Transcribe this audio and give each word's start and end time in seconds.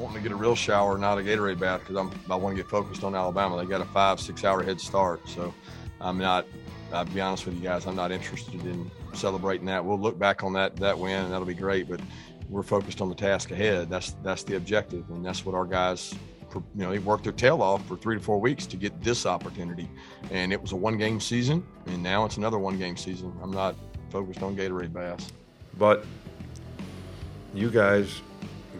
wanting 0.00 0.22
to 0.22 0.28
get 0.28 0.32
a 0.32 0.36
real 0.36 0.54
shower, 0.54 0.98
not 0.98 1.18
a 1.18 1.22
Gatorade 1.22 1.58
bath, 1.58 1.80
because 1.80 1.96
I'm 1.96 2.10
I 2.30 2.36
want 2.36 2.56
to 2.56 2.62
get 2.62 2.70
focused 2.70 3.04
on 3.04 3.14
Alabama. 3.14 3.58
They 3.58 3.66
got 3.66 3.80
a 3.80 3.86
five 3.86 4.20
six 4.20 4.44
hour 4.44 4.62
head 4.62 4.80
start, 4.80 5.28
so 5.28 5.54
I'm 6.00 6.18
not. 6.18 6.46
I'll 6.92 7.04
be 7.04 7.20
honest 7.20 7.46
with 7.46 7.54
you 7.54 7.60
guys, 7.60 7.86
I'm 7.86 7.94
not 7.94 8.10
interested 8.10 8.64
in 8.66 8.90
celebrating 9.12 9.66
that. 9.66 9.84
We'll 9.84 10.00
look 10.00 10.18
back 10.18 10.42
on 10.42 10.52
that 10.54 10.76
that 10.76 10.98
win, 10.98 11.24
and 11.24 11.32
that'll 11.32 11.46
be 11.46 11.54
great. 11.54 11.88
But 11.88 12.00
we're 12.48 12.64
focused 12.64 13.00
on 13.00 13.08
the 13.08 13.14
task 13.14 13.50
ahead. 13.50 13.88
That's 13.88 14.12
that's 14.24 14.42
the 14.42 14.56
objective, 14.56 15.08
and 15.10 15.24
that's 15.24 15.44
what 15.44 15.54
our 15.54 15.66
guys 15.66 16.14
you 16.54 16.62
know, 16.74 16.90
they 16.90 16.98
worked 16.98 17.24
their 17.24 17.32
tail 17.32 17.62
off 17.62 17.86
for 17.86 17.96
three 17.96 18.16
to 18.16 18.22
four 18.22 18.40
weeks 18.40 18.66
to 18.66 18.76
get 18.76 19.00
this 19.02 19.26
opportunity. 19.26 19.88
And 20.30 20.52
it 20.52 20.60
was 20.60 20.72
a 20.72 20.76
one 20.76 20.98
game 20.98 21.20
season, 21.20 21.64
and 21.86 22.02
now 22.02 22.24
it's 22.24 22.36
another 22.36 22.58
one 22.58 22.78
game 22.78 22.96
season. 22.96 23.32
I'm 23.42 23.52
not 23.52 23.76
focused 24.10 24.42
on 24.42 24.56
Gatorade 24.56 24.92
Bass. 24.92 25.30
But 25.78 26.04
you 27.54 27.70
guys 27.70 28.20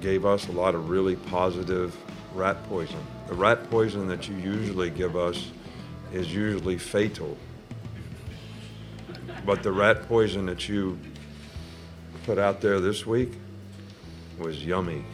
gave 0.00 0.24
us 0.24 0.48
a 0.48 0.52
lot 0.52 0.74
of 0.74 0.88
really 0.88 1.16
positive 1.16 1.96
rat 2.34 2.62
poison. 2.68 2.98
The 3.28 3.34
rat 3.34 3.70
poison 3.70 4.08
that 4.08 4.28
you 4.28 4.36
usually 4.36 4.90
give 4.90 5.16
us 5.16 5.50
is 6.12 6.34
usually 6.34 6.78
fatal. 6.78 7.36
But 9.44 9.62
the 9.62 9.72
rat 9.72 10.08
poison 10.08 10.46
that 10.46 10.68
you 10.68 10.98
put 12.24 12.38
out 12.38 12.60
there 12.60 12.80
this 12.80 13.06
week 13.06 13.32
was 14.38 14.64
yummy. 14.64 15.04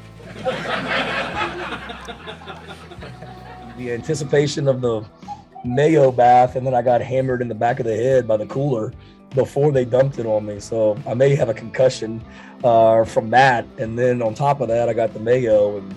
the 3.76 3.92
anticipation 3.92 4.68
of 4.68 4.80
the 4.80 5.04
mayo 5.64 6.10
bath, 6.10 6.56
and 6.56 6.66
then 6.66 6.74
I 6.74 6.82
got 6.82 7.00
hammered 7.00 7.42
in 7.42 7.48
the 7.48 7.54
back 7.54 7.80
of 7.80 7.86
the 7.86 7.96
head 7.96 8.26
by 8.26 8.36
the 8.36 8.46
cooler 8.46 8.92
before 9.34 9.72
they 9.72 9.84
dumped 9.84 10.18
it 10.18 10.26
on 10.26 10.46
me. 10.46 10.60
So 10.60 10.98
I 11.06 11.14
may 11.14 11.34
have 11.34 11.48
a 11.48 11.54
concussion 11.54 12.22
uh, 12.64 13.04
from 13.04 13.30
that. 13.30 13.66
And 13.78 13.98
then 13.98 14.22
on 14.22 14.34
top 14.34 14.60
of 14.60 14.68
that, 14.68 14.88
I 14.88 14.94
got 14.94 15.12
the 15.12 15.20
mayo, 15.20 15.78
and 15.78 15.94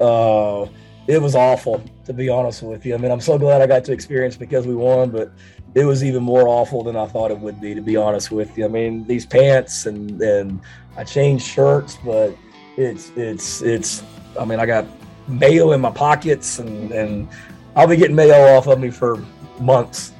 uh, 0.00 0.66
it 1.06 1.20
was 1.20 1.34
awful, 1.34 1.82
to 2.04 2.12
be 2.12 2.28
honest 2.28 2.62
with 2.62 2.84
you. 2.84 2.94
I 2.94 2.98
mean, 2.98 3.10
I'm 3.10 3.20
so 3.20 3.38
glad 3.38 3.62
I 3.62 3.66
got 3.66 3.84
to 3.84 3.92
experience 3.92 4.36
because 4.36 4.66
we 4.66 4.74
won, 4.74 5.10
but 5.10 5.32
it 5.74 5.84
was 5.84 6.02
even 6.02 6.22
more 6.22 6.48
awful 6.48 6.82
than 6.82 6.96
I 6.96 7.06
thought 7.06 7.30
it 7.30 7.38
would 7.38 7.60
be, 7.60 7.74
to 7.74 7.80
be 7.80 7.96
honest 7.96 8.30
with 8.30 8.56
you. 8.56 8.64
I 8.64 8.68
mean, 8.68 9.06
these 9.06 9.26
pants 9.26 9.86
and 9.86 10.20
and 10.20 10.60
I 10.96 11.04
changed 11.04 11.46
shirts, 11.46 11.98
but 12.04 12.36
it's 12.76 13.10
it's 13.16 13.62
it's. 13.62 14.02
I 14.38 14.44
mean, 14.44 14.60
I 14.60 14.66
got 14.66 14.86
mayo 15.26 15.72
in 15.72 15.80
my 15.80 15.90
pockets, 15.90 16.58
and 16.58 16.90
and 16.92 17.28
I'll 17.76 17.86
be 17.86 17.96
getting 17.96 18.16
mayo 18.16 18.56
off 18.56 18.66
of 18.66 18.80
me 18.80 18.90
for 18.90 19.24
months. 19.60 20.12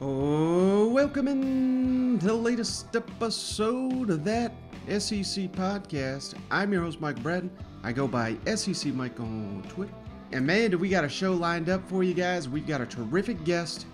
Oh, 0.00 0.86
welcome 0.90 1.26
in 1.26 2.20
to 2.20 2.26
the 2.26 2.32
latest 2.32 2.94
episode 2.94 4.10
of 4.10 4.22
that 4.22 4.52
SEC 4.86 5.50
podcast. 5.50 6.34
I'm 6.52 6.72
your 6.72 6.82
host, 6.82 7.00
Mike 7.00 7.20
Bratton. 7.20 7.50
I 7.82 7.90
go 7.90 8.06
by 8.06 8.36
SEC 8.54 8.94
Mike 8.94 9.18
on 9.18 9.64
Twitter. 9.68 9.92
And 10.30 10.46
man, 10.46 10.70
do 10.70 10.78
we 10.78 10.88
got 10.88 11.02
a 11.02 11.08
show 11.08 11.32
lined 11.32 11.68
up 11.68 11.88
for 11.88 12.04
you 12.04 12.14
guys. 12.14 12.48
We've 12.48 12.66
got 12.66 12.80
a 12.80 12.86
terrific 12.86 13.42
guest 13.42 13.86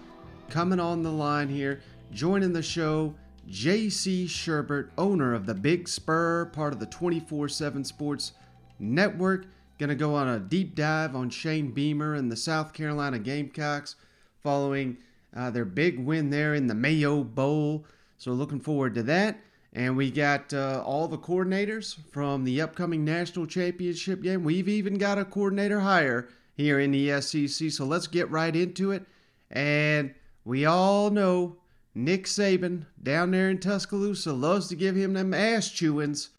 coming 0.51 0.79
on 0.79 1.03
the 1.03 1.11
line 1.11 1.49
here, 1.49 1.81
joining 2.13 2.53
the 2.53 2.63
show. 2.63 3.15
JC 3.49 4.27
Shurburtt, 4.27 4.91
owner 4.99 5.33
of 5.33 5.47
the 5.47 5.55
Big 5.55 5.89
Spur, 5.89 6.45
part 6.53 6.75
of 6.75 6.81
the 6.81 6.87
24 6.87 7.49
7 7.49 7.83
Sports 7.83 8.33
Network. 8.79 9.47
Going 9.79 9.89
to 9.89 9.95
go 9.95 10.15
on 10.15 10.29
a 10.29 10.39
deep 10.39 10.75
dive 10.75 11.17
on 11.17 11.31
Shane 11.31 11.71
Beamer 11.71 12.15
and 12.15 12.31
the 12.31 12.37
South 12.37 12.75
Carolina 12.75 13.19
Gamecocks 13.19 13.97
following 14.43 14.99
uh, 15.35 15.51
their 15.51 15.65
big 15.65 15.99
win 15.99 16.31
there 16.31 16.55
in 16.55 16.67
the 16.67 16.75
Mayo 16.75 17.25
Bowl. 17.25 17.85
So, 18.17 18.33
looking 18.33 18.61
forward 18.61 18.95
to 18.95 19.03
that. 19.05 19.41
And 19.73 19.97
we 19.97 20.11
got 20.11 20.55
uh, 20.55 20.83
all 20.87 21.09
the 21.09 21.19
coordinators 21.19 21.97
from 22.13 22.45
the 22.45 22.61
upcoming 22.61 23.05
national 23.05 23.47
championship 23.47 24.23
game. 24.23 24.45
We've 24.45 24.69
even 24.69 24.99
got 24.99 25.19
a 25.19 25.25
coordinator 25.25 25.81
hire 25.81 26.29
here 26.55 26.79
in 26.79 26.93
the 26.93 27.21
SEC. 27.21 27.71
So, 27.71 27.85
let's 27.85 28.07
get 28.07 28.31
right 28.31 28.55
into 28.55 28.93
it. 28.93 29.05
And 29.51 30.15
we 30.45 30.65
all 30.65 31.11
know 31.11 31.57
Nick 31.95 32.25
Saban 32.25 32.87
down 33.03 33.31
there 33.31 33.51
in 33.51 33.59
Tuscaloosa 33.59 34.33
loves 34.33 34.69
to 34.69 34.77
give 34.77 34.97
him 34.97 35.13
them 35.15 35.33
ass 35.33 35.69
chewings. 35.69 36.31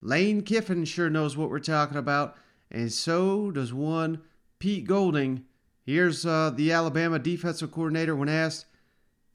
Lane 0.00 0.42
Kiffin 0.42 0.84
sure 0.84 1.10
knows 1.10 1.36
what 1.36 1.50
we're 1.50 1.58
talking 1.58 1.96
about, 1.96 2.36
and 2.70 2.92
so 2.92 3.50
does 3.50 3.72
one 3.72 4.20
Pete 4.58 4.86
Golding. 4.86 5.44
Here's 5.88 6.26
uh, 6.26 6.50
the 6.54 6.70
Alabama 6.70 7.18
defensive 7.18 7.72
coordinator 7.72 8.14
when 8.14 8.28
asked, 8.28 8.66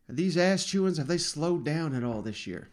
these 0.08 0.38
ass 0.38 0.64
chewings, 0.64 1.00
have 1.00 1.08
they 1.08 1.18
slowed 1.18 1.66
down 1.66 1.96
at 1.96 2.04
all 2.04 2.22
this 2.22 2.46
year? 2.46 2.70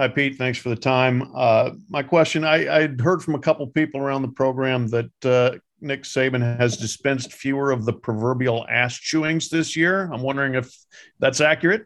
Hi, 0.00 0.08
Pete. 0.08 0.34
Thanks 0.34 0.58
for 0.58 0.70
the 0.70 0.74
time. 0.74 1.30
Uh, 1.32 1.70
my 1.88 2.02
question 2.02 2.42
I, 2.42 2.78
I'd 2.78 3.00
heard 3.00 3.22
from 3.22 3.36
a 3.36 3.38
couple 3.38 3.64
people 3.68 4.00
around 4.00 4.22
the 4.22 4.32
program 4.32 4.88
that 4.88 5.24
uh, 5.24 5.58
Nick 5.80 6.02
Saban 6.02 6.58
has 6.58 6.76
dispensed 6.76 7.32
fewer 7.32 7.70
of 7.70 7.84
the 7.84 7.92
proverbial 7.92 8.66
ass 8.68 8.98
chewings 8.98 9.48
this 9.48 9.76
year. 9.76 10.10
I'm 10.12 10.22
wondering 10.22 10.56
if 10.56 10.76
that's 11.20 11.40
accurate. 11.40 11.84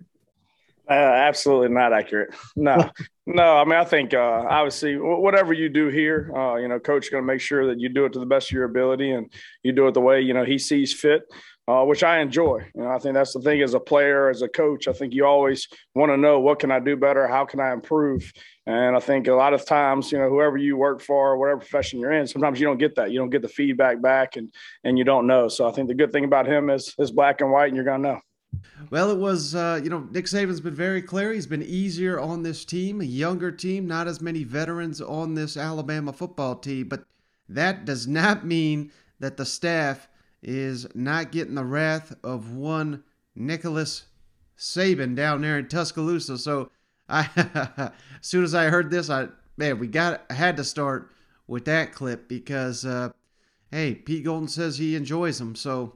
Uh, 0.92 1.14
absolutely 1.14 1.68
not 1.68 1.92
accurate. 1.92 2.34
No, 2.54 2.90
no. 3.26 3.56
I 3.56 3.64
mean, 3.64 3.74
I 3.74 3.84
think 3.84 4.12
uh, 4.12 4.44
obviously 4.48 4.96
whatever 4.96 5.52
you 5.54 5.68
do 5.68 5.88
here, 5.88 6.30
uh, 6.36 6.56
you 6.56 6.68
know, 6.68 6.78
coach 6.78 7.10
going 7.10 7.22
to 7.22 7.26
make 7.26 7.40
sure 7.40 7.66
that 7.68 7.80
you 7.80 7.88
do 7.88 8.04
it 8.04 8.12
to 8.12 8.18
the 8.18 8.26
best 8.26 8.48
of 8.48 8.52
your 8.52 8.64
ability 8.64 9.10
and 9.10 9.32
you 9.62 9.72
do 9.72 9.86
it 9.88 9.94
the 9.94 10.00
way 10.00 10.20
you 10.20 10.34
know 10.34 10.44
he 10.44 10.58
sees 10.58 10.92
fit. 10.92 11.22
Uh, 11.68 11.84
which 11.84 12.02
I 12.02 12.18
enjoy. 12.18 12.66
You 12.74 12.82
know, 12.82 12.88
I 12.88 12.98
think 12.98 13.14
that's 13.14 13.32
the 13.32 13.40
thing 13.40 13.62
as 13.62 13.74
a 13.74 13.78
player, 13.78 14.28
as 14.28 14.42
a 14.42 14.48
coach. 14.48 14.88
I 14.88 14.92
think 14.92 15.14
you 15.14 15.24
always 15.24 15.68
want 15.94 16.10
to 16.10 16.16
know 16.16 16.40
what 16.40 16.58
can 16.58 16.72
I 16.72 16.80
do 16.80 16.96
better, 16.96 17.28
how 17.28 17.44
can 17.44 17.60
I 17.60 17.72
improve, 17.72 18.32
and 18.66 18.96
I 18.96 18.98
think 18.98 19.28
a 19.28 19.34
lot 19.34 19.54
of 19.54 19.64
times, 19.64 20.10
you 20.10 20.18
know, 20.18 20.28
whoever 20.28 20.56
you 20.56 20.76
work 20.76 21.00
for, 21.00 21.38
whatever 21.38 21.60
profession 21.60 22.00
you're 22.00 22.10
in, 22.10 22.26
sometimes 22.26 22.58
you 22.58 22.66
don't 22.66 22.78
get 22.78 22.96
that. 22.96 23.12
You 23.12 23.20
don't 23.20 23.30
get 23.30 23.42
the 23.42 23.48
feedback 23.48 24.02
back, 24.02 24.34
and 24.34 24.52
and 24.82 24.98
you 24.98 25.04
don't 25.04 25.28
know. 25.28 25.46
So 25.46 25.68
I 25.68 25.70
think 25.70 25.86
the 25.86 25.94
good 25.94 26.10
thing 26.10 26.24
about 26.24 26.48
him 26.48 26.68
is 26.68 26.96
is 26.98 27.12
black 27.12 27.40
and 27.40 27.52
white, 27.52 27.68
and 27.68 27.76
you're 27.76 27.84
gonna 27.84 28.14
know. 28.14 28.20
Well, 28.90 29.10
it 29.10 29.18
was, 29.18 29.54
uh, 29.54 29.80
you 29.82 29.90
know, 29.90 30.06
Nick 30.10 30.26
Saban's 30.26 30.60
been 30.60 30.74
very 30.74 31.02
clear. 31.02 31.32
He's 31.32 31.46
been 31.46 31.62
easier 31.62 32.20
on 32.20 32.42
this 32.42 32.64
team, 32.64 33.00
a 33.00 33.04
younger 33.04 33.50
team, 33.50 33.86
not 33.86 34.06
as 34.08 34.20
many 34.20 34.44
veterans 34.44 35.00
on 35.00 35.34
this 35.34 35.56
Alabama 35.56 36.12
football 36.12 36.56
team. 36.56 36.88
But 36.88 37.04
that 37.48 37.84
does 37.84 38.06
not 38.06 38.44
mean 38.44 38.92
that 39.20 39.36
the 39.36 39.46
staff 39.46 40.08
is 40.42 40.86
not 40.94 41.32
getting 41.32 41.54
the 41.54 41.64
wrath 41.64 42.14
of 42.22 42.52
one 42.52 43.02
Nicholas 43.34 44.04
Saban 44.58 45.14
down 45.14 45.40
there 45.40 45.58
in 45.58 45.68
Tuscaloosa. 45.68 46.36
So, 46.38 46.70
I, 47.08 47.28
as 48.20 48.26
soon 48.26 48.44
as 48.44 48.54
I 48.54 48.66
heard 48.66 48.90
this, 48.90 49.10
I 49.10 49.28
man, 49.56 49.78
we 49.78 49.86
got 49.86 50.22
I 50.30 50.34
had 50.34 50.56
to 50.56 50.64
start 50.64 51.12
with 51.46 51.64
that 51.66 51.92
clip 51.92 52.28
because, 52.28 52.84
uh, 52.84 53.10
hey, 53.70 53.94
Pete 53.94 54.24
Golding 54.24 54.48
says 54.48 54.78
he 54.78 54.96
enjoys 54.96 55.38
them. 55.38 55.54
So 55.54 55.94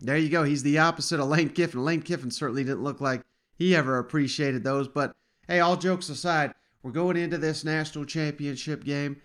there 0.00 0.16
you 0.16 0.28
go. 0.28 0.44
He's 0.44 0.62
the 0.62 0.78
opposite 0.78 1.20
of 1.20 1.28
Lane 1.28 1.50
Kiffin. 1.50 1.84
Lane 1.84 2.02
Kiffin 2.02 2.30
certainly 2.30 2.64
didn't 2.64 2.84
look 2.84 3.00
like 3.00 3.22
he 3.54 3.74
ever 3.74 3.98
appreciated 3.98 4.64
those. 4.64 4.88
But 4.88 5.12
hey, 5.46 5.60
all 5.60 5.76
jokes 5.76 6.08
aside, 6.08 6.54
we're 6.82 6.92
going 6.92 7.16
into 7.16 7.38
this 7.38 7.64
national 7.64 8.04
championship 8.04 8.84
game. 8.84 9.20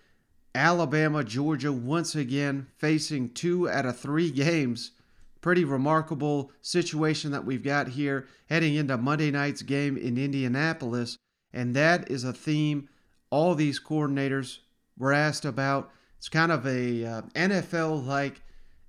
Alabama, 0.54 1.24
Georgia 1.24 1.72
once 1.72 2.14
again 2.14 2.68
facing 2.76 3.30
two 3.30 3.68
out 3.68 3.86
of 3.86 3.98
three 3.98 4.30
games. 4.30 4.92
Pretty 5.40 5.64
remarkable 5.64 6.52
situation 6.62 7.32
that 7.32 7.44
we've 7.44 7.62
got 7.62 7.88
here 7.88 8.26
heading 8.48 8.74
into 8.74 8.96
Monday 8.96 9.30
night's 9.30 9.62
game 9.62 9.96
in 9.96 10.16
Indianapolis. 10.16 11.18
And 11.52 11.74
that 11.76 12.10
is 12.10 12.24
a 12.24 12.32
theme 12.32 12.88
all 13.30 13.54
these 13.54 13.80
coordinators 13.80 14.58
were 14.96 15.12
asked 15.12 15.44
about. 15.44 15.90
It's 16.18 16.28
kind 16.28 16.52
of 16.52 16.64
a 16.66 17.04
uh, 17.04 17.22
NFL 17.34 18.06
like 18.06 18.40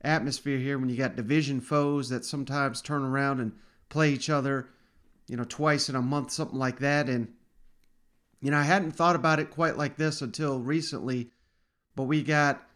atmosphere 0.05 0.57
here 0.57 0.77
when 0.77 0.89
you 0.89 0.95
got 0.95 1.15
division 1.15 1.59
foes 1.59 2.09
that 2.09 2.23
sometimes 2.23 2.81
turn 2.81 3.03
around 3.03 3.39
and 3.39 3.51
play 3.89 4.11
each 4.11 4.29
other, 4.29 4.69
you 5.27 5.35
know, 5.35 5.43
twice 5.43 5.89
in 5.89 5.95
a 5.95 6.01
month, 6.01 6.31
something 6.31 6.59
like 6.59 6.79
that. 6.79 7.09
And, 7.09 7.33
you 8.41 8.51
know, 8.51 8.57
I 8.57 8.63
hadn't 8.63 8.91
thought 8.91 9.15
about 9.15 9.39
it 9.39 9.51
quite 9.51 9.77
like 9.77 9.97
this 9.97 10.21
until 10.21 10.59
recently, 10.59 11.31
but 11.95 12.03
we 12.03 12.23
got 12.23 12.67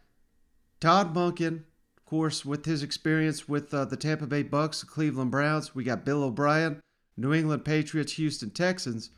Todd 0.79 1.13
Monken, 1.13 1.63
of 1.97 2.05
course, 2.05 2.43
with 2.43 2.65
his 2.65 2.83
experience 2.83 3.47
with 3.47 3.73
uh, 3.73 3.85
the 3.85 3.97
Tampa 3.97 4.25
Bay 4.25 4.43
Bucks, 4.43 4.81
the 4.81 4.87
Cleveland 4.87 5.31
Browns. 5.31 5.75
We 5.75 5.83
got 5.83 6.05
Bill 6.05 6.23
O'Brien, 6.23 6.81
New 7.17 7.33
England 7.33 7.65
Patriots, 7.65 8.13
Houston 8.13 8.49
Texans. 8.49 9.11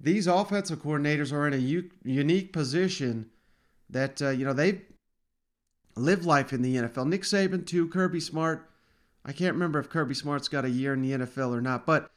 These 0.00 0.26
offensive 0.26 0.82
coordinators 0.82 1.32
are 1.32 1.46
in 1.46 1.52
a 1.52 1.58
u- 1.58 1.90
unique 2.04 2.52
position 2.52 3.30
that, 3.90 4.20
uh, 4.22 4.30
you 4.30 4.44
know, 4.44 4.52
they've 4.52 4.82
live 5.96 6.24
life 6.26 6.52
in 6.52 6.62
the 6.62 6.76
NFL. 6.76 7.06
Nick 7.06 7.22
Saban, 7.22 7.66
too, 7.66 7.88
Kirby 7.88 8.20
Smart. 8.20 8.68
I 9.24 9.32
can't 9.32 9.54
remember 9.54 9.78
if 9.78 9.88
Kirby 9.88 10.14
Smart's 10.14 10.48
got 10.48 10.64
a 10.64 10.70
year 10.70 10.92
in 10.92 11.02
the 11.02 11.12
NFL 11.12 11.56
or 11.56 11.60
not, 11.60 11.86
but 11.86 12.10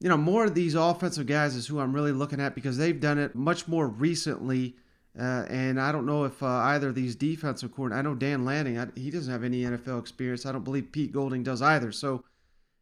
you 0.00 0.08
know, 0.08 0.16
more 0.16 0.46
of 0.46 0.54
these 0.54 0.74
offensive 0.74 1.26
guys 1.26 1.54
is 1.54 1.66
who 1.66 1.78
I'm 1.78 1.92
really 1.92 2.12
looking 2.12 2.40
at 2.40 2.54
because 2.54 2.78
they've 2.78 2.98
done 2.98 3.18
it 3.18 3.34
much 3.34 3.68
more 3.68 3.86
recently. 3.86 4.76
Uh, 5.18 5.44
and 5.50 5.80
I 5.80 5.92
don't 5.92 6.06
know 6.06 6.24
if 6.24 6.42
uh, 6.42 6.46
either 6.46 6.88
of 6.88 6.94
these 6.94 7.14
defensive 7.14 7.74
coordinators, 7.74 7.96
I 7.96 8.02
know 8.02 8.14
Dan 8.14 8.44
Lanning, 8.44 8.78
I, 8.78 8.86
he 8.94 9.10
doesn't 9.10 9.30
have 9.30 9.44
any 9.44 9.62
NFL 9.62 10.00
experience. 10.00 10.46
I 10.46 10.52
don't 10.52 10.64
believe 10.64 10.90
Pete 10.90 11.12
Golding 11.12 11.42
does 11.42 11.60
either. 11.60 11.92
So, 11.92 12.24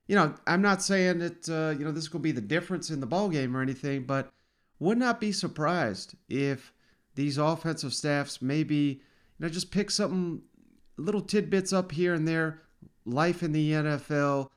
you 0.06 0.14
know, 0.14 0.32
I'm 0.46 0.62
not 0.62 0.82
saying 0.82 1.18
that, 1.18 1.48
uh, 1.48 1.76
you 1.76 1.84
know, 1.84 1.90
this 1.90 2.04
is 2.04 2.08
going 2.08 2.22
to 2.22 2.28
be 2.28 2.32
the 2.32 2.40
difference 2.40 2.90
in 2.90 3.00
the 3.00 3.06
ball 3.06 3.28
game 3.28 3.56
or 3.56 3.62
anything, 3.62 4.04
but 4.04 4.30
would 4.78 4.98
not 4.98 5.20
be 5.20 5.32
surprised 5.32 6.14
if 6.28 6.72
these 7.16 7.36
offensive 7.36 7.92
staffs 7.92 8.40
maybe 8.40 9.02
you 9.38 9.46
know, 9.46 9.48
just 9.48 9.70
pick 9.70 9.90
something, 9.90 10.42
little 10.96 11.20
tidbits 11.20 11.72
up 11.72 11.92
here 11.92 12.14
and 12.14 12.26
there, 12.26 12.62
life 13.04 13.42
in 13.42 13.52
the 13.52 13.72
NFL, 13.72 14.48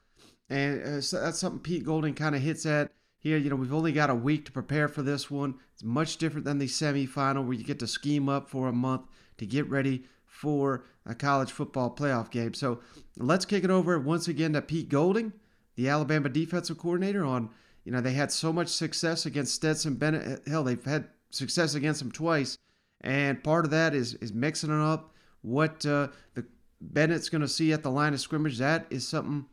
and 0.50 0.83
uh, 0.83 1.01
so 1.01 1.22
that's 1.22 1.39
something 1.39 1.62
Pete 1.62 1.86
Golding 1.86 2.13
kind 2.13 2.36
of 2.36 2.42
hits 2.42 2.66
at 2.66 2.92
here. 3.19 3.38
You 3.38 3.50
know, 3.50 3.56
we've 3.56 3.74
only 3.74 3.94
got 3.94 4.10
a 4.10 4.16
week 4.16 4.45
to 4.45 4.51
prepare 4.51 4.89
for 4.89 5.01
this 5.01 5.31
one. 5.31 5.56
It's 5.74 5.83
much 5.83 6.18
different 6.18 6.45
than 6.45 6.57
the 6.57 6.68
semifinal 6.68 7.45
where 7.45 7.54
you 7.54 7.63
get 7.63 7.80
to 7.80 7.88
scheme 7.88 8.28
up 8.28 8.50
for 8.50 8.68
a 8.68 8.74
month 8.74 9.04
to 9.38 9.45
get 9.45 9.69
ready 9.69 10.04
for 10.25 10.84
a 11.06 11.16
college 11.16 11.51
football 11.51 11.95
playoff 11.95 12.30
game. 12.30 12.54
So 12.54 12.81
let's 13.18 13.45
kick 13.45 13.63
it 13.63 13.69
over 13.69 13.98
once 13.98 14.27
again 14.27 14.54
to 14.54 14.62
Pete 14.62 14.89
Golding, 14.89 15.31
the 15.75 15.88
Alabama 15.88 16.27
defensive 16.27 16.77
coordinator. 16.77 17.24
On 17.24 17.50
you 17.86 17.92
know 17.94 18.01
they 18.01 18.13
had 18.13 18.31
so 18.31 18.51
much 18.51 18.68
success 18.68 19.25
against 19.25 19.56
Stetson 19.56 19.95
Bennett. 19.95 20.45
Hell, 20.48 20.66
they've 20.66 20.84
had 20.84 21.07
success 21.30 21.75
against 21.75 22.01
him 22.01 22.12
twice, 22.12 22.57
and 23.01 23.44
part 23.44 23.65
of 23.65 23.71
that 23.71 23.94
is 23.94 24.13
is 24.15 24.33
mixing 24.33 24.69
it 24.69 24.83
up. 24.83 25.13
What 25.42 25.86
uh, 25.86 26.07
the 26.36 26.45
Bennett's 26.80 27.30
going 27.30 27.42
to 27.42 27.48
see 27.48 27.74
at 27.74 27.83
the 27.83 27.92
line 27.92 28.13
of 28.13 28.19
scrimmage 28.19 28.57
that 28.59 28.86
is 28.89 29.07
something 29.07 29.45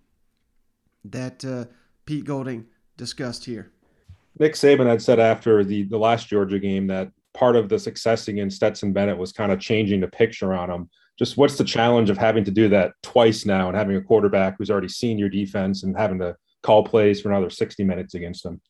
that 1.04 1.44
uh, 1.44 1.64
Pete 2.06 2.24
Golding 2.24 2.66
discussed 2.96 3.44
here. 3.44 3.72
Nick 4.38 4.54
Saban 4.54 4.86
had 4.86 5.02
said 5.02 5.18
after 5.18 5.64
the 5.64 5.84
the 5.84 5.98
last 5.98 6.28
Georgia 6.28 6.58
game 6.58 6.86
that 6.88 7.10
part 7.34 7.56
of 7.56 7.68
the 7.68 7.78
success 7.78 8.28
against 8.28 8.56
Stetson 8.56 8.92
Bennett 8.92 9.16
was 9.16 9.32
kind 9.32 9.52
of 9.52 9.60
changing 9.60 10.00
the 10.00 10.08
picture 10.08 10.54
on 10.54 10.70
him. 10.70 10.90
Just 11.18 11.36
what's 11.36 11.56
the 11.56 11.64
challenge 11.64 12.10
of 12.10 12.18
having 12.18 12.44
to 12.44 12.50
do 12.50 12.68
that 12.68 12.92
twice 13.02 13.44
now 13.44 13.68
and 13.68 13.76
having 13.76 13.96
a 13.96 14.00
quarterback 14.00 14.56
who's 14.56 14.70
already 14.70 14.88
seen 14.88 15.18
your 15.18 15.28
defense 15.28 15.82
and 15.82 15.96
having 15.96 16.18
to 16.20 16.36
call 16.62 16.84
plays 16.84 17.20
for 17.20 17.30
another 17.30 17.50
60 17.50 17.82
minutes 17.84 18.14
against 18.14 18.42
them? 18.44 18.60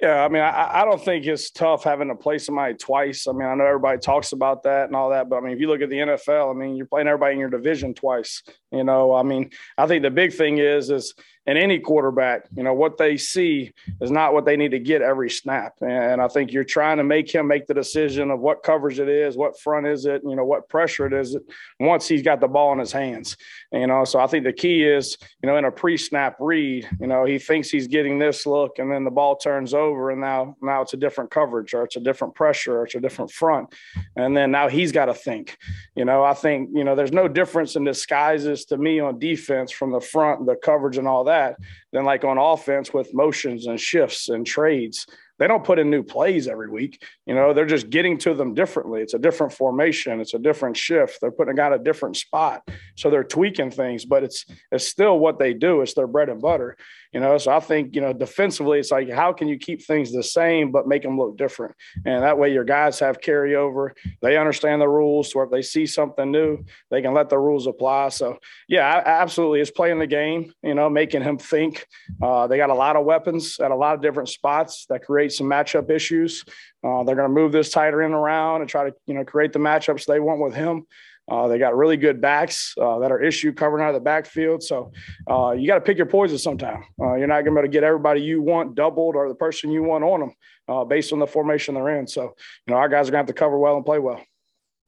Yeah, 0.00 0.24
I 0.24 0.28
mean, 0.28 0.42
I, 0.42 0.82
I 0.82 0.84
don't 0.84 1.04
think 1.04 1.26
it's 1.26 1.50
tough 1.50 1.82
having 1.82 2.06
to 2.06 2.14
play 2.14 2.38
somebody 2.38 2.74
twice. 2.74 3.26
I 3.26 3.32
mean, 3.32 3.48
I 3.48 3.54
know 3.56 3.66
everybody 3.66 3.98
talks 3.98 4.30
about 4.30 4.62
that 4.62 4.86
and 4.86 4.94
all 4.94 5.10
that, 5.10 5.28
but 5.28 5.36
I 5.36 5.40
mean, 5.40 5.52
if 5.52 5.60
you 5.60 5.66
look 5.66 5.80
at 5.80 5.90
the 5.90 5.96
NFL, 5.96 6.54
I 6.54 6.56
mean, 6.56 6.76
you're 6.76 6.86
playing 6.86 7.08
everybody 7.08 7.32
in 7.32 7.40
your 7.40 7.50
division 7.50 7.94
twice. 7.94 8.44
You 8.70 8.84
know, 8.84 9.12
I 9.12 9.24
mean, 9.24 9.50
I 9.76 9.88
think 9.88 10.02
the 10.02 10.10
big 10.10 10.32
thing 10.32 10.58
is 10.58 10.90
is 10.90 11.14
and 11.48 11.56
any 11.56 11.78
quarterback, 11.78 12.44
you 12.54 12.62
know, 12.62 12.74
what 12.74 12.98
they 12.98 13.16
see 13.16 13.72
is 14.02 14.10
not 14.10 14.34
what 14.34 14.44
they 14.44 14.54
need 14.54 14.72
to 14.72 14.78
get 14.78 15.00
every 15.00 15.30
snap. 15.30 15.72
And 15.80 16.20
I 16.20 16.28
think 16.28 16.52
you're 16.52 16.62
trying 16.62 16.98
to 16.98 17.04
make 17.04 17.34
him 17.34 17.46
make 17.46 17.66
the 17.66 17.72
decision 17.72 18.30
of 18.30 18.40
what 18.40 18.62
coverage 18.62 19.00
it 19.00 19.08
is, 19.08 19.34
what 19.34 19.58
front 19.58 19.86
is 19.86 20.04
it, 20.04 20.20
you 20.26 20.36
know, 20.36 20.44
what 20.44 20.68
pressure 20.68 21.06
it 21.06 21.14
is 21.14 21.38
once 21.80 22.06
he's 22.06 22.20
got 22.20 22.40
the 22.40 22.48
ball 22.48 22.74
in 22.74 22.78
his 22.78 22.92
hands. 22.92 23.38
You 23.72 23.86
know, 23.86 24.04
so 24.04 24.20
I 24.20 24.26
think 24.26 24.44
the 24.44 24.52
key 24.52 24.84
is, 24.84 25.16
you 25.42 25.46
know, 25.46 25.56
in 25.56 25.64
a 25.64 25.72
pre-snap 25.72 26.36
read, 26.38 26.86
you 27.00 27.06
know, 27.06 27.24
he 27.24 27.38
thinks 27.38 27.70
he's 27.70 27.88
getting 27.88 28.18
this 28.18 28.44
look 28.44 28.78
and 28.78 28.92
then 28.92 29.04
the 29.04 29.10
ball 29.10 29.34
turns 29.34 29.72
over 29.72 30.10
and 30.10 30.20
now 30.20 30.54
now 30.60 30.82
it's 30.82 30.92
a 30.92 30.98
different 30.98 31.30
coverage 31.30 31.72
or 31.72 31.82
it's 31.82 31.96
a 31.96 32.00
different 32.00 32.34
pressure 32.34 32.80
or 32.80 32.84
it's 32.84 32.94
a 32.94 33.00
different 33.00 33.30
front. 33.30 33.74
And 34.16 34.36
then 34.36 34.50
now 34.50 34.68
he's 34.68 34.92
got 34.92 35.06
to 35.06 35.14
think. 35.14 35.56
You 35.96 36.04
know, 36.04 36.22
I 36.22 36.34
think, 36.34 36.68
you 36.74 36.84
know, 36.84 36.94
there's 36.94 37.10
no 37.10 37.26
difference 37.26 37.74
in 37.74 37.84
disguises 37.84 38.66
to 38.66 38.76
me 38.76 39.00
on 39.00 39.18
defense 39.18 39.72
from 39.72 39.92
the 39.92 40.00
front, 40.00 40.44
the 40.44 40.54
coverage 40.54 40.98
and 40.98 41.08
all 41.08 41.24
that 41.24 41.37
that 41.38 41.56
than 41.92 42.04
like 42.04 42.24
on 42.24 42.38
offense 42.38 42.92
with 42.92 43.14
motions 43.14 43.66
and 43.66 43.80
shifts 43.80 44.28
and 44.28 44.46
trades 44.46 45.06
they 45.38 45.46
don't 45.46 45.64
put 45.64 45.78
in 45.78 45.88
new 45.88 46.02
plays 46.02 46.48
every 46.48 46.68
week. 46.68 47.02
You 47.26 47.34
know, 47.34 47.52
they're 47.52 47.64
just 47.64 47.90
getting 47.90 48.18
to 48.18 48.34
them 48.34 48.54
differently. 48.54 49.02
It's 49.02 49.14
a 49.14 49.18
different 49.18 49.52
formation. 49.52 50.20
It's 50.20 50.34
a 50.34 50.38
different 50.38 50.76
shift. 50.76 51.20
They're 51.20 51.30
putting 51.30 51.52
a 51.52 51.56
guy 51.56 51.74
a 51.74 51.78
different 51.78 52.16
spot. 52.16 52.68
So 52.96 53.08
they're 53.08 53.24
tweaking 53.24 53.70
things, 53.70 54.04
but 54.04 54.24
it's 54.24 54.44
it's 54.72 54.86
still 54.86 55.18
what 55.18 55.38
they 55.38 55.54
do. 55.54 55.80
It's 55.80 55.94
their 55.94 56.06
bread 56.06 56.28
and 56.28 56.40
butter. 56.40 56.76
You 57.12 57.20
know, 57.20 57.38
so 57.38 57.52
I 57.52 57.60
think, 57.60 57.94
you 57.94 58.00
know, 58.00 58.12
defensively, 58.12 58.78
it's 58.78 58.90
like 58.90 59.10
how 59.10 59.32
can 59.32 59.48
you 59.48 59.58
keep 59.58 59.84
things 59.84 60.12
the 60.12 60.22
same 60.22 60.70
but 60.70 60.86
make 60.86 61.02
them 61.02 61.18
look 61.18 61.36
different? 61.36 61.74
And 62.04 62.22
that 62.22 62.38
way 62.38 62.52
your 62.52 62.64
guys 62.64 62.98
have 62.98 63.20
carryover. 63.20 63.92
They 64.20 64.36
understand 64.36 64.82
the 64.82 64.88
rules. 64.88 65.32
So 65.32 65.42
if 65.42 65.50
they 65.50 65.62
see 65.62 65.86
something 65.86 66.30
new, 66.30 66.64
they 66.90 67.00
can 67.00 67.14
let 67.14 67.28
the 67.28 67.38
rules 67.38 67.66
apply. 67.66 68.10
So 68.10 68.38
yeah, 68.68 68.86
I, 68.86 69.08
absolutely. 69.08 69.60
It's 69.60 69.70
playing 69.70 69.98
the 69.98 70.06
game, 70.06 70.52
you 70.62 70.74
know, 70.74 70.90
making 70.90 71.22
him 71.22 71.38
think. 71.38 71.86
Uh, 72.22 72.46
they 72.46 72.56
got 72.56 72.70
a 72.70 72.74
lot 72.74 72.96
of 72.96 73.04
weapons 73.04 73.58
at 73.60 73.70
a 73.70 73.76
lot 73.76 73.94
of 73.94 74.02
different 74.02 74.28
spots 74.28 74.86
that 74.90 75.04
create 75.04 75.32
some 75.32 75.46
matchup 75.46 75.90
issues. 75.90 76.44
Uh, 76.84 77.02
they're 77.04 77.16
going 77.16 77.28
to 77.28 77.34
move 77.34 77.52
this 77.52 77.70
tighter 77.70 78.02
end 78.02 78.14
around 78.14 78.60
and 78.60 78.70
try 78.70 78.88
to 78.88 78.94
you 79.06 79.14
know 79.14 79.24
create 79.24 79.52
the 79.52 79.58
matchups 79.58 80.04
they 80.04 80.20
want 80.20 80.40
with 80.40 80.54
him. 80.54 80.86
Uh, 81.30 81.48
they 81.48 81.58
got 81.58 81.76
really 81.76 81.96
good 81.96 82.20
backs 82.20 82.74
uh, 82.80 82.98
that 82.98 83.12
are 83.12 83.22
issue 83.22 83.52
covering 83.52 83.84
out 83.84 83.88
of 83.88 83.94
the 83.94 84.00
backfield. 84.00 84.62
So 84.62 84.92
uh, 85.30 85.52
you 85.52 85.66
got 85.66 85.74
to 85.74 85.80
pick 85.80 85.96
your 85.96 86.06
poison 86.06 86.38
sometime. 86.38 86.84
Uh, 87.00 87.14
you're 87.14 87.26
not 87.26 87.44
going 87.44 87.46
to 87.46 87.50
be 87.50 87.58
able 87.58 87.62
to 87.62 87.68
get 87.68 87.84
everybody 87.84 88.20
you 88.20 88.42
want 88.42 88.74
doubled 88.74 89.16
or 89.16 89.28
the 89.28 89.34
person 89.34 89.70
you 89.70 89.82
want 89.82 90.04
on 90.04 90.20
them 90.20 90.32
uh, 90.68 90.84
based 90.84 91.12
on 91.12 91.18
the 91.18 91.26
formation 91.26 91.74
they're 91.74 91.98
in. 91.98 92.06
So, 92.06 92.22
you 92.66 92.72
know, 92.72 92.76
our 92.76 92.88
guys 92.88 93.08
are 93.08 93.12
going 93.12 93.24
to 93.24 93.26
have 93.30 93.34
to 93.34 93.34
cover 93.34 93.58
well 93.58 93.76
and 93.76 93.84
play 93.84 93.98
well. 93.98 94.22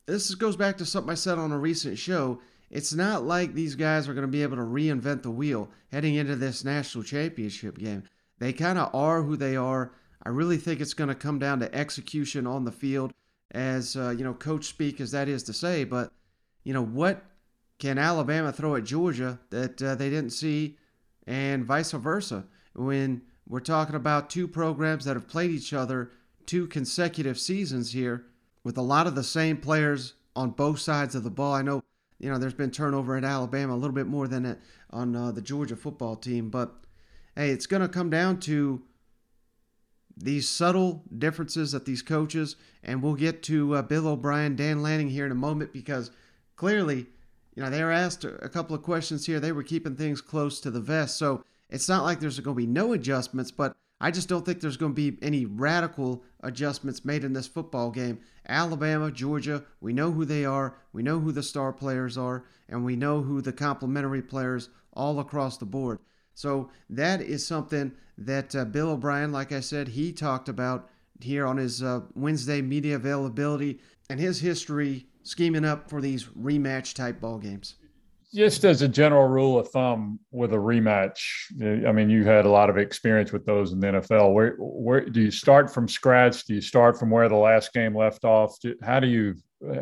This 0.06 0.34
goes 0.34 0.56
back 0.56 0.78
to 0.78 0.86
something 0.86 1.10
I 1.10 1.14
said 1.14 1.38
on 1.38 1.52
a 1.52 1.58
recent 1.58 1.98
show. 1.98 2.40
It's 2.70 2.94
not 2.94 3.24
like 3.24 3.54
these 3.54 3.74
guys 3.74 4.08
are 4.08 4.14
going 4.14 4.26
to 4.26 4.28
be 4.28 4.42
able 4.42 4.56
to 4.56 4.62
reinvent 4.62 5.22
the 5.22 5.30
wheel 5.30 5.68
heading 5.92 6.14
into 6.14 6.36
this 6.36 6.64
national 6.64 7.04
championship 7.04 7.78
game. 7.78 8.04
They 8.38 8.52
kind 8.52 8.78
of 8.78 8.94
are 8.94 9.22
who 9.22 9.36
they 9.36 9.56
are 9.56 9.92
I 10.22 10.28
really 10.28 10.58
think 10.58 10.80
it's 10.80 10.94
going 10.94 11.08
to 11.08 11.14
come 11.14 11.38
down 11.38 11.60
to 11.60 11.74
execution 11.74 12.46
on 12.46 12.64
the 12.64 12.72
field, 12.72 13.12
as 13.52 13.96
uh, 13.96 14.10
you 14.10 14.24
know, 14.24 14.34
coach 14.34 14.66
speak 14.66 15.00
as 15.00 15.10
that 15.12 15.28
is 15.28 15.42
to 15.44 15.52
say. 15.52 15.84
But 15.84 16.12
you 16.64 16.72
know, 16.72 16.84
what 16.84 17.24
can 17.78 17.98
Alabama 17.98 18.52
throw 18.52 18.76
at 18.76 18.84
Georgia 18.84 19.38
that 19.50 19.80
uh, 19.82 19.94
they 19.94 20.10
didn't 20.10 20.30
see, 20.30 20.76
and 21.26 21.64
vice 21.64 21.92
versa? 21.92 22.44
When 22.74 23.22
we're 23.48 23.60
talking 23.60 23.96
about 23.96 24.30
two 24.30 24.46
programs 24.46 25.04
that 25.04 25.16
have 25.16 25.28
played 25.28 25.50
each 25.50 25.72
other 25.72 26.12
two 26.46 26.66
consecutive 26.66 27.38
seasons 27.38 27.92
here, 27.92 28.26
with 28.64 28.76
a 28.76 28.82
lot 28.82 29.06
of 29.06 29.14
the 29.14 29.22
same 29.22 29.56
players 29.56 30.14
on 30.36 30.50
both 30.50 30.78
sides 30.78 31.14
of 31.14 31.22
the 31.22 31.30
ball. 31.30 31.54
I 31.54 31.62
know 31.62 31.82
you 32.18 32.30
know 32.30 32.38
there's 32.38 32.54
been 32.54 32.70
turnover 32.70 33.16
at 33.16 33.24
Alabama 33.24 33.74
a 33.74 33.76
little 33.76 33.94
bit 33.94 34.06
more 34.06 34.28
than 34.28 34.58
on 34.90 35.16
uh, 35.16 35.30
the 35.32 35.42
Georgia 35.42 35.76
football 35.76 36.16
team, 36.16 36.50
but 36.50 36.74
hey, 37.36 37.50
it's 37.50 37.66
going 37.66 37.82
to 37.82 37.88
come 37.88 38.10
down 38.10 38.40
to 38.40 38.82
these 40.16 40.48
subtle 40.48 41.04
differences 41.16 41.72
that 41.72 41.86
these 41.86 42.02
coaches, 42.02 42.56
and 42.82 43.02
we'll 43.02 43.14
get 43.14 43.42
to 43.44 43.76
uh, 43.76 43.82
Bill 43.82 44.08
O'Brien, 44.08 44.56
Dan 44.56 44.82
Lanning 44.82 45.08
here 45.08 45.24
in 45.24 45.32
a 45.32 45.36
moment 45.36 45.72
because 45.72 46.10
clearly, 46.60 47.06
you 47.54 47.62
know, 47.62 47.70
they 47.70 47.82
were 47.82 47.90
asked 47.90 48.22
a 48.22 48.48
couple 48.50 48.76
of 48.76 48.82
questions 48.82 49.24
here. 49.24 49.40
They 49.40 49.50
were 49.50 49.62
keeping 49.62 49.96
things 49.96 50.20
close 50.20 50.60
to 50.60 50.70
the 50.70 50.78
vest. 50.78 51.16
So 51.16 51.42
it's 51.70 51.88
not 51.88 52.04
like 52.04 52.20
there's 52.20 52.38
going 52.38 52.54
to 52.54 52.60
be 52.60 52.66
no 52.66 52.92
adjustments, 52.92 53.50
but 53.50 53.74
I 53.98 54.10
just 54.10 54.28
don't 54.28 54.44
think 54.44 54.60
there's 54.60 54.76
going 54.76 54.94
to 54.94 55.10
be 55.10 55.16
any 55.22 55.46
radical 55.46 56.22
adjustments 56.42 57.02
made 57.02 57.24
in 57.24 57.32
this 57.32 57.46
football 57.46 57.90
game. 57.90 58.20
Alabama, 58.46 59.10
Georgia, 59.10 59.64
we 59.80 59.94
know 59.94 60.12
who 60.12 60.26
they 60.26 60.44
are, 60.44 60.76
we 60.92 61.02
know 61.02 61.18
who 61.18 61.32
the 61.32 61.42
star 61.42 61.72
players 61.72 62.18
are, 62.18 62.44
and 62.68 62.84
we 62.84 62.94
know 62.94 63.22
who 63.22 63.40
the 63.40 63.54
complementary 63.54 64.20
players 64.20 64.68
all 64.92 65.18
across 65.18 65.56
the 65.56 65.64
board. 65.64 65.98
So 66.34 66.68
that 66.90 67.22
is 67.22 67.46
something 67.46 67.92
that 68.18 68.54
uh, 68.54 68.66
Bill 68.66 68.90
O'Brien, 68.90 69.32
like 69.32 69.50
I 69.50 69.60
said, 69.60 69.88
he 69.88 70.12
talked 70.12 70.50
about 70.50 70.90
here 71.20 71.46
on 71.46 71.56
his 71.56 71.82
uh, 71.82 72.00
Wednesday 72.14 72.60
media 72.60 72.96
availability 72.96 73.80
and 74.10 74.20
his 74.20 74.40
history 74.40 75.06
scheming 75.22 75.64
up 75.64 75.88
for 75.88 76.00
these 76.00 76.24
rematch 76.26 76.94
type 76.94 77.20
ball 77.20 77.38
games. 77.38 77.76
Just 78.32 78.64
as 78.64 78.80
a 78.82 78.88
general 78.88 79.26
rule 79.26 79.58
of 79.58 79.68
thumb 79.70 80.20
with 80.30 80.52
a 80.52 80.56
rematch, 80.56 81.18
I 81.84 81.90
mean, 81.90 82.08
you 82.08 82.24
had 82.24 82.46
a 82.46 82.48
lot 82.48 82.70
of 82.70 82.78
experience 82.78 83.32
with 83.32 83.44
those 83.44 83.72
in 83.72 83.80
the 83.80 83.88
NFL. 83.88 84.32
Where, 84.32 84.54
where 84.58 85.00
do 85.00 85.20
you 85.20 85.32
start 85.32 85.72
from 85.74 85.88
scratch? 85.88 86.44
Do 86.44 86.54
you 86.54 86.60
start 86.60 86.96
from 86.96 87.10
where 87.10 87.28
the 87.28 87.34
last 87.34 87.72
game 87.72 87.96
left 87.96 88.24
off? 88.24 88.56
How 88.82 89.00
do 89.00 89.08
you 89.08 89.34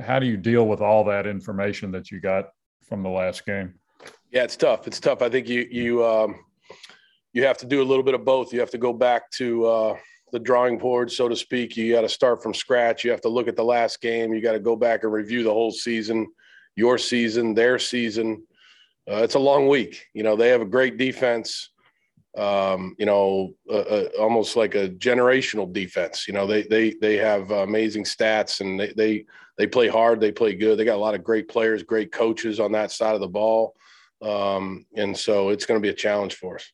how 0.02 0.18
do 0.18 0.26
you 0.26 0.36
deal 0.36 0.66
with 0.66 0.80
all 0.80 1.04
that 1.04 1.26
information 1.26 1.92
that 1.92 2.10
you 2.10 2.20
got 2.20 2.46
from 2.88 3.02
the 3.02 3.08
last 3.08 3.44
game? 3.44 3.74
Yeah, 4.32 4.44
it's 4.44 4.56
tough. 4.56 4.86
It's 4.86 4.98
tough. 4.98 5.22
I 5.22 5.28
think 5.28 5.48
you 5.48 5.68
you 5.70 6.04
um, 6.04 6.36
you 7.32 7.44
have 7.44 7.58
to 7.58 7.66
do 7.66 7.82
a 7.82 7.84
little 7.84 8.02
bit 8.02 8.14
of 8.14 8.24
both. 8.24 8.52
You 8.52 8.60
have 8.60 8.70
to 8.70 8.78
go 8.78 8.92
back 8.92 9.30
to 9.32 9.66
uh, 9.66 9.96
the 10.32 10.38
drawing 10.38 10.78
board, 10.78 11.10
so 11.10 11.28
to 11.28 11.36
speak. 11.36 11.76
You 11.76 11.92
got 11.92 12.02
to 12.02 12.08
start 12.08 12.42
from 12.42 12.54
scratch. 12.54 13.04
You 13.04 13.10
have 13.10 13.20
to 13.22 13.28
look 13.28 13.48
at 13.48 13.56
the 13.56 13.64
last 13.64 14.00
game. 14.00 14.32
You 14.32 14.40
got 14.40 14.52
to 14.52 14.60
go 14.60 14.76
back 14.76 15.04
and 15.04 15.12
review 15.12 15.42
the 15.42 15.52
whole 15.52 15.70
season, 15.70 16.26
your 16.76 16.98
season, 16.98 17.54
their 17.54 17.78
season. 17.78 18.42
Uh, 19.10 19.22
it's 19.22 19.34
a 19.34 19.38
long 19.38 19.68
week. 19.68 20.06
You 20.14 20.22
know, 20.22 20.36
they 20.36 20.48
have 20.48 20.60
a 20.60 20.66
great 20.66 20.96
defense. 20.96 21.70
Um, 22.36 22.94
you 22.98 23.06
know, 23.06 23.54
uh, 23.70 23.78
uh, 23.78 24.08
almost 24.20 24.54
like 24.54 24.74
a 24.74 24.90
generational 24.90 25.72
defense. 25.72 26.28
You 26.28 26.34
know, 26.34 26.46
they 26.46 26.62
they 26.62 26.94
they 27.00 27.16
have 27.16 27.50
amazing 27.50 28.04
stats 28.04 28.60
and 28.60 28.78
they 28.78 28.92
they 28.96 29.24
they 29.56 29.66
play 29.66 29.88
hard. 29.88 30.20
They 30.20 30.30
play 30.30 30.54
good. 30.54 30.78
They 30.78 30.84
got 30.84 30.96
a 30.96 31.00
lot 31.00 31.14
of 31.14 31.24
great 31.24 31.48
players, 31.48 31.82
great 31.82 32.12
coaches 32.12 32.60
on 32.60 32.70
that 32.72 32.92
side 32.92 33.14
of 33.14 33.20
the 33.20 33.28
ball. 33.28 33.74
Um, 34.20 34.86
and 34.94 35.16
so 35.16 35.48
it's 35.48 35.66
going 35.66 35.80
to 35.80 35.82
be 35.82 35.90
a 35.90 35.94
challenge 35.94 36.34
for 36.34 36.56
us. 36.56 36.70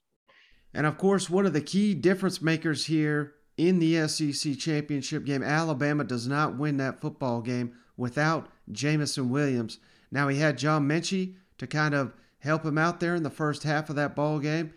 And 0.75 0.87
of 0.87 0.99
course, 0.99 1.31
one 1.31 1.47
of 1.47 1.53
the 1.53 1.61
key 1.61 1.95
difference 1.95 2.43
makers 2.43 2.87
here 2.87 3.35
in 3.57 3.79
the 3.79 4.09
SEC 4.09 4.59
championship 4.59 5.25
game, 5.25 5.43
Alabama 5.43 6.05
does 6.05 6.27
not 6.27 6.59
win 6.59 6.77
that 6.79 7.01
football 7.01 7.41
game 7.41 7.73
without 7.97 8.49
Jameson 8.71 9.31
Williams. 9.31 9.79
Now 10.11 10.29
he 10.29 10.39
had 10.39 10.59
John 10.59 10.89
Metchie 10.89 11.35
to 11.59 11.67
kind 11.67 11.95
of 11.95 12.13
help 12.39 12.65
him 12.65 12.79
out 12.79 13.01
there 13.01 13.15
in 13.15 13.23
the 13.23 13.31
first 13.31 13.63
half 13.63 13.89
of 13.91 13.97
that 13.97 14.17
ball 14.17 14.39
game. 14.39 14.73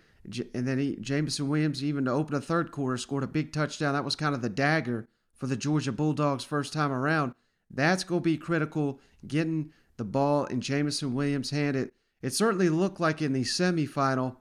And 0.54 0.68
then 0.68 0.78
he, 0.78 0.98
Jameson 0.98 1.48
Williams, 1.48 1.84
even 1.84 2.06
to 2.06 2.12
open 2.12 2.34
the 2.34 2.42
third 2.42 2.72
quarter, 2.72 2.98
scored 2.98 3.24
a 3.24 3.28
big 3.28 3.54
touchdown. 3.54 3.94
That 3.94 4.06
was 4.06 4.16
kind 4.16 4.36
of 4.36 4.42
the 4.42 4.50
dagger 4.50 5.08
for 5.34 5.48
the 5.48 5.56
Georgia 5.56 5.92
Bulldogs 5.92 6.44
first 6.44 6.74
time 6.74 6.92
around. 6.92 7.34
That's 7.72 8.04
going 8.04 8.22
to 8.22 8.26
be 8.26 8.38
critical. 8.38 9.00
Getting 9.26 9.72
the 9.98 10.04
ball 10.04 10.46
in 10.46 10.62
Jameson 10.62 11.14
Williams' 11.14 11.50
hand. 11.50 11.76
It 11.76 11.94
it 12.22 12.34
certainly 12.34 12.70
looked 12.70 13.00
like 13.00 13.22
in 13.22 13.34
the 13.34 13.44
semifinal, 13.44 14.38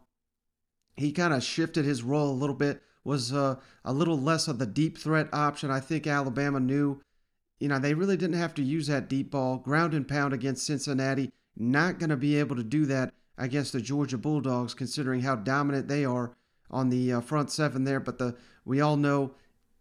he 0.97 1.13
kind 1.13 1.35
of 1.35 1.43
shifted 1.43 1.85
his 1.85 2.03
role 2.03 2.31
a 2.31 2.33
little 2.33 2.55
bit. 2.55 2.83
Was 3.07 3.33
uh, 3.33 3.55
a 3.85 3.93
little 3.93 4.19
less 4.19 4.49
of 4.49 4.59
the 4.59 4.67
deep 4.67 4.99
threat 4.99 5.29
option. 5.33 5.71
I 5.71 5.79
think 5.79 6.09
Alabama 6.09 6.59
knew, 6.59 7.01
you 7.61 7.69
know, 7.69 7.79
they 7.79 7.95
really 7.95 8.17
didn't 8.17 8.35
have 8.35 8.53
to 8.55 8.63
use 8.63 8.89
that 8.89 9.09
deep 9.09 9.31
ball, 9.31 9.59
ground 9.59 9.95
and 9.95 10.09
pound 10.09 10.35
against 10.35 10.67
Cincinnati. 10.67 11.31
Not 11.57 12.01
going 12.01 12.11
to 12.11 12.17
be 12.17 12.37
able 12.37 12.57
to 12.57 12.65
do 12.65 12.85
that 12.87 13.15
against 13.39 13.73
the 13.73 13.81
Georgia 13.81 14.19
Bulldogs, 14.19 14.75
considering 14.75 15.21
how 15.21 15.37
dominant 15.37 15.87
they 15.87 16.05
are 16.05 16.37
on 16.69 16.91
the 16.91 17.13
uh, 17.13 17.21
front 17.21 17.53
seven 17.53 17.85
there. 17.85 18.01
But 18.01 18.19
the 18.19 18.35
we 18.65 18.81
all 18.81 18.97
know, 18.97 19.35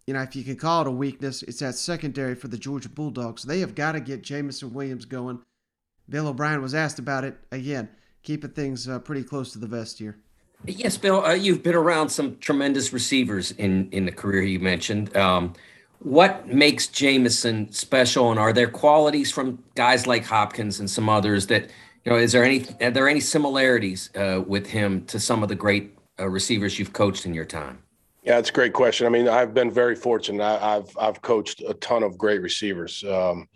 you 0.06 0.14
know, 0.14 0.22
if 0.22 0.36
you 0.36 0.44
can 0.44 0.56
call 0.56 0.82
it 0.82 0.88
a 0.88 0.92
weakness, 0.92 1.42
it's 1.42 1.60
that 1.60 1.74
secondary 1.74 2.36
for 2.36 2.48
the 2.48 2.60
Georgia 2.60 2.90
Bulldogs. 2.90 3.42
They 3.42 3.60
have 3.62 3.74
got 3.74 3.94
to 3.94 4.00
get 4.02 4.22
Jameson 4.22 4.72
Williams 4.72 5.06
going. 5.06 5.40
Bill 6.08 6.28
O'Brien 6.28 6.62
was 6.62 6.76
asked 6.76 7.00
about 7.00 7.24
it 7.24 7.40
again, 7.52 7.90
keeping 8.22 8.52
things 8.52 8.88
uh, 8.88 9.00
pretty 9.00 9.24
close 9.24 9.52
to 9.54 9.58
the 9.58 9.66
vest 9.66 9.98
here. 9.98 10.20
Yes, 10.68 10.98
Bill, 10.98 11.24
uh, 11.24 11.34
you've 11.34 11.64
been 11.64 11.76
around 11.76 12.10
some 12.10 12.38
tremendous 12.38 12.94
receivers 12.94 13.52
in 13.52 13.90
in 13.92 14.06
the 14.06 14.12
career 14.12 14.42
you 14.42 14.60
mentioned. 14.60 15.16
Um, 15.16 15.54
what 16.00 16.48
makes 16.48 16.88
Jameson 16.88 17.72
special, 17.72 18.32
and 18.32 18.40
are 18.40 18.54
there 18.54 18.68
qualities 18.68 19.32
from 19.32 19.64
guys 19.76 20.06
like 20.06 20.26
Hopkins 20.26 20.80
and 20.80 20.90
some 20.90 21.10
others 21.10 21.48
that 21.48 21.70
you 22.04 22.12
know? 22.12 22.18
Is 22.18 22.32
there 22.32 22.44
any 22.44 22.66
are 22.82 22.92
there 22.92 23.08
any 23.08 23.20
similarities 23.20 24.10
uh, 24.16 24.44
with 24.46 24.68
him 24.68 25.06
to 25.06 25.20
some 25.20 25.44
of 25.44 25.50
the 25.50 25.56
great 25.56 25.98
uh, 26.20 26.28
receivers 26.28 26.80
you've 26.80 26.94
coached 26.94 27.26
in 27.26 27.34
your 27.34 27.46
time? 27.46 27.80
Yeah, 28.24 28.36
that's 28.36 28.50
a 28.50 28.54
great 28.54 28.74
question. 28.74 29.06
I 29.06 29.10
mean, 29.10 29.28
I've 29.28 29.54
been 29.54 29.70
very 29.70 29.96
fortunate. 29.96 30.44
I, 30.44 30.76
have 30.76 30.90
I've 31.00 31.22
coached 31.22 31.62
a 31.68 31.76
ton 31.76 32.02
of 32.02 32.18
great 32.18 32.42
receivers. 32.42 33.04
Um, 33.04 33.48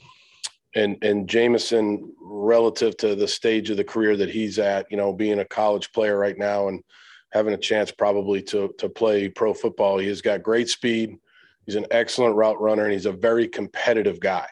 and 0.76 0.98
and 1.04 1.28
Jameson 1.28 2.14
relative 2.22 2.96
to 2.98 3.16
the 3.16 3.28
stage 3.28 3.70
of 3.70 3.78
the 3.78 3.84
career 3.84 4.16
that 4.18 4.30
he's 4.30 4.60
at, 4.60 4.86
you 4.92 4.98
know, 4.98 5.12
being 5.12 5.40
a 5.40 5.46
college 5.46 5.92
player 5.92 6.18
right 6.18 6.38
now 6.38 6.68
and 6.68 6.84
having 7.32 7.54
a 7.54 7.58
chance 7.58 7.92
probably 7.92 8.42
to 8.44 8.74
to 8.78 8.90
play 8.90 9.30
pro 9.30 9.54
football. 9.54 9.98
He 9.98 10.08
has 10.08 10.22
got 10.22 10.44
great 10.44 10.70
speed. 10.70 11.18
He's 11.66 11.76
an 11.76 11.88
excellent 11.92 12.36
route 12.36 12.60
runner 12.60 12.84
and 12.84 12.94
he's 12.94 13.06
a 13.06 13.12
very 13.12 13.48
competitive 13.48 14.20
guy. 14.20 14.48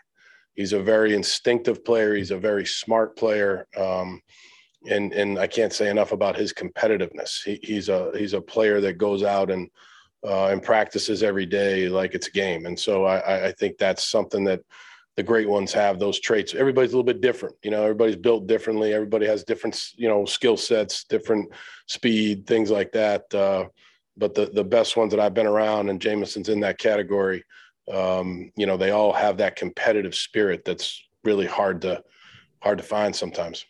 He's 0.55 0.73
a 0.73 0.81
very 0.81 1.13
instinctive 1.13 1.85
player. 1.85 2.15
He's 2.15 2.31
a 2.31 2.37
very 2.37 2.65
smart 2.65 3.15
player. 3.15 3.67
Um, 3.77 4.21
and 4.89 5.13
and 5.13 5.37
I 5.37 5.47
can't 5.47 5.73
say 5.73 5.89
enough 5.89 6.11
about 6.11 6.35
his 6.35 6.53
competitiveness. 6.53 7.43
He, 7.43 7.59
he's 7.61 7.89
a 7.89 8.11
he's 8.15 8.33
a 8.33 8.41
player 8.41 8.81
that 8.81 8.97
goes 8.97 9.23
out 9.23 9.51
and 9.51 9.69
uh, 10.25 10.47
and 10.47 10.63
practices 10.63 11.23
every 11.23 11.45
day 11.45 11.89
like 11.89 12.15
it's 12.15 12.27
a 12.27 12.31
game. 12.31 12.65
And 12.65 12.77
so 12.77 13.05
I, 13.05 13.47
I 13.47 13.51
think 13.51 13.77
that's 13.77 14.09
something 14.09 14.43
that 14.45 14.61
the 15.17 15.23
great 15.23 15.49
ones 15.49 15.73
have 15.73 15.97
those 15.97 16.19
traits. 16.19 16.53
Everybody's 16.53 16.93
a 16.93 16.95
little 16.95 17.03
bit 17.03 17.21
different. 17.21 17.55
You 17.63 17.71
know, 17.71 17.81
everybody's 17.81 18.15
built 18.15 18.45
differently. 18.45 18.93
Everybody 18.93 19.25
has 19.25 19.43
different, 19.43 19.93
you 19.95 20.07
know, 20.07 20.25
skill 20.25 20.55
sets, 20.55 21.03
different 21.03 21.51
speed, 21.87 22.45
things 22.45 22.69
like 22.69 22.91
that. 22.91 23.33
Uh, 23.33 23.65
but 24.15 24.35
the 24.35 24.45
the 24.45 24.63
best 24.63 24.95
ones 24.95 25.11
that 25.11 25.19
I've 25.19 25.33
been 25.33 25.47
around, 25.47 25.89
and 25.89 25.99
Jameson's 25.99 26.49
in 26.49 26.59
that 26.61 26.77
category. 26.77 27.43
Um, 27.91 28.51
you 28.55 28.67
know, 28.67 28.77
they 28.77 28.91
all 28.91 29.11
have 29.11 29.37
that 29.37 29.55
competitive 29.55 30.13
spirit 30.13 30.63
that's 30.63 31.03
really 31.23 31.47
hard 31.47 31.81
to 31.81 32.03
hard 32.61 32.77
to 32.77 32.83
find 32.83 33.15
sometimes. 33.15 33.65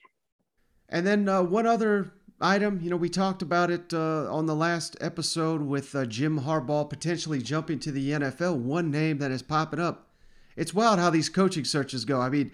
And 0.89 1.07
then 1.07 1.29
uh, 1.29 1.43
one 1.43 1.65
other 1.65 2.11
item, 2.41 2.81
you 2.81 2.89
know, 2.89 2.97
we 2.97 3.09
talked 3.09 3.41
about 3.41 3.71
it 3.71 3.93
uh, 3.93 4.33
on 4.33 4.47
the 4.47 4.55
last 4.55 4.97
episode 4.99 5.61
with 5.61 5.95
uh, 5.95 6.05
Jim 6.05 6.41
Harbaugh 6.41 6.89
potentially 6.89 7.41
jumping 7.41 7.79
to 7.79 7.91
the 7.91 8.11
NFL. 8.11 8.57
One 8.57 8.91
name 8.91 9.17
that 9.19 9.31
is 9.31 9.41
popping 9.41 9.79
up 9.79 10.06
it's 10.57 10.73
wild 10.73 10.99
how 10.99 11.09
these 11.09 11.29
coaching 11.29 11.63
searches 11.63 12.03
go. 12.03 12.19
I 12.19 12.29
mean, 12.29 12.51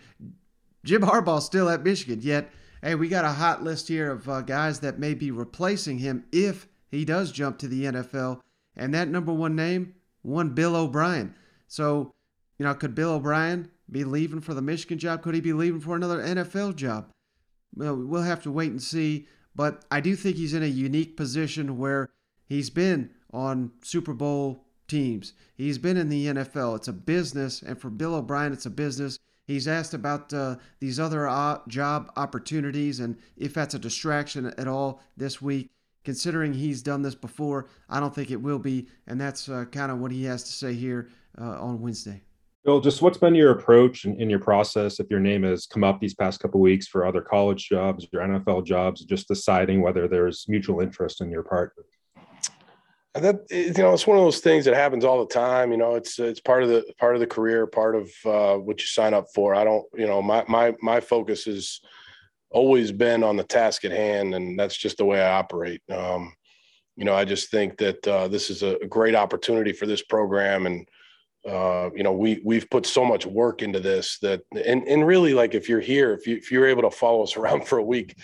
Jim 0.84 1.02
Harbaugh's 1.02 1.46
still 1.46 1.70
at 1.70 1.84
Michigan, 1.84 2.20
yet, 2.22 2.52
hey, 2.84 2.96
we 2.96 3.08
got 3.08 3.26
a 3.26 3.30
hot 3.30 3.64
list 3.64 3.88
here 3.88 4.12
of 4.12 4.28
uh, 4.30 4.42
guys 4.42 4.82
that 4.82 5.00
may 5.00 5.14
be 5.14 5.32
replacing 5.32 6.00
him 6.00 6.26
if 6.32 6.68
he 6.92 7.06
does 7.06 7.32
jump 7.32 7.58
to 7.60 7.68
the 7.68 7.86
NFL. 7.86 8.42
And 8.76 8.94
that 8.94 9.08
number 9.08 9.34
one 9.34 9.56
name, 9.56 9.96
one 10.22 10.50
Bill 10.50 10.76
O'Brien. 10.76 11.34
So, 11.68 12.14
you 12.60 12.66
know, 12.66 12.74
could 12.74 12.94
Bill 12.94 13.14
O'Brien 13.14 13.72
be 13.90 14.04
leaving 14.04 14.42
for 14.42 14.54
the 14.54 14.62
Michigan 14.62 14.98
job? 14.98 15.22
Could 15.22 15.36
he 15.36 15.42
be 15.42 15.54
leaving 15.54 15.80
for 15.80 15.96
another 15.96 16.20
NFL 16.20 16.76
job? 16.76 17.10
Well, 17.76 17.96
we'll 17.96 18.24
have 18.24 18.44
to 18.44 18.52
wait 18.52 18.72
and 18.72 18.82
see. 18.82 19.28
But 19.56 19.86
I 19.90 20.02
do 20.02 20.16
think 20.16 20.36
he's 20.36 20.54
in 20.54 20.64
a 20.64 20.68
unique 20.68 21.16
position 21.16 21.78
where 21.78 22.10
he's 22.46 22.70
been 22.70 23.12
on 23.32 23.72
Super 23.82 24.14
Bowl 24.14 24.66
teams. 24.88 25.34
He's 25.56 25.78
been 25.78 25.98
in 25.98 26.10
the 26.10 26.28
NFL. 26.28 26.76
It's 26.78 26.88
a 26.88 26.94
business, 26.94 27.62
and 27.62 27.80
for 27.80 27.90
Bill 27.90 28.16
O'Brien, 28.16 28.54
it's 28.54 28.66
a 28.66 28.70
business. 28.70 29.18
He's 29.46 29.68
asked 29.68 29.94
about 29.94 30.34
uh, 30.34 30.56
these 30.80 31.00
other 31.00 31.28
uh, 31.28 31.60
job 31.68 32.12
opportunities 32.16 33.02
and 33.02 33.18
if 33.36 33.54
that's 33.54 33.74
a 33.74 33.80
distraction 33.80 34.54
at 34.58 34.68
all 34.68 35.02
this 35.18 35.42
week. 35.42 35.70
Considering 36.06 36.54
he's 36.54 36.82
done 36.82 37.02
this 37.02 37.16
before, 37.16 37.68
I 37.90 38.02
don't 38.02 38.14
think 38.14 38.30
it 38.30 38.42
will 38.42 38.60
be, 38.60 38.88
and 39.08 39.20
that's 39.20 39.48
uh, 39.48 39.64
kind 39.72 39.90
of 39.90 40.00
what 40.00 40.12
he 40.12 40.26
has 40.26 40.44
to 40.44 40.52
say 40.52 40.74
here 40.74 41.10
uh, 41.40 41.62
on 41.62 41.80
Wednesday. 41.80 42.22
Bill, 42.66 42.82
just 42.82 43.02
what's 43.02 43.18
been 43.18 43.36
your 43.36 43.52
approach 43.52 44.06
in, 44.06 44.30
your 44.30 44.40
process 44.40 45.00
if 45.00 45.10
your 45.10 45.20
name 45.20 45.44
has 45.44 45.66
come 45.66 45.84
up 45.84 46.00
these 46.00 46.14
past 46.14 46.40
couple 46.42 46.62
weeks 46.62 46.88
for 46.88 47.06
other 47.06 47.22
college 47.22 47.68
jobs, 47.68 48.08
your 48.12 48.22
NFL 48.22 48.66
jobs, 48.66 49.04
just 49.04 49.28
deciding 49.28 49.82
whether 49.82 50.08
there's 50.08 50.46
mutual 50.48 50.80
interest 50.80 51.22
in 51.22 51.30
your 51.30 51.44
part? 51.44 51.74
That 53.16 53.42
you 53.52 53.74
know 53.74 53.94
it's 53.94 54.08
one 54.08 54.18
of 54.18 54.24
those 54.24 54.40
things 54.40 54.66
that 54.66 54.74
happens 54.74 55.06
all 55.06 55.20
the 55.20 55.34
time 55.34 55.72
you 55.72 55.78
know 55.78 55.96
it's 55.96 56.18
it's 56.18 56.40
part 56.40 56.64
of 56.64 56.70
the 56.70 56.84
part 56.98 57.14
of 57.16 57.20
the 57.20 57.28
career 57.28 57.68
part 57.68 57.96
of 57.96 58.12
uh, 58.26 58.58
what 58.58 58.80
you 58.80 58.88
sign 58.88 59.14
up 59.14 59.28
for. 59.34 59.54
I 59.54 59.64
don't 59.64 59.86
you 59.96 60.08
know 60.08 60.22
my 60.22 60.44
my 60.48 60.74
my 60.82 61.00
focus 61.00 61.46
has 61.46 61.80
always 62.50 62.92
been 62.92 63.24
on 63.24 63.36
the 63.36 63.44
task 63.44 63.84
at 63.84 63.92
hand 63.92 64.36
and 64.36 64.60
that's 64.60 64.78
just 64.78 64.98
the 64.98 65.06
way 65.06 65.22
i 65.22 65.34
operate. 65.34 65.82
Um, 65.90 66.34
you 66.96 67.06
know 67.06 67.16
i 67.16 67.26
just 67.26 67.50
think 67.50 67.78
that 67.78 68.08
uh, 68.08 68.28
this 68.28 68.50
is 68.50 68.64
a 68.64 68.78
great 68.90 69.16
opportunity 69.16 69.74
for 69.74 69.86
this 69.86 70.02
program 70.02 70.66
and 70.66 70.88
uh, 71.50 71.90
you 71.96 72.04
know 72.04 72.14
we 72.14 72.42
we've 72.46 72.70
put 72.70 72.86
so 72.86 73.04
much 73.04 73.26
work 73.26 73.62
into 73.62 73.80
this 73.80 74.18
that 74.20 74.42
and 74.66 74.84
and 74.88 75.06
really 75.06 75.34
like 75.34 75.56
if 75.56 75.68
you're 75.68 75.80
here 75.80 76.14
if 76.14 76.26
you 76.28 76.38
if 76.38 76.52
you're 76.52 76.68
able 76.68 76.84
to 76.84 76.92
follow 76.92 77.24
us 77.24 77.38
around 77.38 77.68
for 77.68 77.78
a 77.78 77.84
week 77.84 78.16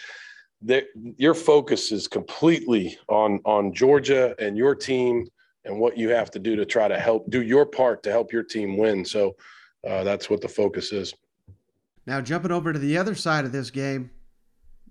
that 0.61 0.85
your 1.17 1.33
focus 1.33 1.91
is 1.91 2.07
completely 2.07 2.97
on 3.07 3.39
on 3.45 3.73
Georgia 3.73 4.35
and 4.39 4.57
your 4.57 4.75
team 4.75 5.27
and 5.65 5.79
what 5.79 5.97
you 5.97 6.09
have 6.09 6.31
to 6.31 6.39
do 6.39 6.55
to 6.55 6.65
try 6.65 6.87
to 6.87 6.99
help 6.99 7.29
do 7.29 7.41
your 7.41 7.65
part 7.65 8.03
to 8.03 8.11
help 8.11 8.31
your 8.31 8.43
team 8.43 8.77
win. 8.77 9.05
So 9.05 9.35
uh, 9.87 10.03
that's 10.03 10.29
what 10.29 10.41
the 10.41 10.47
focus 10.47 10.91
is. 10.91 11.13
Now 12.05 12.21
jumping 12.21 12.51
over 12.51 12.73
to 12.73 12.79
the 12.79 12.97
other 12.97 13.15
side 13.15 13.45
of 13.45 13.51
this 13.51 13.69
game, 13.69 14.09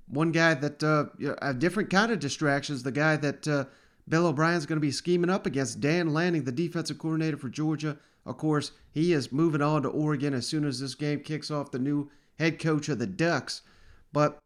one 0.07 0.33
guy 0.33 0.55
that 0.55 0.83
uh, 0.83 1.07
a 1.43 1.53
different 1.53 1.91
kind 1.91 2.13
of 2.13 2.19
distractions. 2.19 2.83
The 2.83 2.93
guy 2.93 3.17
that 3.17 3.49
uh, 3.49 3.65
Bill 4.09 4.27
O'Brien's 4.27 4.67
going 4.67 4.77
to 4.77 4.81
be 4.81 4.93
scheming 4.93 5.31
up 5.31 5.45
against, 5.45 5.81
Dan 5.81 6.15
Lanning, 6.15 6.45
the 6.45 6.53
defensive 6.53 6.99
coordinator 6.99 7.37
for 7.37 7.49
Georgia. 7.49 7.99
Of 8.25 8.37
course, 8.37 8.73
he 8.93 9.13
is 9.13 9.33
moving 9.33 9.63
on 9.63 9.83
to 9.83 9.89
Oregon 9.89 10.35
as 10.35 10.47
soon 10.47 10.65
as 10.65 10.81
this 10.81 10.95
game 10.95 11.21
kicks 11.21 11.51
off. 11.51 11.71
The 11.71 11.79
new 11.79 12.11
head 12.39 12.59
coach 12.59 12.89
of 12.89 12.99
the 12.99 13.07
Ducks, 13.07 13.63
but 14.13 14.39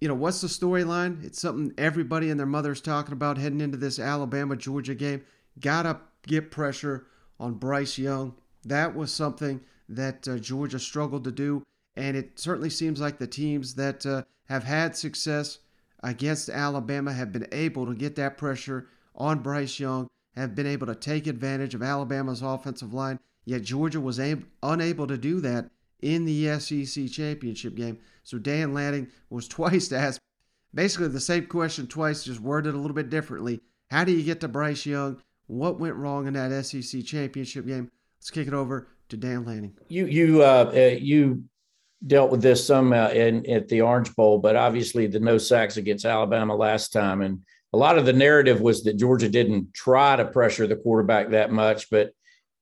you 0.00 0.08
know, 0.08 0.14
what's 0.14 0.40
the 0.40 0.48
storyline? 0.48 1.24
It's 1.24 1.40
something 1.40 1.72
everybody 1.78 2.30
and 2.30 2.38
their 2.38 2.46
mother's 2.46 2.80
talking 2.80 3.12
about 3.12 3.38
heading 3.38 3.60
into 3.60 3.78
this 3.78 3.98
Alabama 3.98 4.56
Georgia 4.56 4.94
game. 4.94 5.22
Gotta 5.60 6.00
get 6.26 6.50
pressure 6.50 7.06
on 7.38 7.54
Bryce 7.54 7.98
Young. 7.98 8.34
That 8.64 8.94
was 8.94 9.12
something 9.12 9.60
that 9.88 10.26
uh, 10.26 10.38
Georgia 10.38 10.78
struggled 10.78 11.24
to 11.24 11.32
do, 11.32 11.62
and 11.96 12.16
it 12.16 12.38
certainly 12.38 12.70
seems 12.70 13.00
like 13.00 13.18
the 13.18 13.26
teams 13.26 13.74
that 13.74 14.04
uh, 14.06 14.22
have 14.48 14.64
had 14.64 14.96
success 14.96 15.58
against 16.02 16.48
Alabama 16.48 17.12
have 17.12 17.32
been 17.32 17.46
able 17.52 17.86
to 17.86 17.94
get 17.94 18.16
that 18.16 18.36
pressure 18.36 18.88
on 19.14 19.40
Bryce 19.40 19.78
Young, 19.78 20.08
have 20.36 20.54
been 20.54 20.66
able 20.66 20.86
to 20.86 20.94
take 20.94 21.26
advantage 21.26 21.74
of 21.74 21.82
Alabama's 21.82 22.42
offensive 22.42 22.92
line. 22.92 23.18
Yet 23.44 23.62
Georgia 23.62 24.00
was 24.00 24.18
ab- 24.18 24.46
unable 24.62 25.06
to 25.06 25.18
do 25.18 25.40
that 25.40 25.70
in 26.04 26.26
the 26.26 26.58
SEC 26.60 27.10
championship 27.10 27.74
game. 27.74 27.98
So 28.22 28.38
Dan 28.38 28.74
Lanning 28.74 29.08
was 29.30 29.48
twice 29.48 29.90
asked 29.90 30.20
basically 30.74 31.08
the 31.08 31.20
same 31.20 31.46
question 31.46 31.86
twice, 31.86 32.24
just 32.24 32.40
worded 32.40 32.74
a 32.74 32.78
little 32.78 32.94
bit 32.94 33.10
differently. 33.10 33.60
How 33.90 34.04
do 34.04 34.12
you 34.12 34.22
get 34.22 34.40
to 34.40 34.48
Bryce 34.48 34.84
Young? 34.86 35.20
What 35.46 35.80
went 35.80 35.94
wrong 35.94 36.26
in 36.26 36.34
that 36.34 36.64
SEC 36.64 37.04
championship 37.04 37.66
game? 37.66 37.90
Let's 38.18 38.30
kick 38.30 38.48
it 38.48 38.54
over 38.54 38.88
to 39.10 39.16
Dan 39.16 39.44
Lanning. 39.44 39.76
You 39.88 40.06
you 40.06 40.42
uh, 40.42 40.72
uh, 40.74 40.96
you 40.98 41.44
dealt 42.06 42.30
with 42.30 42.42
this 42.42 42.66
some 42.66 42.92
uh, 42.92 43.10
in 43.10 43.48
at 43.48 43.68
the 43.68 43.82
Orange 43.82 44.14
Bowl, 44.16 44.38
but 44.38 44.56
obviously 44.56 45.06
the 45.06 45.20
no 45.20 45.36
sacks 45.36 45.76
against 45.76 46.06
Alabama 46.06 46.56
last 46.56 46.92
time, 46.92 47.20
and 47.20 47.42
a 47.74 47.76
lot 47.76 47.98
of 47.98 48.06
the 48.06 48.12
narrative 48.12 48.60
was 48.62 48.82
that 48.84 48.96
Georgia 48.96 49.28
didn't 49.28 49.74
try 49.74 50.16
to 50.16 50.24
pressure 50.24 50.66
the 50.66 50.76
quarterback 50.76 51.30
that 51.30 51.52
much. 51.52 51.90
But 51.90 52.12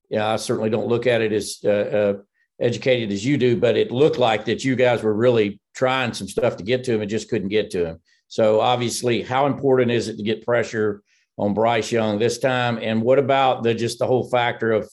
yeah, 0.09 0.27
I 0.27 0.35
certainly 0.35 0.69
don't 0.69 0.87
look 0.87 1.07
at 1.07 1.21
it 1.21 1.31
as 1.31 1.59
uh, 1.63 1.69
uh 1.69 2.13
educated 2.61 3.11
as 3.11 3.25
you 3.25 3.37
do, 3.37 3.57
but 3.57 3.77
it 3.77 3.91
looked 3.91 4.17
like 4.17 4.45
that 4.45 4.63
you 4.63 4.75
guys 4.75 5.03
were 5.03 5.13
really 5.13 5.59
trying 5.75 6.13
some 6.13 6.27
stuff 6.27 6.57
to 6.57 6.63
get 6.63 6.83
to 6.85 6.93
him 6.93 7.01
and 7.01 7.09
just 7.09 7.29
couldn't 7.29 7.49
get 7.49 7.71
to 7.71 7.85
him. 7.85 7.99
So 8.27 8.61
obviously, 8.61 9.21
how 9.21 9.45
important 9.45 9.91
is 9.91 10.07
it 10.07 10.17
to 10.17 10.23
get 10.23 10.45
pressure 10.45 11.01
on 11.37 11.53
Bryce 11.53 11.91
Young 11.91 12.19
this 12.19 12.39
time? 12.39 12.79
And 12.81 13.01
what 13.01 13.19
about 13.19 13.63
the 13.63 13.73
just 13.73 13.99
the 13.99 14.07
whole 14.07 14.29
factor 14.29 14.71
of 14.71 14.89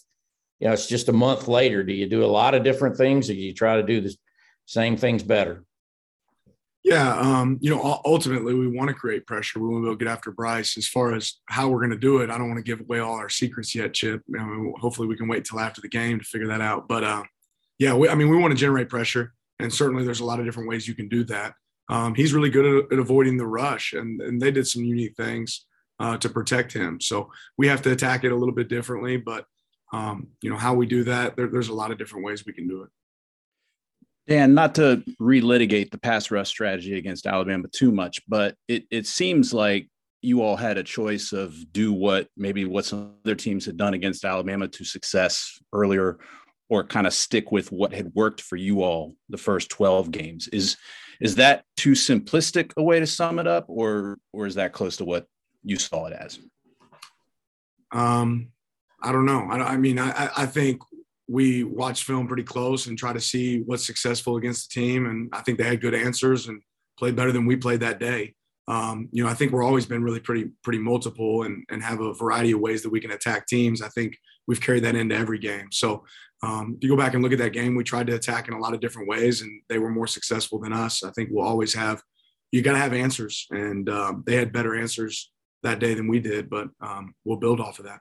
you 0.60 0.68
know, 0.68 0.74
it's 0.74 0.86
just 0.86 1.08
a 1.08 1.12
month 1.12 1.48
later. 1.48 1.82
Do 1.82 1.94
you 1.94 2.06
do 2.06 2.22
a 2.22 2.26
lot 2.26 2.54
of 2.54 2.62
different 2.62 2.96
things 2.96 3.30
or 3.30 3.32
do 3.32 3.40
you 3.40 3.54
try 3.54 3.76
to 3.76 3.82
do 3.82 4.02
the 4.02 4.14
same 4.66 4.96
things 4.96 5.22
better? 5.22 5.64
Yeah, 6.82 7.18
um, 7.18 7.58
you 7.60 7.70
know, 7.70 8.00
ultimately 8.06 8.54
we 8.54 8.68
want 8.68 8.88
to 8.88 8.94
create 8.94 9.26
pressure. 9.26 9.60
We 9.60 9.68
want 9.68 9.84
to 9.84 9.90
to 9.90 9.96
get 9.96 10.10
after 10.10 10.30
Bryce. 10.30 10.78
As 10.78 10.88
far 10.88 11.14
as 11.14 11.34
how 11.46 11.68
we're 11.68 11.80
going 11.80 11.90
to 11.90 11.98
do 11.98 12.18
it, 12.18 12.30
I 12.30 12.38
don't 12.38 12.48
want 12.48 12.56
to 12.56 12.62
give 12.62 12.80
away 12.80 13.00
all 13.00 13.14
our 13.14 13.28
secrets 13.28 13.74
yet, 13.74 13.92
Chip. 13.92 14.22
I 14.38 14.42
mean, 14.42 14.72
hopefully, 14.78 15.06
we 15.06 15.16
can 15.16 15.28
wait 15.28 15.44
till 15.44 15.60
after 15.60 15.82
the 15.82 15.88
game 15.88 16.18
to 16.18 16.24
figure 16.24 16.48
that 16.48 16.62
out. 16.62 16.88
But 16.88 17.04
uh, 17.04 17.22
yeah, 17.80 17.94
we, 17.94 18.10
I 18.10 18.14
mean, 18.14 18.28
we 18.28 18.36
want 18.36 18.52
to 18.52 18.58
generate 18.58 18.90
pressure, 18.90 19.32
and 19.58 19.72
certainly 19.72 20.04
there's 20.04 20.20
a 20.20 20.24
lot 20.24 20.38
of 20.38 20.44
different 20.44 20.68
ways 20.68 20.86
you 20.86 20.94
can 20.94 21.08
do 21.08 21.24
that. 21.24 21.54
Um, 21.88 22.14
he's 22.14 22.34
really 22.34 22.50
good 22.50 22.84
at, 22.84 22.92
at, 22.92 22.98
avoiding 22.98 23.38
the 23.38 23.46
rush, 23.46 23.94
and, 23.94 24.20
and 24.20 24.40
they 24.40 24.50
did 24.50 24.68
some 24.68 24.84
unique 24.84 25.16
things 25.16 25.64
uh, 25.98 26.18
to 26.18 26.28
protect 26.28 26.74
him. 26.74 27.00
So 27.00 27.32
we 27.56 27.66
have 27.68 27.80
to 27.82 27.92
attack 27.92 28.22
it 28.22 28.32
a 28.32 28.36
little 28.36 28.54
bit 28.54 28.68
differently. 28.68 29.16
But 29.16 29.46
um, 29.94 30.28
you 30.42 30.50
know, 30.50 30.56
how 30.56 30.74
we 30.74 30.86
do 30.86 31.04
that, 31.04 31.36
there, 31.36 31.48
there's 31.48 31.70
a 31.70 31.74
lot 31.74 31.90
of 31.90 31.98
different 31.98 32.24
ways 32.24 32.44
we 32.44 32.52
can 32.52 32.68
do 32.68 32.82
it. 32.82 32.90
Dan, 34.28 34.52
not 34.54 34.74
to 34.74 35.02
relitigate 35.20 35.90
the 35.90 35.98
pass 35.98 36.30
rush 36.30 36.48
strategy 36.48 36.98
against 36.98 37.26
Alabama 37.26 37.66
too 37.72 37.90
much, 37.90 38.20
but 38.28 38.54
it, 38.68 38.84
it 38.90 39.06
seems 39.06 39.54
like 39.54 39.88
you 40.22 40.42
all 40.42 40.56
had 40.56 40.76
a 40.76 40.84
choice 40.84 41.32
of 41.32 41.54
do 41.72 41.92
what 41.92 42.28
maybe 42.36 42.64
what 42.66 42.84
some 42.84 43.14
other 43.24 43.34
teams 43.34 43.64
had 43.64 43.76
done 43.76 43.94
against 43.94 44.24
Alabama 44.24 44.68
to 44.68 44.84
success 44.84 45.58
earlier, 45.72 46.18
or 46.70 46.84
kind 46.84 47.06
of 47.06 47.12
stick 47.12 47.52
with 47.52 47.70
what 47.72 47.92
had 47.92 48.14
worked 48.14 48.40
for 48.40 48.56
you 48.56 48.82
all 48.82 49.16
the 49.28 49.36
first 49.36 49.68
12 49.68 50.10
games. 50.10 50.48
Is 50.48 50.78
is 51.20 51.34
that 51.34 51.64
too 51.76 51.90
simplistic 51.92 52.72
a 52.78 52.82
way 52.82 52.98
to 52.98 53.06
sum 53.06 53.38
it 53.38 53.46
up, 53.46 53.66
or 53.68 54.18
or 54.32 54.46
is 54.46 54.54
that 54.54 54.72
close 54.72 54.96
to 54.96 55.04
what 55.04 55.26
you 55.62 55.76
saw 55.76 56.06
it 56.06 56.14
as? 56.14 56.38
Um, 57.92 58.52
I 59.02 59.12
don't 59.12 59.26
know. 59.26 59.46
I, 59.50 59.72
I 59.72 59.76
mean, 59.76 59.98
I, 59.98 60.30
I 60.34 60.46
think 60.46 60.80
we 61.28 61.64
watch 61.64 62.04
film 62.04 62.26
pretty 62.26 62.44
close 62.44 62.86
and 62.86 62.96
try 62.96 63.12
to 63.12 63.20
see 63.20 63.60
what's 63.60 63.84
successful 63.84 64.36
against 64.36 64.72
the 64.72 64.80
team. 64.80 65.06
And 65.06 65.28
I 65.32 65.40
think 65.40 65.58
they 65.58 65.64
had 65.64 65.80
good 65.80 65.94
answers 65.94 66.48
and 66.48 66.62
played 66.98 67.16
better 67.16 67.32
than 67.32 67.46
we 67.46 67.56
played 67.56 67.80
that 67.80 68.00
day. 68.00 68.34
Um, 68.68 69.08
you 69.12 69.24
know, 69.24 69.28
I 69.28 69.34
think 69.34 69.52
we're 69.52 69.64
always 69.64 69.86
been 69.86 70.02
really 70.02 70.20
pretty 70.20 70.50
pretty 70.62 70.78
multiple 70.78 71.42
and 71.42 71.64
and 71.70 71.82
have 71.82 72.00
a 72.00 72.14
variety 72.14 72.52
of 72.52 72.60
ways 72.60 72.82
that 72.82 72.90
we 72.90 73.00
can 73.00 73.10
attack 73.10 73.46
teams. 73.46 73.82
I 73.82 73.88
think 73.88 74.16
we've 74.46 74.60
carried 74.60 74.84
that 74.84 74.94
into 74.94 75.16
every 75.16 75.38
game. 75.38 75.68
So 75.72 76.04
um, 76.42 76.74
if 76.76 76.84
you 76.84 76.90
go 76.90 76.96
back 76.96 77.14
and 77.14 77.22
look 77.22 77.32
at 77.32 77.38
that 77.38 77.52
game, 77.52 77.74
we 77.74 77.84
tried 77.84 78.06
to 78.08 78.14
attack 78.14 78.48
in 78.48 78.54
a 78.54 78.58
lot 78.58 78.74
of 78.74 78.80
different 78.80 79.08
ways, 79.08 79.42
and 79.42 79.62
they 79.68 79.78
were 79.78 79.90
more 79.90 80.06
successful 80.06 80.58
than 80.58 80.72
us. 80.72 81.04
I 81.04 81.10
think 81.10 81.30
we'll 81.30 81.46
always 81.46 81.74
have. 81.74 82.02
You 82.52 82.62
got 82.62 82.72
to 82.72 82.78
have 82.78 82.92
answers, 82.92 83.46
and 83.50 83.88
um, 83.88 84.24
they 84.26 84.36
had 84.36 84.52
better 84.52 84.74
answers 84.74 85.30
that 85.62 85.78
day 85.78 85.94
than 85.94 86.08
we 86.08 86.18
did. 86.18 86.50
But 86.50 86.68
um, 86.80 87.14
we'll 87.24 87.36
build 87.36 87.60
off 87.60 87.78
of 87.78 87.84
that 87.84 88.00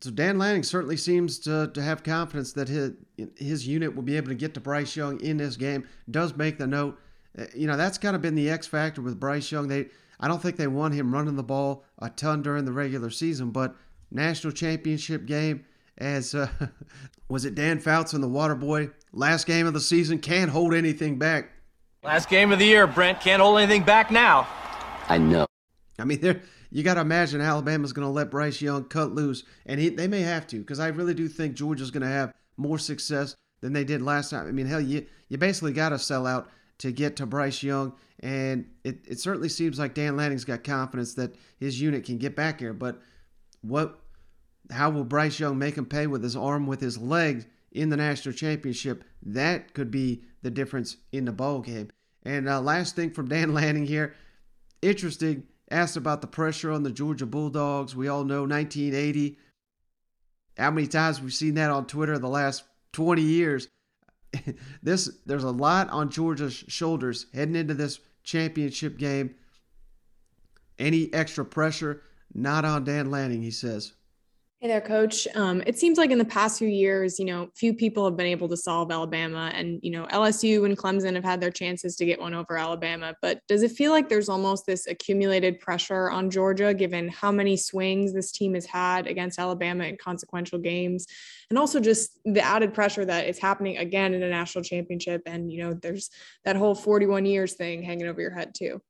so 0.00 0.10
Dan 0.10 0.38
Lanning 0.38 0.62
certainly 0.62 0.96
seems 0.96 1.38
to, 1.40 1.70
to 1.74 1.82
have 1.82 2.02
confidence 2.02 2.52
that 2.52 2.68
his 2.68 2.92
his 3.36 3.66
unit 3.66 3.94
will 3.94 4.02
be 4.02 4.16
able 4.16 4.28
to 4.28 4.34
get 4.34 4.54
to 4.54 4.60
Bryce 4.60 4.94
Young 4.94 5.20
in 5.20 5.38
this 5.38 5.56
game. 5.56 5.86
Does 6.10 6.36
make 6.36 6.58
the 6.58 6.66
note, 6.66 6.98
uh, 7.38 7.46
you 7.54 7.66
know, 7.66 7.76
that's 7.76 7.98
kind 7.98 8.14
of 8.14 8.22
been 8.22 8.34
the 8.34 8.48
X 8.48 8.66
factor 8.66 9.02
with 9.02 9.18
Bryce 9.18 9.50
Young. 9.50 9.68
They 9.68 9.86
I 10.20 10.28
don't 10.28 10.40
think 10.40 10.56
they 10.56 10.66
want 10.66 10.94
him 10.94 11.12
running 11.12 11.36
the 11.36 11.42
ball 11.42 11.84
a 11.98 12.10
ton 12.10 12.42
during 12.42 12.64
the 12.64 12.72
regular 12.72 13.10
season, 13.10 13.50
but 13.50 13.74
national 14.10 14.52
championship 14.52 15.26
game, 15.26 15.64
as 15.98 16.34
uh, 16.34 16.48
was 17.28 17.44
it 17.44 17.54
Dan 17.54 17.78
Fouts 17.78 18.12
and 18.14 18.22
the 18.22 18.28
Water 18.28 18.54
Boy 18.54 18.90
last 19.12 19.46
game 19.46 19.66
of 19.66 19.74
the 19.74 19.80
season 19.80 20.18
can't 20.18 20.50
hold 20.50 20.74
anything 20.74 21.18
back. 21.18 21.50
Last 22.02 22.28
game 22.28 22.52
of 22.52 22.58
the 22.58 22.64
year, 22.64 22.86
Brent 22.86 23.20
can't 23.20 23.42
hold 23.42 23.58
anything 23.58 23.82
back 23.82 24.10
now. 24.10 24.46
I 25.08 25.18
know. 25.18 25.46
I 25.98 26.04
mean, 26.04 26.20
they're 26.22 26.40
you 26.70 26.82
got 26.82 26.94
to 26.94 27.00
imagine 27.00 27.40
Alabama's 27.40 27.92
going 27.92 28.06
to 28.06 28.12
let 28.12 28.30
Bryce 28.30 28.60
Young 28.60 28.84
cut 28.84 29.14
loose, 29.14 29.44
and 29.64 29.80
he, 29.80 29.88
they 29.88 30.06
may 30.06 30.20
have 30.20 30.46
to 30.48 30.58
because 30.58 30.80
I 30.80 30.88
really 30.88 31.14
do 31.14 31.26
think 31.28 31.54
Georgia's 31.54 31.90
going 31.90 32.02
to 32.02 32.08
have 32.08 32.34
more 32.56 32.78
success 32.78 33.36
than 33.60 33.72
they 33.72 33.84
did 33.84 34.02
last 34.02 34.30
time. 34.30 34.46
I 34.46 34.52
mean, 34.52 34.66
hell, 34.66 34.80
you 34.80 35.06
you 35.28 35.38
basically 35.38 35.72
got 35.72 35.90
to 35.90 35.98
sell 35.98 36.26
out 36.26 36.50
to 36.78 36.92
get 36.92 37.16
to 37.16 37.26
Bryce 37.26 37.62
Young, 37.62 37.94
and 38.20 38.68
it, 38.84 38.98
it 39.06 39.20
certainly 39.20 39.48
seems 39.48 39.78
like 39.78 39.94
Dan 39.94 40.16
Lanning's 40.16 40.44
got 40.44 40.62
confidence 40.62 41.14
that 41.14 41.34
his 41.58 41.80
unit 41.80 42.04
can 42.04 42.18
get 42.18 42.36
back 42.36 42.60
here. 42.60 42.72
But 42.72 43.00
what, 43.62 44.00
how 44.70 44.90
will 44.90 45.04
Bryce 45.04 45.40
Young 45.40 45.58
make 45.58 45.76
him 45.76 45.86
pay 45.86 46.06
with 46.06 46.22
his 46.22 46.36
arm, 46.36 46.66
with 46.66 46.80
his 46.80 46.98
leg 46.98 47.46
in 47.72 47.88
the 47.88 47.96
national 47.96 48.34
championship? 48.34 49.04
That 49.22 49.74
could 49.74 49.90
be 49.90 50.22
the 50.42 50.50
difference 50.50 50.96
in 51.12 51.24
the 51.24 51.32
ball 51.32 51.60
game. 51.60 51.90
And 52.22 52.48
uh, 52.48 52.60
last 52.60 52.96
thing 52.96 53.10
from 53.10 53.28
Dan 53.28 53.54
Lanning 53.54 53.86
here, 53.86 54.14
interesting 54.82 55.44
asked 55.70 55.96
about 55.96 56.20
the 56.20 56.26
pressure 56.26 56.70
on 56.70 56.82
the 56.82 56.90
Georgia 56.90 57.26
Bulldogs. 57.26 57.94
We 57.94 58.08
all 58.08 58.24
know 58.24 58.42
1980. 58.42 59.38
How 60.56 60.70
many 60.70 60.86
times 60.86 61.20
we've 61.20 61.32
seen 61.32 61.54
that 61.54 61.70
on 61.70 61.86
Twitter 61.86 62.18
the 62.18 62.28
last 62.28 62.64
20 62.92 63.22
years? 63.22 63.68
this 64.82 65.10
there's 65.24 65.44
a 65.44 65.50
lot 65.50 65.88
on 65.90 66.10
Georgia's 66.10 66.64
shoulders 66.68 67.26
heading 67.32 67.56
into 67.56 67.74
this 67.74 68.00
championship 68.22 68.98
game. 68.98 69.34
Any 70.78 71.12
extra 71.12 71.44
pressure 71.44 72.02
not 72.34 72.64
on 72.64 72.84
Dan 72.84 73.10
Lanning, 73.10 73.42
he 73.42 73.50
says. 73.50 73.94
Hey 74.60 74.66
there, 74.66 74.80
coach. 74.80 75.28
Um, 75.36 75.62
it 75.68 75.78
seems 75.78 75.98
like 75.98 76.10
in 76.10 76.18
the 76.18 76.24
past 76.24 76.58
few 76.58 76.66
years, 76.66 77.20
you 77.20 77.26
know, 77.26 77.48
few 77.54 77.72
people 77.72 78.04
have 78.04 78.16
been 78.16 78.26
able 78.26 78.48
to 78.48 78.56
solve 78.56 78.90
Alabama, 78.90 79.52
and 79.54 79.78
you 79.84 79.92
know, 79.92 80.04
LSU 80.06 80.64
and 80.66 80.76
Clemson 80.76 81.14
have 81.14 81.22
had 81.22 81.40
their 81.40 81.52
chances 81.52 81.94
to 81.94 82.04
get 82.04 82.18
one 82.18 82.34
over 82.34 82.58
Alabama. 82.58 83.14
But 83.22 83.40
does 83.46 83.62
it 83.62 83.70
feel 83.70 83.92
like 83.92 84.08
there's 84.08 84.28
almost 84.28 84.66
this 84.66 84.88
accumulated 84.88 85.60
pressure 85.60 86.10
on 86.10 86.28
Georgia, 86.28 86.74
given 86.74 87.08
how 87.08 87.30
many 87.30 87.56
swings 87.56 88.12
this 88.12 88.32
team 88.32 88.54
has 88.54 88.66
had 88.66 89.06
against 89.06 89.38
Alabama 89.38 89.84
in 89.84 89.96
consequential 89.96 90.58
games, 90.58 91.06
and 91.50 91.56
also 91.56 91.78
just 91.78 92.18
the 92.24 92.40
added 92.40 92.74
pressure 92.74 93.04
that 93.04 93.28
it's 93.28 93.38
happening 93.38 93.76
again 93.76 94.12
in 94.12 94.24
a 94.24 94.28
national 94.28 94.64
championship, 94.64 95.22
and 95.24 95.52
you 95.52 95.62
know, 95.62 95.72
there's 95.72 96.10
that 96.44 96.56
whole 96.56 96.74
41 96.74 97.26
years 97.26 97.54
thing 97.54 97.84
hanging 97.84 98.08
over 98.08 98.20
your 98.20 98.34
head 98.34 98.56
too. 98.56 98.82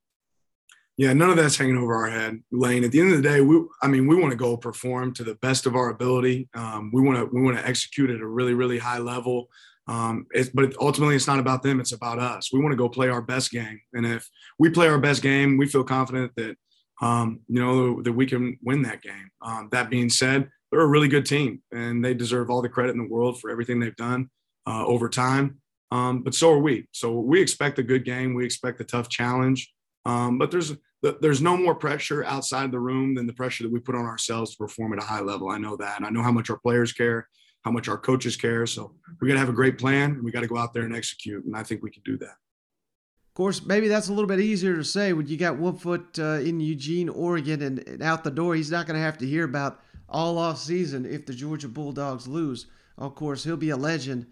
Yeah, 0.99 1.13
none 1.13 1.31
of 1.31 1.37
that's 1.37 1.57
hanging 1.57 1.79
over 1.79 1.95
our 1.95 2.11
head, 2.11 2.43
Lane. 2.51 2.83
At 2.83 2.91
the 2.91 3.01
end 3.01 3.13
of 3.13 3.23
the 3.23 3.29
day, 3.29 3.41
we 3.41 3.63
I 3.81 3.87
mean, 3.87 4.09
we 4.09 4.17
want 4.17 4.33
to 4.33 4.37
go 4.37 4.57
perform 4.57 5.15
to 5.15 5.23
the 5.23 5.37
best 5.37 5.65
of 5.65 5.77
our 5.77 5.91
ability. 5.91 6.49
Um, 6.55 6.91
we 6.93 7.01
want 7.01 7.19
to 7.19 7.25
we 7.33 7.41
want 7.41 7.57
to 7.57 7.67
execute 7.67 8.11
at 8.11 8.21
a 8.21 8.27
really 8.27 8.53
really 8.53 8.79
high 8.79 8.99
level. 8.99 9.49
Um, 9.87 10.27
but 10.55 10.75
ultimately, 10.81 11.15
it's 11.15 11.29
not 11.29 11.39
about 11.39 11.63
them; 11.63 11.79
it's 11.79 11.93
about 11.93 12.19
us. 12.19 12.53
We 12.53 12.59
want 12.59 12.73
to 12.73 12.77
go 12.77 12.89
play 12.89 13.09
our 13.09 13.23
best 13.23 13.53
game, 13.53 13.81
and 13.95 14.05
if 14.05 14.29
we 14.59 14.71
play 14.71 14.89
our 14.89 14.99
best 14.99 15.23
game, 15.23 15.57
we 15.57 15.69
feel 15.69 15.85
confident 15.85 16.33
that 16.35 16.57
um, 17.01 17.41
you 17.47 17.61
know 17.65 18.03
that 18.03 18.13
we 18.13 18.27
can 18.27 18.59
win 18.61 18.83
that 18.83 19.01
game. 19.01 19.31
Um, 19.41 19.69
that 19.71 19.91
being 19.91 20.09
said, 20.09 20.51
they're 20.73 20.81
a 20.81 20.87
really 20.87 21.09
good 21.09 21.27
team, 21.27 21.63
and 21.71 22.05
they 22.05 22.13
deserve 22.13 22.51
all 22.51 22.61
the 22.61 22.69
credit 22.69 22.97
in 22.97 22.99
the 22.99 23.09
world 23.09 23.41
for 23.41 23.51
everything 23.51 23.79
they've 23.79 23.95
done 23.95 24.31
uh, 24.67 24.85
over 24.85 25.09
time. 25.09 25.61
Um, 25.93 26.25
but 26.25 26.35
so 26.35 26.53
are 26.53 26.59
we. 26.59 26.89
So 26.91 27.21
we 27.21 27.41
expect 27.41 27.79
a 27.79 27.85
good 27.85 28.05
game. 28.05 28.35
We 28.35 28.45
expect 28.45 28.81
a 28.81 28.85
tough 28.85 29.09
challenge. 29.09 29.73
Um, 30.05 30.39
but 30.39 30.51
there's 30.51 30.73
there's 31.03 31.41
no 31.41 31.57
more 31.57 31.75
pressure 31.75 32.25
outside 32.25 32.73
the 32.73 32.81
room 32.81 33.15
than 33.15 33.27
the 33.27 33.33
pressure 33.33 33.65
that 33.65 33.73
we 33.73 33.81
put 33.81 33.95
on 33.95 34.05
ourselves 34.05 34.53
to 34.53 34.57
perform 34.57 34.93
at 34.93 35.03
a 35.03 35.07
high 35.07 35.21
level. 35.21 35.49
I 35.49 35.59
know 35.59 35.77
that. 35.77 36.03
I 36.03 36.11
know 36.11 36.23
how 36.23 36.33
much 36.33 36.51
our 36.51 36.59
players 36.59 36.93
care, 36.93 37.29
how 37.63 37.71
much 37.71 37.89
our 37.89 37.99
coaches 37.99 38.37
care. 38.37 38.67
So 38.67 38.95
we 39.21 39.29
got 39.29 39.35
to 39.35 39.41
have 39.41 39.49
a 39.49 39.53
great 39.53 39.79
plan 39.79 40.13
and 40.13 40.25
we 40.25 40.33
got 40.33 40.41
to 40.41 40.49
go 40.49 40.57
out 40.57 40.73
there 40.73 40.83
and 40.83 40.95
execute. 40.95 41.45
And 41.45 41.57
I 41.57 41.63
think 41.63 41.83
we 41.83 41.91
can 41.91 42.03
do 42.05 42.17
that. 42.19 42.27
Of 42.35 43.35
course, 43.35 43.65
maybe 43.65 43.87
that's 43.87 44.09
a 44.09 44.13
little 44.13 44.27
bit 44.27 44.41
easier 44.41 44.75
to 44.75 44.85
say 44.85 45.13
when 45.13 45.29
you 45.29 45.37
got 45.37 45.57
Whoopfoot 45.57 46.19
uh, 46.19 46.43
in 46.43 46.59
Eugene, 46.59 47.09
Oregon, 47.09 47.63
and, 47.63 47.79
and 47.87 48.03
out 48.03 48.25
the 48.25 48.33
door. 48.33 48.57
He's 48.57 48.73
not 48.73 48.87
going 48.87 48.97
to 48.97 49.05
have 49.05 49.19
to 49.19 49.27
hear 49.27 49.45
about 49.45 49.81
all 50.09 50.39
off 50.39 50.59
season 50.59 51.07
if 51.07 51.27
the 51.27 51.33
Georgia 51.33 51.69
Bulldogs 51.69 52.27
lose. 52.27 52.67
Of 52.97 53.15
course, 53.15 53.45
he'll 53.45 53.57
be 53.57 53.71
a 53.71 53.77
legend 53.77 54.27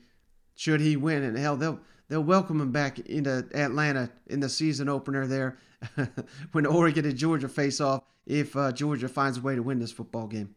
should 0.57 0.81
he 0.81 0.96
win, 0.96 1.22
and 1.22 1.37
hell, 1.37 1.57
they'll 1.57 1.79
they'll 2.09 2.24
welcome 2.24 2.61
him 2.61 2.72
back 2.72 2.98
into 3.00 3.46
Atlanta 3.55 4.11
in 4.26 4.40
the 4.40 4.48
season 4.48 4.88
opener 4.88 5.26
there 5.26 5.59
when 6.53 6.66
Oregon 6.66 7.05
and 7.05 7.16
Georgia 7.16 7.49
face 7.49 7.81
off 7.81 8.03
if 8.27 8.57
uh, 8.57 8.72
Georgia 8.72 9.09
finds 9.09 9.38
a 9.38 9.40
way 9.40 9.55
to 9.55 9.62
win 9.62 9.79
this 9.79 9.92
football 9.92 10.27
game. 10.27 10.55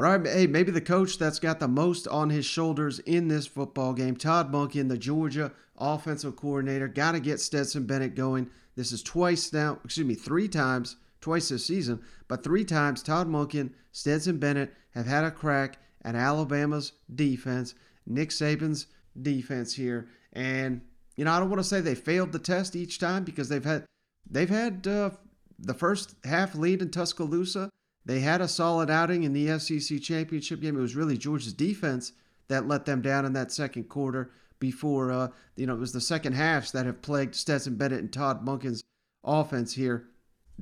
But 0.00 0.26
hey, 0.26 0.46
maybe 0.46 0.72
the 0.72 0.80
coach 0.80 1.18
that's 1.18 1.38
got 1.38 1.60
the 1.60 1.68
most 1.68 2.08
on 2.08 2.30
his 2.30 2.46
shoulders 2.46 3.00
in 3.00 3.28
this 3.28 3.46
football 3.46 3.92
game, 3.92 4.16
Todd 4.16 4.50
Monken, 4.50 4.88
the 4.88 4.96
Georgia 4.96 5.52
offensive 5.76 6.36
coordinator, 6.36 6.88
got 6.88 7.12
to 7.12 7.20
get 7.20 7.38
Stetson 7.38 7.84
Bennett 7.84 8.14
going. 8.14 8.48
This 8.76 8.92
is 8.92 9.02
twice 9.02 9.52
now, 9.52 9.78
excuse 9.84 10.06
me, 10.06 10.14
three 10.14 10.48
times, 10.48 10.96
twice 11.20 11.50
this 11.50 11.66
season, 11.66 12.00
but 12.28 12.42
three 12.42 12.64
times 12.64 13.02
Todd 13.02 13.28
Monken, 13.28 13.72
Stetson 13.92 14.38
Bennett 14.38 14.72
have 14.94 15.06
had 15.06 15.24
a 15.24 15.30
crack 15.30 15.78
at 16.02 16.14
Alabama's 16.14 16.92
defense, 17.14 17.74
Nick 18.06 18.30
Saban's 18.30 18.86
defense 19.20 19.74
here. 19.74 20.08
And, 20.32 20.80
you 21.16 21.26
know, 21.26 21.32
I 21.32 21.40
don't 21.40 21.50
want 21.50 21.60
to 21.60 21.68
say 21.68 21.82
they 21.82 21.94
failed 21.94 22.32
the 22.32 22.38
test 22.38 22.74
each 22.74 22.98
time 22.98 23.24
because 23.24 23.50
they've 23.50 23.62
had 23.62 23.84
they've 24.30 24.48
had 24.48 24.86
uh, 24.86 25.10
the 25.58 25.74
first 25.74 26.14
half 26.24 26.54
lead 26.54 26.82
in 26.82 26.90
Tuscaloosa. 26.90 27.70
They 28.04 28.20
had 28.20 28.40
a 28.40 28.48
solid 28.48 28.90
outing 28.90 29.24
in 29.24 29.32
the 29.32 29.58
SEC 29.58 30.00
championship 30.00 30.60
game. 30.60 30.76
It 30.76 30.80
was 30.80 30.96
really 30.96 31.18
Georgia's 31.18 31.52
defense 31.52 32.12
that 32.48 32.66
let 32.66 32.86
them 32.86 33.02
down 33.02 33.24
in 33.24 33.32
that 33.34 33.52
second 33.52 33.84
quarter. 33.84 34.30
Before 34.58 35.10
uh, 35.10 35.28
you 35.56 35.66
know, 35.66 35.74
it 35.74 35.80
was 35.80 35.92
the 35.92 36.02
second 36.02 36.34
halves 36.34 36.72
that 36.72 36.84
have 36.84 37.00
plagued 37.00 37.34
Stetson 37.34 37.76
Bennett 37.76 38.00
and 38.00 38.12
Todd 38.12 38.44
Monken's 38.44 38.82
offense 39.24 39.74
here. 39.74 40.08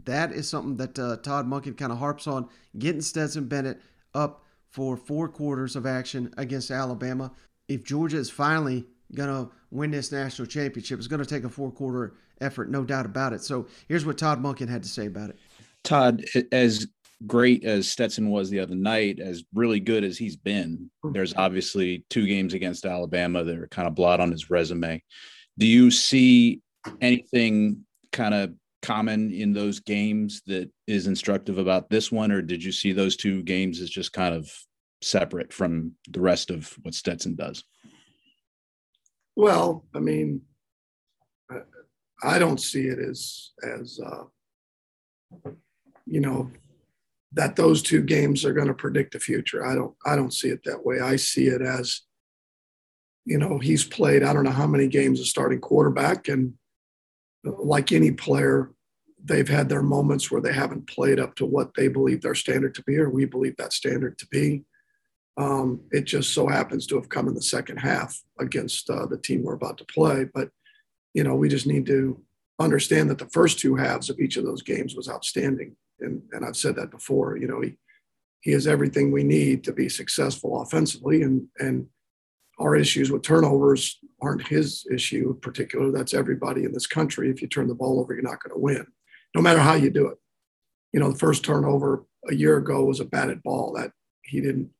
That 0.05 0.31
is 0.31 0.49
something 0.49 0.77
that 0.77 0.99
uh, 0.99 1.17
Todd 1.17 1.49
Monken 1.49 1.77
kind 1.77 1.91
of 1.91 1.99
harps 1.99 2.29
on, 2.29 2.49
getting 2.79 3.01
Stetson 3.01 3.49
Bennett 3.49 3.81
up 4.15 4.45
for 4.71 4.97
four 4.97 5.29
quarters 5.29 5.75
of 5.75 5.87
action 5.87 6.33
against 6.37 6.71
Alabama. 6.71 7.33
If 7.67 7.83
Georgia 7.83 8.19
is 8.19 8.31
finally 8.31 8.87
going 9.15 9.29
to 9.29 9.51
win 9.71 9.91
this 9.91 10.13
national 10.13 10.47
championship, 10.47 10.99
it's 10.99 11.09
going 11.09 11.23
to 11.23 11.29
take 11.29 11.45
a 11.45 11.49
four 11.49 11.71
quarter 11.71 12.15
effort, 12.41 12.71
no 12.71 12.85
doubt 12.85 13.07
about 13.07 13.33
it. 13.33 13.43
So 13.43 13.67
here's 13.89 14.07
what 14.07 14.19
Todd 14.19 14.43
Monken 14.43 14.69
had 14.69 14.83
to 14.83 14.89
say 14.89 15.07
about 15.07 15.31
it. 15.31 15.39
Todd, 15.85 16.25
as 16.53 16.87
great 17.27 17.65
as 17.65 17.89
Stetson 17.89 18.31
was 18.31 18.51
the 18.51 18.61
other 18.61 18.75
night, 18.75 19.19
as 19.21 19.45
really 19.55 19.81
good 19.81 20.05
as 20.05 20.17
he's 20.17 20.37
been, 20.37 20.91
mm-hmm. 21.05 21.13
there's 21.13 21.35
obviously 21.35 22.05
two 22.11 22.27
games 22.27 22.55
against 22.55 22.85
Alabama 22.85 23.45
that 23.45 23.59
are 23.59 23.69
kind 23.69 23.89
of 23.89 23.95
blot 23.95 24.21
on 24.21 24.31
his 24.31 24.51
resume. 24.51 25.03
Do 25.59 25.67
you 25.67 25.91
see 25.91 26.61
anything 27.01 27.85
kind 28.13 28.35
of 28.35 28.55
common 28.83 29.33
in 29.33 29.53
those 29.53 29.81
games 29.81 30.43
that 30.47 30.71
is 30.87 31.07
instructive 31.07 31.59
about 31.59 31.91
this 31.91 32.13
one, 32.13 32.31
or 32.31 32.43
did 32.43 32.63
you 32.63 32.73
see 32.73 32.93
those 32.93 33.17
two 33.17 33.43
games 33.43 33.81
as 33.81 33.91
just 33.91 34.13
kind 34.13 34.35
of 34.35 34.51
separate 35.03 35.53
from 35.53 35.93
the 36.09 36.21
rest 36.21 36.51
of 36.51 36.73
what 36.83 36.95
Stetson 36.95 37.35
does? 37.35 37.65
Well, 39.39 39.85
I 39.95 40.01
mean, 40.01 40.41
I 42.25 42.41
don't 42.41 42.61
see 42.61 42.89
it 42.89 42.99
as 42.99 43.53
as 43.63 44.01
uh, 44.05 45.51
you 46.07 46.19
know 46.19 46.51
that 47.35 47.55
those 47.55 47.81
two 47.81 48.03
games 48.03 48.45
are 48.45 48.53
going 48.53 48.67
to 48.67 48.75
predict 48.75 49.13
the 49.13 49.21
future. 49.21 49.65
I 49.65 49.77
don't 49.77 49.95
I 50.05 50.17
don't 50.17 50.35
see 50.35 50.49
it 50.49 50.63
that 50.65 50.85
way. 50.85 50.99
I 50.99 51.15
see 51.15 51.47
it 51.47 51.63
as 51.63 52.01
you 53.25 53.39
know 53.39 53.61
he's 53.61 53.85
played 53.85 54.25
I 54.25 54.33
don't 54.33 54.43
know 54.43 54.51
how 54.51 54.67
many 54.67 54.89
games 54.89 55.21
as 55.21 55.31
starting 55.31 55.61
quarterback 55.61 56.27
and 56.27 56.55
like 57.45 57.93
any 57.93 58.11
player 58.11 58.73
they've 59.25 59.49
had 59.49 59.69
their 59.69 59.83
moments 59.83 60.33
where 60.33 60.41
they 60.41 60.53
haven't 60.53 60.89
played 60.89 61.21
up 61.21 61.37
to 61.37 61.47
what 61.47 61.75
they 61.77 61.87
believe 61.87 62.23
their 62.23 62.35
standard 62.35 62.75
to 62.75 62.83
be 62.83 62.99
or 62.99 63.09
we 63.09 63.25
believe 63.25 63.57
that 63.59 63.73
standard 63.73 64.19
to 64.19 64.27
be. 64.27 64.65
Um, 65.39 65.81
it 65.93 66.05
just 66.05 66.35
so 66.35 66.49
happens 66.49 66.87
to 66.89 66.97
have 66.97 67.09
come 67.09 67.29
in 67.29 67.35
the 67.35 67.43
second 67.43 67.79
half 67.79 68.21
against 68.41 68.91
uh, 68.91 69.07
the 69.07 69.19
team 69.19 69.45
we're 69.45 69.55
about 69.55 69.79
to 69.79 69.85
play, 69.85 70.27
but 70.35 70.51
you 71.15 71.25
know 71.25 71.37
we 71.37 71.49
just 71.49 71.67
need 71.67 71.87
to 71.87 72.21
understand 72.59 73.09
that 73.09 73.19
the 73.19 73.29
first 73.29 73.59
two 73.59 73.77
halves 73.77 74.11
of 74.11 74.19
each 74.19 74.37
of 74.37 74.45
those 74.45 74.63
games 74.63 74.97
was 74.97 75.09
outstanding 75.09 75.77
and 76.01 76.23
and 76.33 76.45
I've 76.45 76.57
said 76.57 76.77
that 76.77 76.91
before. 76.91 77.37
You 77.37 77.49
know, 77.49 77.61
he 77.61 77.77
he 78.41 78.53
has 78.53 78.67
everything 78.67 79.11
we 79.11 79.25
need 79.25 79.65
to 79.65 79.73
be 79.73 79.89
successful 79.89 80.63
offensively, 80.63 81.23
and 81.23 81.47
and 81.59 81.87
our 82.59 82.75
issues 82.75 83.11
with 83.11 83.23
turnovers 83.23 83.99
aren't 84.21 84.47
his 84.49 84.87
issue 84.93 85.31
in 85.31 85.41
particular. 85.41 85.93
That's 85.93 86.15
everybody 86.15 86.65
in 86.65 86.73
this 86.73 86.87
country. 86.87 87.31
If 87.31 87.41
you 87.41 87.49
turn 87.49 87.69
the 87.69 87.75
ball 87.75 88.01
over, 88.01 88.13
you're 88.13 88.23
not 88.23 88.43
going 88.43 88.55
to 88.55 88.61
win, 88.61 88.87
no 89.35 89.43
matter 89.43 89.61
how 89.61 89.75
you 89.75 89.91
do 89.91 90.09
it. 90.09 90.19
You 90.93 91.01
know, 91.01 91.13
the 91.13 91.19
first 91.19 91.45
turnover 91.45 92.05
a 92.29 92.35
year 92.35 92.57
ago 92.57 92.85
was 92.85 93.01
a 93.01 93.05
batted 93.05 93.43
ball 93.43 93.73
that 93.77 93.93
he 94.23 94.41
didn't. 94.41 94.71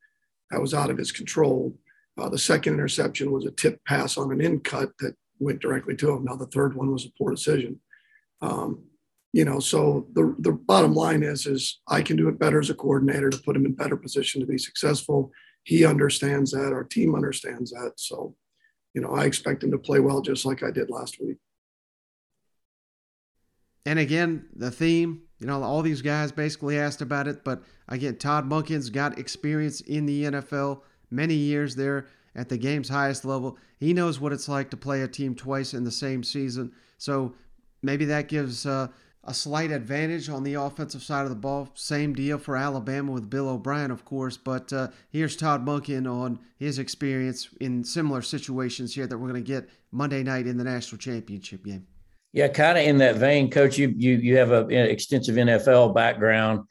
That 0.51 0.61
was 0.61 0.75
out 0.75 0.91
of 0.91 0.99
his 0.99 1.13
control. 1.13 1.77
Uh, 2.19 2.29
the 2.29 2.39
second 2.39 2.75
interception 2.75 3.31
was 3.31 3.47
a 3.47 3.51
tip 3.51 3.81
pass 3.87 4.17
on 4.17 4.33
an 4.33 4.41
in 4.41 4.61
cut 4.61 4.91
that 4.99 5.15
went 5.39 5.61
directly 5.61 5.95
to 5.97 6.11
him. 6.11 6.25
Now 6.25 6.37
the 6.37 6.47
third 6.47 6.75
one 6.75 6.93
was 6.93 7.05
a 7.05 7.13
poor 7.19 7.31
decision. 7.31 7.81
Um, 8.41 8.89
you 9.33 9.45
know 9.45 9.61
so 9.61 10.07
the 10.15 10.35
the 10.39 10.53
bottom 10.53 10.95
line 10.95 11.23
is 11.23 11.47
is 11.47 11.81
i 11.89 12.01
can 12.01 12.17
do 12.17 12.29
it 12.29 12.39
better 12.39 12.59
as 12.59 12.71
a 12.71 12.75
coordinator 12.75 13.31
to 13.31 13.39
put 13.39 13.57
him 13.57 13.67
in 13.67 13.73
better 13.73 13.97
position 13.97 14.41
to 14.41 14.47
be 14.47 14.59
successful 14.59 15.31
he 15.65 15.85
understands 15.85 16.51
that 16.51 16.73
our 16.73 16.85
team 16.85 17.15
understands 17.15 17.71
that 17.71 17.93
so 17.97 18.35
you 18.95 19.01
know 19.01 19.11
i 19.11 19.25
expect 19.25 19.63
him 19.63 19.71
to 19.71 19.79
play 19.79 20.01
well 20.01 20.21
just 20.21 20.45
like 20.45 20.63
i 20.63 20.71
did 20.71 20.91
last 20.91 21.21
week 21.21 21.37
and 23.85 23.99
again 23.99 24.47
the 24.55 24.71
theme 24.71 25.23
you 25.39 25.47
know 25.47 25.63
all 25.63 25.83
these 25.83 26.03
guys 26.03 26.33
basically 26.33 26.79
asked 26.79 27.03
about 27.03 27.29
it 27.29 27.45
but 27.45 27.63
again 27.89 28.17
todd 28.17 28.49
monken's 28.49 28.91
got 28.91 29.19
experience 29.19 29.81
in 29.83 30.07
the 30.07 30.25
nfl 30.25 30.81
many 31.11 31.35
years 31.35 31.77
there 31.77 32.07
at 32.35 32.49
the 32.49 32.57
game's 32.59 32.89
highest 32.89 33.25
level 33.25 33.57
he 33.79 33.93
knows 33.93 34.21
what 34.21 34.33
it's 34.33 34.49
like 34.49 34.71
to 34.71 34.77
play 34.77 35.03
a 35.03 35.09
team 35.09 35.35
twice 35.35 35.75
in 35.75 35.85
the 35.85 35.91
same 35.91 36.23
season 36.23 36.73
so 36.99 37.35
maybe 37.83 38.05
that 38.05 38.29
gives 38.29 38.67
uh, 38.67 38.89
a 39.25 39.35
slight 39.35 39.71
advantage 39.71 40.31
on 40.31 40.43
the 40.43 40.55
offensive 40.55 41.03
side 41.03 41.25
of 41.25 41.29
the 41.29 41.37
ball. 41.37 41.69
Same 41.75 42.15
deal 42.15 42.39
for 42.39 42.57
Alabama 42.57 43.13
with 43.13 43.29
Bill 43.29 43.49
O'Brien, 43.49 43.91
of 43.91 44.05
course. 44.05 44.39
But 44.39 44.73
uh, 44.73 44.89
here's 45.11 45.37
Todd 45.37 45.67
Monken 45.67 46.11
on 46.11 46.39
his 46.57 46.79
experience 46.79 47.51
in 47.61 47.85
similar 47.85 48.23
situations 48.23 48.95
here 48.95 49.07
that 49.07 49.19
we're 49.19 49.29
going 49.29 49.45
to 49.45 49.47
get 49.47 49.69
Monday 49.93 50.23
night 50.23 50.47
in 50.47 50.57
the 50.57 50.65
national 50.65 50.99
championship 50.99 51.63
game. 51.65 51.87
Yeah, 52.33 52.49
kind 52.49 52.77
of 52.77 52.85
in 52.85 52.99
that 52.99 53.17
vein, 53.17 53.51
Coach. 53.51 53.79
You 53.79 53.93
you 53.97 54.17
you 54.17 54.37
have 54.37 54.51
an 54.51 54.71
extensive 54.71 55.37
NFL 55.37 55.95
background, 55.95 56.65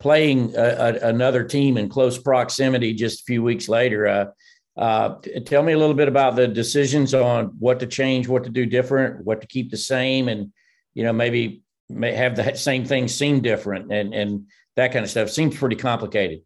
playing 0.00 0.54
a, 0.56 0.62
a, 0.62 1.08
another 1.08 1.44
team 1.44 1.76
in 1.76 1.88
close 1.88 2.18
proximity 2.18 2.94
just 2.94 3.20
a 3.20 3.24
few 3.24 3.42
weeks 3.42 3.68
later. 3.68 4.06
Uh, 4.06 4.26
uh, 4.74 5.16
tell 5.44 5.62
me 5.62 5.74
a 5.74 5.78
little 5.78 5.94
bit 5.94 6.08
about 6.08 6.34
the 6.34 6.48
decisions 6.48 7.12
on 7.12 7.46
what 7.58 7.78
to 7.80 7.86
change, 7.86 8.26
what 8.26 8.44
to 8.44 8.50
do 8.50 8.64
different, 8.64 9.22
what 9.24 9.42
to 9.42 9.46
keep 9.46 9.70
the 9.70 9.76
same, 9.76 10.28
and 10.28 10.50
you 10.94 11.04
know 11.04 11.12
maybe 11.12 11.62
may 11.88 12.12
have 12.12 12.36
the 12.36 12.54
same 12.54 12.84
things 12.84 13.14
seem 13.14 13.40
different 13.40 13.92
and 13.92 14.14
and 14.14 14.46
that 14.76 14.92
kind 14.92 15.04
of 15.04 15.10
stuff 15.10 15.30
seems 15.30 15.56
pretty 15.56 15.76
complicated 15.76 16.40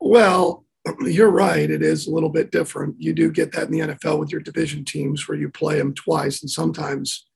well 0.00 0.64
you're 1.00 1.30
right 1.30 1.70
it 1.70 1.82
is 1.82 2.06
a 2.06 2.10
little 2.10 2.28
bit 2.28 2.50
different 2.50 2.94
you 2.98 3.12
do 3.12 3.30
get 3.30 3.52
that 3.52 3.68
in 3.68 3.70
the 3.70 3.94
nfl 3.94 4.18
with 4.18 4.30
your 4.30 4.40
division 4.40 4.84
teams 4.84 5.28
where 5.28 5.38
you 5.38 5.48
play 5.48 5.78
them 5.78 5.94
twice 5.94 6.42
and 6.42 6.50
sometimes 6.50 7.26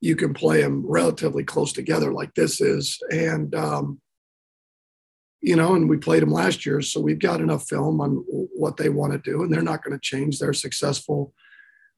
you 0.00 0.16
can 0.16 0.32
play 0.32 0.62
them 0.62 0.84
relatively 0.86 1.44
close 1.44 1.72
together 1.72 2.12
like 2.12 2.34
this 2.34 2.60
is 2.60 2.98
and 3.10 3.54
um, 3.54 4.00
you 5.40 5.56
know 5.56 5.74
and 5.74 5.88
we 5.88 5.96
played 5.96 6.22
them 6.22 6.32
last 6.32 6.66
year 6.66 6.80
so 6.80 7.00
we've 7.00 7.18
got 7.18 7.40
enough 7.40 7.68
film 7.68 8.00
on 8.00 8.24
what 8.54 8.76
they 8.76 8.88
want 8.88 9.12
to 9.12 9.30
do 9.30 9.42
and 9.42 9.52
they're 9.52 9.62
not 9.62 9.82
going 9.82 9.96
to 9.96 10.00
change 10.02 10.38
they're 10.38 10.52
successful 10.52 11.32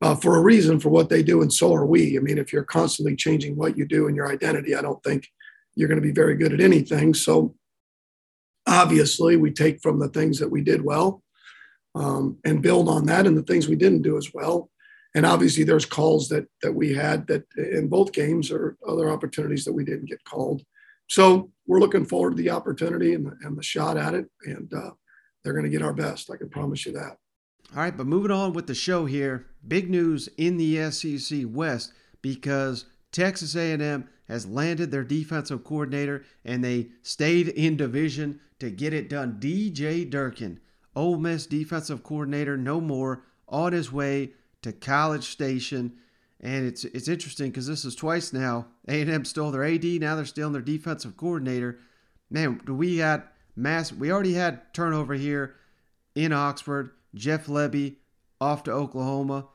uh, 0.03 0.17
for 0.17 0.37
a 0.37 0.41
reason 0.41 0.81
for 0.81 0.89
what 0.89 1.09
they 1.09 1.23
do, 1.23 1.43
and 1.43 1.53
so 1.53 1.73
are 1.73 1.87
we. 1.87 2.19
I 2.19 2.21
mean, 2.21 2.37
if 2.37 2.53
you're 2.53 2.65
constantly 2.65 3.15
changing 3.15 3.55
what 3.55 3.79
you 3.79 3.87
do 3.87 4.09
and 4.09 4.17
your 4.17 4.31
identity, 4.31 4.75
I 4.75 4.83
don't 4.83 5.03
think 5.05 5.29
you're 5.77 5.89
going 5.89 6.01
to 6.01 6.07
be 6.07 6.13
very 6.13 6.35
good 6.35 6.53
at 6.53 6.61
anything. 6.61 7.15
So 7.15 7.55
obviously, 8.67 9.37
we 9.37 9.51
take 9.51 9.81
from 9.81 9.99
the 9.99 10.09
things 10.09 10.39
that 10.39 10.51
we 10.51 10.63
did 10.63 10.83
well 10.83 11.23
um, 11.95 12.39
and 12.45 12.63
build 12.63 12.89
on 12.89 13.07
that, 13.07 13.27
and 13.27 13.37
the 13.37 13.43
things 13.43 13.69
we 13.69 13.77
didn't 13.77 14.03
do 14.03 14.17
as 14.17 14.33
well. 14.33 14.71
And 15.15 15.27
obviously, 15.27 15.65
there's 15.65 15.85
calls 15.85 16.29
that 16.29 16.47
that 16.63 16.73
we 16.73 16.95
had 16.95 17.27
that 17.27 17.45
in 17.57 17.89
both 17.89 18.13
games 18.13 18.51
or 18.51 18.77
other 18.89 19.11
opportunities 19.11 19.65
that 19.65 19.73
we 19.73 19.85
didn't 19.85 20.09
get 20.09 20.25
called. 20.25 20.63
So 21.09 21.51
we're 21.67 21.81
looking 21.81 22.07
forward 22.07 22.37
to 22.37 22.43
the 22.43 22.51
opportunity 22.51 23.13
and 23.13 23.27
the, 23.27 23.37
and 23.43 23.57
the 23.57 23.63
shot 23.63 23.97
at 23.97 24.15
it, 24.15 24.27
and 24.45 24.73
uh, 24.73 24.91
they're 25.43 25.53
going 25.53 25.65
to 25.65 25.71
get 25.71 25.83
our 25.83 25.93
best. 25.93 26.31
I 26.31 26.37
can 26.37 26.49
promise 26.49 26.87
you 26.87 26.93
that. 26.93 27.17
All 27.75 27.83
right, 27.83 27.97
but 27.97 28.07
moving 28.07 28.31
on 28.31 28.53
with 28.53 28.67
the 28.67 28.75
show 28.75 29.07
here, 29.07 29.47
big 29.67 29.91
news 29.91 30.29
in 30.37 30.57
the 30.57 30.91
SEC 30.91 31.45
West 31.47 31.93
because 32.21 32.87
Texas 33.13 33.55
A&M 33.55 34.09
has 34.27 34.47
landed 34.47 34.91
their 34.91 35.05
defensive 35.05 35.63
coordinator 35.63 36.25
and 36.45 36.65
they 36.65 36.89
stayed 37.03 37.49
in 37.49 37.77
division 37.77 38.41
to 38.59 38.71
get 38.71 38.95
it 38.95 39.09
done. 39.09 39.39
DJ 39.39 40.09
Durkin, 40.09 40.59
Ole 40.97 41.19
Miss 41.19 41.47
defensive 41.47 42.03
coordinator, 42.03 42.57
no 42.57 42.81
more, 42.81 43.25
on 43.49 43.73
his 43.73 43.93
way 43.93 44.33
to 44.63 44.73
College 44.73 45.25
Station. 45.25 45.93
And 46.41 46.67
it's 46.67 46.85
it's 46.85 47.09
interesting 47.09 47.51
because 47.51 47.67
this 47.67 47.85
is 47.85 47.95
twice 47.95 48.33
now. 48.33 48.67
A&M 48.89 49.25
stole 49.25 49.51
their 49.51 49.65
AD, 49.65 49.85
now 49.85 50.17
they're 50.17 50.25
stealing 50.25 50.53
their 50.53 50.63
defensive 50.63 51.17
coordinator. 51.17 51.79
Man, 52.31 52.61
we 52.67 52.99
got 52.99 53.33
mass? 53.55 53.93
We 53.93 54.11
already 54.11 54.35
had 54.35 54.73
turnover 54.73 55.15
here 55.15 55.57
in 56.15 56.33
Oxford. 56.33 56.91
Jeff 57.15 57.47
Lebby 57.47 57.97
off 58.41 58.65
to 58.65 58.73
Oklahoma. 58.73 59.47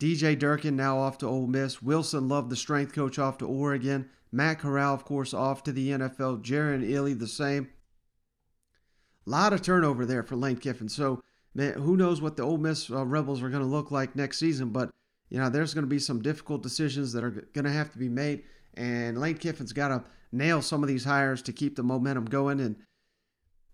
DJ 0.00 0.36
Durkin 0.38 0.76
now 0.76 0.98
off 0.98 1.18
to 1.18 1.26
Ole 1.26 1.46
Miss. 1.46 1.82
Wilson 1.82 2.26
Love, 2.26 2.48
the 2.48 2.56
strength 2.56 2.94
coach, 2.94 3.18
off 3.18 3.36
to 3.38 3.46
Oregon. 3.46 4.08
Matt 4.32 4.60
Corral, 4.60 4.94
of 4.94 5.04
course, 5.04 5.34
off 5.34 5.62
to 5.64 5.72
the 5.72 5.90
NFL. 5.90 6.42
Jerrion 6.42 6.88
Ealy, 6.88 7.18
the 7.18 7.26
same. 7.26 7.68
A 9.26 9.30
lot 9.30 9.52
of 9.52 9.60
turnover 9.60 10.06
there 10.06 10.22
for 10.22 10.36
Lane 10.36 10.56
Kiffin. 10.56 10.88
So, 10.88 11.20
man, 11.54 11.74
who 11.74 11.98
knows 11.98 12.22
what 12.22 12.36
the 12.36 12.42
Ole 12.42 12.56
Miss 12.56 12.90
uh, 12.90 13.04
Rebels 13.04 13.42
are 13.42 13.50
going 13.50 13.62
to 13.62 13.68
look 13.68 13.90
like 13.90 14.16
next 14.16 14.38
season? 14.38 14.70
But 14.70 14.88
you 15.28 15.38
know, 15.38 15.50
there's 15.50 15.74
going 15.74 15.84
to 15.84 15.88
be 15.88 15.98
some 15.98 16.22
difficult 16.22 16.62
decisions 16.62 17.12
that 17.12 17.22
are 17.22 17.30
going 17.30 17.66
to 17.66 17.70
have 17.70 17.92
to 17.92 17.98
be 17.98 18.08
made, 18.08 18.44
and 18.74 19.20
Lane 19.20 19.36
Kiffin's 19.36 19.74
got 19.74 19.88
to 19.88 20.02
nail 20.32 20.62
some 20.62 20.82
of 20.82 20.88
these 20.88 21.04
hires 21.04 21.42
to 21.42 21.52
keep 21.52 21.76
the 21.76 21.82
momentum 21.82 22.24
going. 22.24 22.60
And 22.60 22.76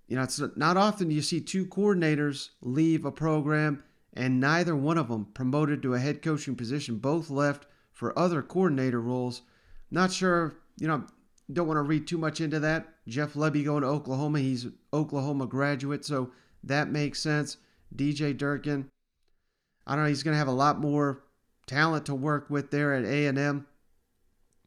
you 0.08 0.16
know, 0.16 0.24
it's 0.24 0.42
not 0.56 0.76
often 0.76 1.12
you 1.12 1.22
see 1.22 1.40
two 1.40 1.66
coordinators 1.66 2.50
leave 2.62 3.04
a 3.04 3.12
program 3.12 3.84
and 4.16 4.40
neither 4.40 4.74
one 4.74 4.96
of 4.96 5.08
them 5.08 5.26
promoted 5.34 5.82
to 5.82 5.94
a 5.94 5.98
head 5.98 6.22
coaching 6.22 6.56
position. 6.56 6.96
Both 6.96 7.28
left 7.28 7.66
for 7.92 8.18
other 8.18 8.42
coordinator 8.42 9.00
roles. 9.00 9.42
Not 9.90 10.10
sure, 10.12 10.56
you 10.78 10.88
know, 10.88 11.04
don't 11.52 11.68
want 11.68 11.78
to 11.78 11.82
read 11.82 12.06
too 12.06 12.18
much 12.18 12.40
into 12.40 12.58
that. 12.60 12.88
Jeff 13.06 13.34
Lebby 13.34 13.64
going 13.64 13.82
to 13.82 13.88
Oklahoma. 13.88 14.40
He's 14.40 14.66
Oklahoma 14.92 15.46
graduate, 15.46 16.04
so 16.04 16.32
that 16.64 16.90
makes 16.90 17.20
sense. 17.20 17.58
DJ 17.94 18.36
Durkin, 18.36 18.88
I 19.86 19.94
don't 19.94 20.04
know, 20.04 20.08
he's 20.08 20.22
going 20.22 20.34
to 20.34 20.38
have 20.38 20.48
a 20.48 20.52
lot 20.52 20.80
more 20.80 21.22
talent 21.66 22.06
to 22.06 22.14
work 22.14 22.50
with 22.50 22.70
there 22.70 22.94
at 22.94 23.04
A&M. 23.04 23.66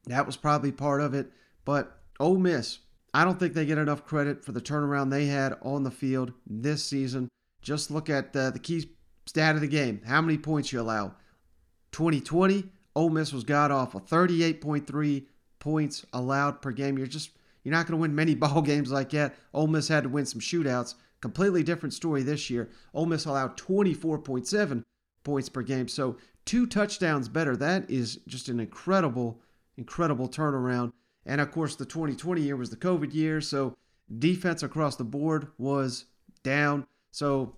That 0.06 0.26
was 0.26 0.36
probably 0.36 0.72
part 0.72 1.00
of 1.02 1.12
it. 1.12 1.30
But 1.64 1.98
Ole 2.18 2.38
Miss, 2.38 2.78
I 3.12 3.24
don't 3.24 3.38
think 3.38 3.52
they 3.52 3.66
get 3.66 3.78
enough 3.78 4.06
credit 4.06 4.44
for 4.44 4.52
the 4.52 4.60
turnaround 4.60 5.10
they 5.10 5.26
had 5.26 5.54
on 5.60 5.82
the 5.82 5.90
field 5.90 6.32
this 6.46 6.84
season. 6.84 7.28
Just 7.60 7.90
look 7.90 8.08
at 8.08 8.34
uh, 8.34 8.50
the 8.50 8.58
key 8.58 8.90
stat 9.30 9.54
of 9.54 9.60
the 9.60 9.68
game. 9.68 10.02
How 10.04 10.20
many 10.20 10.36
points 10.36 10.72
you 10.72 10.80
allow? 10.80 11.14
2020, 11.92 12.64
Ole 12.96 13.10
Miss 13.10 13.32
was 13.32 13.44
god 13.44 13.70
awful. 13.70 14.00
38.3 14.00 15.24
points 15.60 16.04
allowed 16.12 16.60
per 16.60 16.72
game. 16.72 16.98
You're 16.98 17.06
just 17.06 17.30
you're 17.62 17.70
not 17.70 17.86
going 17.86 17.96
to 17.96 18.02
win 18.02 18.12
many 18.12 18.34
ball 18.44 18.60
games 18.60 18.90
like 18.90 19.10
that. 19.10 19.36
Ole 19.54 19.68
Miss 19.68 19.86
had 19.86 20.02
to 20.02 20.08
win 20.08 20.26
some 20.26 20.40
shootouts. 20.40 20.96
Completely 21.20 21.62
different 21.62 21.94
story 21.94 22.24
this 22.24 22.50
year. 22.50 22.70
Ole 22.92 23.06
Miss 23.06 23.24
allowed 23.24 23.56
24.7 23.56 24.84
points 25.22 25.48
per 25.48 25.62
game. 25.62 25.86
So 25.86 26.16
two 26.44 26.66
touchdowns 26.66 27.28
better. 27.28 27.56
That 27.56 27.88
is 27.88 28.16
just 28.26 28.48
an 28.48 28.58
incredible, 28.58 29.40
incredible 29.76 30.28
turnaround. 30.28 30.92
And 31.24 31.40
of 31.40 31.52
course, 31.52 31.76
the 31.76 31.84
2020 31.84 32.40
year 32.40 32.56
was 32.56 32.70
the 32.70 32.76
COVID 32.76 33.14
year. 33.14 33.40
So 33.40 33.76
defense 34.18 34.64
across 34.64 34.96
the 34.96 35.04
board 35.04 35.46
was 35.56 36.06
down. 36.42 36.84
So 37.12 37.54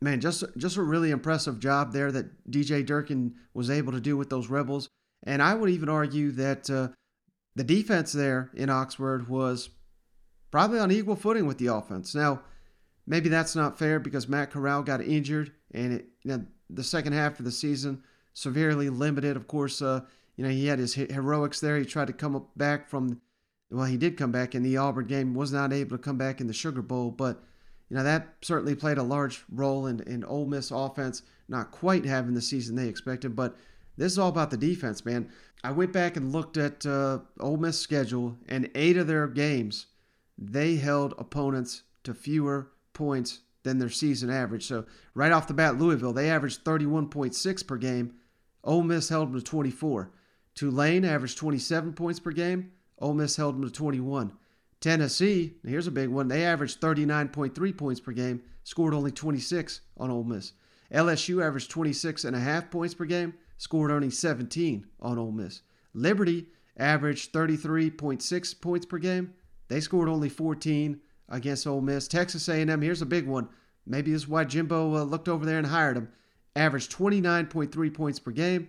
man, 0.00 0.20
just 0.20 0.44
just 0.56 0.76
a 0.76 0.82
really 0.82 1.10
impressive 1.10 1.58
job 1.60 1.92
there 1.92 2.12
that 2.12 2.50
DJ 2.50 2.84
Durkin 2.84 3.34
was 3.54 3.70
able 3.70 3.92
to 3.92 4.00
do 4.00 4.16
with 4.16 4.30
those 4.30 4.48
Rebels. 4.48 4.88
And 5.24 5.42
I 5.42 5.54
would 5.54 5.70
even 5.70 5.88
argue 5.88 6.30
that 6.32 6.70
uh, 6.70 6.88
the 7.54 7.64
defense 7.64 8.12
there 8.12 8.50
in 8.54 8.70
Oxford 8.70 9.28
was 9.28 9.70
probably 10.50 10.78
on 10.78 10.92
equal 10.92 11.16
footing 11.16 11.46
with 11.46 11.58
the 11.58 11.66
offense. 11.66 12.14
Now, 12.14 12.42
maybe 13.06 13.28
that's 13.28 13.56
not 13.56 13.78
fair 13.78 13.98
because 13.98 14.28
Matt 14.28 14.50
Corral 14.50 14.82
got 14.82 15.00
injured, 15.00 15.52
and 15.72 15.94
it, 15.94 16.06
you 16.22 16.30
know, 16.30 16.46
the 16.70 16.84
second 16.84 17.14
half 17.14 17.38
of 17.38 17.44
the 17.44 17.52
season 17.52 18.02
severely 18.34 18.90
limited. 18.90 19.36
Of 19.36 19.48
course, 19.48 19.80
uh, 19.82 20.00
you 20.36 20.44
know 20.44 20.50
he 20.50 20.66
had 20.66 20.78
his 20.78 20.94
heroics 20.94 21.60
there. 21.60 21.78
He 21.78 21.84
tried 21.84 22.08
to 22.08 22.12
come 22.12 22.36
up 22.36 22.56
back 22.56 22.88
from, 22.88 23.20
well, 23.70 23.86
he 23.86 23.96
did 23.96 24.16
come 24.16 24.32
back 24.32 24.54
in 24.54 24.62
the 24.62 24.76
Auburn 24.76 25.06
game. 25.06 25.34
Was 25.34 25.52
not 25.52 25.72
able 25.72 25.96
to 25.96 26.02
come 26.02 26.18
back 26.18 26.40
in 26.40 26.46
the 26.46 26.52
Sugar 26.52 26.82
Bowl, 26.82 27.10
but 27.10 27.42
you 27.88 27.96
know 27.96 28.02
that 28.02 28.34
certainly 28.42 28.74
played 28.74 28.98
a 28.98 29.02
large 29.02 29.44
role 29.50 29.86
in 29.86 30.00
in 30.00 30.24
Ole 30.24 30.46
Miss 30.46 30.70
offense 30.70 31.22
not 31.48 31.70
quite 31.70 32.04
having 32.04 32.34
the 32.34 32.42
season 32.42 32.76
they 32.76 32.88
expected. 32.88 33.36
But 33.36 33.56
this 33.96 34.12
is 34.12 34.18
all 34.18 34.28
about 34.28 34.50
the 34.50 34.56
defense, 34.56 35.04
man. 35.04 35.30
I 35.64 35.72
went 35.72 35.92
back 35.92 36.16
and 36.16 36.32
looked 36.32 36.56
at 36.56 36.84
uh, 36.84 37.20
Ole 37.40 37.56
Miss 37.56 37.78
schedule, 37.78 38.36
and 38.48 38.70
eight 38.74 38.96
of 38.96 39.06
their 39.06 39.26
games 39.26 39.86
they 40.38 40.76
held 40.76 41.14
opponents 41.18 41.82
to 42.04 42.12
fewer 42.12 42.70
points 42.92 43.40
than 43.62 43.78
their 43.78 43.88
season 43.88 44.30
average. 44.30 44.66
So 44.66 44.84
right 45.14 45.32
off 45.32 45.48
the 45.48 45.54
bat, 45.54 45.78
Louisville 45.78 46.12
they 46.12 46.30
averaged 46.30 46.64
31.6 46.64 47.66
per 47.66 47.76
game. 47.76 48.14
Ole 48.62 48.82
Miss 48.82 49.08
held 49.08 49.32
them 49.32 49.40
to 49.40 49.44
24. 49.44 50.10
Tulane 50.54 51.04
averaged 51.04 51.38
27 51.38 51.92
points 51.94 52.20
per 52.20 52.32
game. 52.32 52.72
Ole 52.98 53.14
Miss 53.14 53.36
held 53.36 53.56
them 53.56 53.64
to 53.64 53.70
21. 53.70 54.32
Tennessee, 54.80 55.54
here's 55.64 55.86
a 55.86 55.92
big 55.92 56.08
one. 56.08 56.28
They 56.28 56.44
averaged 56.44 56.80
39.3 56.80 57.76
points 57.76 58.00
per 58.00 58.12
game, 58.12 58.42
scored 58.64 58.94
only 58.94 59.10
26 59.10 59.80
on 59.96 60.10
Ole 60.10 60.24
Miss. 60.24 60.52
LSU 60.92 61.44
averaged 61.44 61.70
26 61.70 62.24
and 62.24 62.36
a 62.36 62.40
half 62.40 62.70
points 62.70 62.94
per 62.94 63.04
game, 63.04 63.34
scored 63.58 63.90
only 63.90 64.10
17 64.10 64.86
on 65.00 65.18
Ole 65.18 65.32
Miss. 65.32 65.62
Liberty 65.94 66.46
averaged 66.76 67.32
33.6 67.32 68.60
points 68.60 68.86
per 68.86 68.98
game. 68.98 69.34
They 69.68 69.80
scored 69.80 70.08
only 70.08 70.28
14 70.28 71.00
against 71.28 71.66
Ole 71.66 71.80
Miss. 71.80 72.06
Texas 72.06 72.48
A&M, 72.48 72.82
here's 72.82 73.02
a 73.02 73.06
big 73.06 73.26
one. 73.26 73.48
Maybe 73.86 74.12
this 74.12 74.22
is 74.22 74.28
why 74.28 74.44
Jimbo 74.44 74.96
uh, 74.96 75.02
looked 75.02 75.28
over 75.28 75.46
there 75.46 75.58
and 75.58 75.66
hired 75.66 75.96
him. 75.96 76.08
Averaged 76.54 76.92
29.3 76.92 77.94
points 77.94 78.18
per 78.18 78.30
game. 78.30 78.68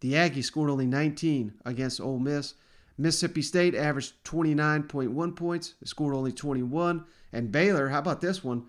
The 0.00 0.12
Aggies 0.12 0.44
scored 0.44 0.70
only 0.70 0.86
19 0.86 1.54
against 1.64 2.00
Ole 2.00 2.18
Miss. 2.18 2.54
Mississippi 2.98 3.42
State 3.42 3.74
averaged 3.74 4.14
29.1 4.24 5.36
points, 5.36 5.74
scored 5.84 6.14
only 6.14 6.32
21. 6.32 7.04
And 7.32 7.52
Baylor, 7.52 7.88
how 7.88 7.98
about 7.98 8.20
this 8.20 8.42
one? 8.42 8.64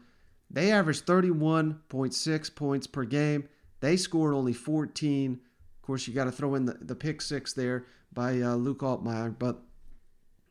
They 0.49 0.71
averaged 0.71 1.05
31.6 1.05 2.55
points 2.55 2.87
per 2.87 3.05
game. 3.05 3.47
They 3.79 3.97
scored 3.97 4.33
only 4.33 4.53
14. 4.53 5.33
Of 5.33 5.81
course, 5.81 6.07
you 6.07 6.13
got 6.13 6.25
to 6.25 6.31
throw 6.31 6.55
in 6.55 6.65
the, 6.65 6.77
the 6.81 6.95
pick 6.95 7.21
six 7.21 7.53
there 7.53 7.85
by 8.13 8.41
uh, 8.41 8.55
Luke 8.55 8.79
Altmyer. 8.79 9.37
But 9.37 9.61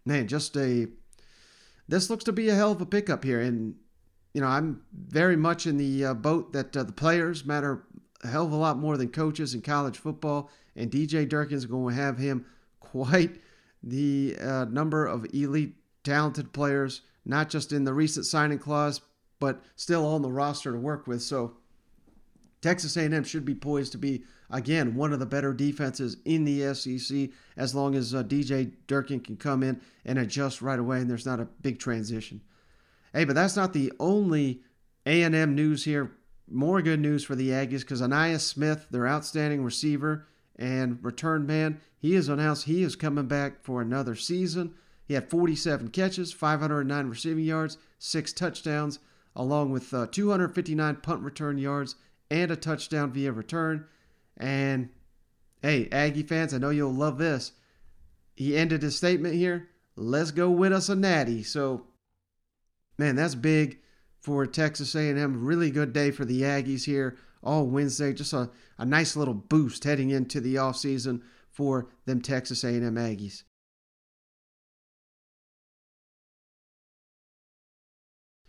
man, 0.04 0.28
just 0.28 0.56
a 0.56 0.86
this 1.88 2.10
looks 2.10 2.24
to 2.24 2.32
be 2.32 2.48
a 2.48 2.54
hell 2.54 2.72
of 2.72 2.80
a 2.80 2.86
pickup 2.86 3.24
here. 3.24 3.40
And 3.40 3.76
you 4.34 4.40
know, 4.40 4.48
I'm 4.48 4.82
very 4.92 5.36
much 5.36 5.66
in 5.66 5.76
the 5.76 6.06
uh, 6.06 6.14
boat 6.14 6.52
that 6.52 6.76
uh, 6.76 6.82
the 6.82 6.92
players 6.92 7.44
matter 7.44 7.84
a 8.22 8.28
hell 8.28 8.46
of 8.46 8.52
a 8.52 8.56
lot 8.56 8.78
more 8.78 8.96
than 8.96 9.08
coaches 9.08 9.54
in 9.54 9.62
college 9.62 9.98
football. 9.98 10.50
And 10.74 10.90
DJ 10.90 11.28
Durkin's 11.28 11.64
going 11.64 11.94
to 11.94 12.00
have 12.00 12.18
him 12.18 12.44
quite 12.80 13.40
the 13.86 14.36
uh, 14.40 14.66
number 14.66 15.06
of 15.06 15.24
elite 15.32 15.76
talented 16.02 16.52
players, 16.52 17.02
not 17.24 17.48
just 17.48 17.72
in 17.72 17.84
the 17.84 17.94
recent 17.94 18.26
signing 18.26 18.58
clause, 18.58 19.00
but 19.38 19.62
still 19.76 20.04
on 20.04 20.22
the 20.22 20.30
roster 20.30 20.72
to 20.72 20.78
work 20.78 21.06
with. 21.06 21.22
So 21.22 21.56
Texas 22.60 22.96
A&M 22.96 23.24
should 23.24 23.44
be 23.44 23.54
poised 23.54 23.92
to 23.92 23.98
be 23.98 24.24
again 24.50 24.94
one 24.94 25.12
of 25.12 25.20
the 25.20 25.26
better 25.26 25.52
defenses 25.52 26.16
in 26.24 26.44
the 26.44 26.74
SEC 26.74 27.30
as 27.56 27.74
long 27.74 27.94
as 27.94 28.14
uh, 28.14 28.22
DJ 28.22 28.72
Durkin 28.86 29.20
can 29.20 29.36
come 29.36 29.62
in 29.62 29.80
and 30.04 30.18
adjust 30.18 30.62
right 30.62 30.78
away 30.78 30.98
and 30.98 31.08
there's 31.10 31.26
not 31.26 31.40
a 31.40 31.48
big 31.62 31.78
transition. 31.78 32.40
Hey, 33.12 33.24
but 33.24 33.34
that's 33.34 33.56
not 33.56 33.72
the 33.72 33.92
only 34.00 34.62
A&M 35.04 35.54
news 35.54 35.84
here. 35.84 36.12
More 36.48 36.82
good 36.82 37.00
news 37.00 37.24
for 37.24 37.34
the 37.34 37.50
Aggies 37.50 37.80
because 37.80 38.02
Ainias 38.02 38.40
Smith, 38.40 38.86
their 38.90 39.06
outstanding 39.06 39.64
receiver 39.64 40.26
and 40.58 40.98
return 41.02 41.46
man, 41.46 41.80
he 41.98 42.14
has 42.14 42.28
announced 42.28 42.64
he 42.64 42.82
is 42.82 42.96
coming 42.96 43.26
back 43.26 43.62
for 43.62 43.80
another 43.80 44.14
season. 44.14 44.74
He 45.06 45.14
had 45.14 45.30
47 45.30 45.90
catches, 45.90 46.32
509 46.32 47.06
receiving 47.06 47.44
yards, 47.44 47.78
six 47.98 48.32
touchdowns, 48.32 48.98
along 49.34 49.70
with 49.70 49.92
uh, 49.92 50.06
259 50.06 50.96
punt 50.96 51.22
return 51.22 51.58
yards 51.58 51.96
and 52.30 52.50
a 52.50 52.56
touchdown 52.56 53.12
via 53.12 53.32
return. 53.32 53.86
And 54.36 54.88
hey, 55.62 55.88
Aggie 55.92 56.22
fans, 56.22 56.52
I 56.52 56.58
know 56.58 56.70
you'll 56.70 56.92
love 56.92 57.18
this. 57.18 57.52
He 58.34 58.56
ended 58.56 58.82
his 58.82 58.96
statement 58.96 59.34
here. 59.34 59.68
Let's 59.94 60.30
go 60.30 60.50
win 60.50 60.72
us 60.72 60.88
a 60.88 60.96
natty. 60.96 61.42
So, 61.42 61.86
man, 62.98 63.16
that's 63.16 63.34
big 63.34 63.78
for 64.20 64.44
Texas 64.46 64.94
A&M. 64.94 65.44
Really 65.44 65.70
good 65.70 65.92
day 65.92 66.10
for 66.10 66.24
the 66.24 66.42
Aggies 66.42 66.84
here 66.84 67.16
all 67.46 67.66
Wednesday. 67.66 68.12
Just 68.12 68.32
a, 68.32 68.50
a 68.76 68.84
nice 68.84 69.16
little 69.16 69.34
boost 69.34 69.84
heading 69.84 70.10
into 70.10 70.40
the 70.40 70.56
offseason 70.56 71.22
for 71.50 71.88
them 72.04 72.20
Texas 72.20 72.64
A&M 72.64 72.96
Aggies. 72.96 73.44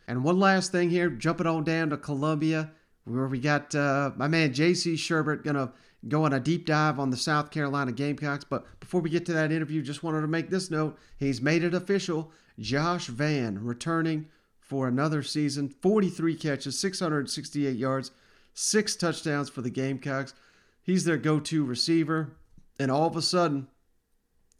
And 0.07 0.23
one 0.23 0.39
last 0.39 0.71
thing 0.71 0.89
here, 0.89 1.09
jumping 1.09 1.47
on 1.47 1.63
down 1.63 1.89
to 1.89 1.97
Columbia, 1.97 2.71
where 3.03 3.27
we 3.27 3.39
got 3.39 3.75
uh, 3.75 4.11
my 4.15 4.27
man 4.27 4.53
J.C. 4.53 4.95
Shurburtt 4.95 5.43
gonna 5.43 5.73
go 6.07 6.23
on 6.23 6.33
a 6.33 6.39
deep 6.39 6.65
dive 6.65 6.99
on 6.99 7.09
the 7.09 7.17
South 7.17 7.51
Carolina 7.51 7.91
Gamecocks. 7.91 8.45
But 8.45 8.65
before 8.79 9.01
we 9.01 9.09
get 9.09 9.25
to 9.25 9.33
that 9.33 9.51
interview, 9.51 9.81
just 9.81 10.03
wanted 10.03 10.21
to 10.21 10.27
make 10.27 10.49
this 10.49 10.71
note: 10.71 10.97
he's 11.17 11.41
made 11.41 11.63
it 11.63 11.73
official. 11.73 12.31
Josh 12.59 13.07
Vann 13.07 13.63
returning 13.63 14.27
for 14.59 14.87
another 14.87 15.23
season, 15.23 15.69
43 15.69 16.35
catches, 16.35 16.79
668 16.79 17.75
yards, 17.75 18.11
six 18.57 18.95
touchdowns 18.95 19.49
for 19.49 19.61
the 19.61 19.69
Gamecocks. 19.69 20.33
He's 20.81 21.05
their 21.05 21.17
go-to 21.17 21.63
receiver, 21.63 22.37
and 22.79 22.89
all 22.89 23.07
of 23.07 23.15
a 23.15 23.21
sudden, 23.21 23.67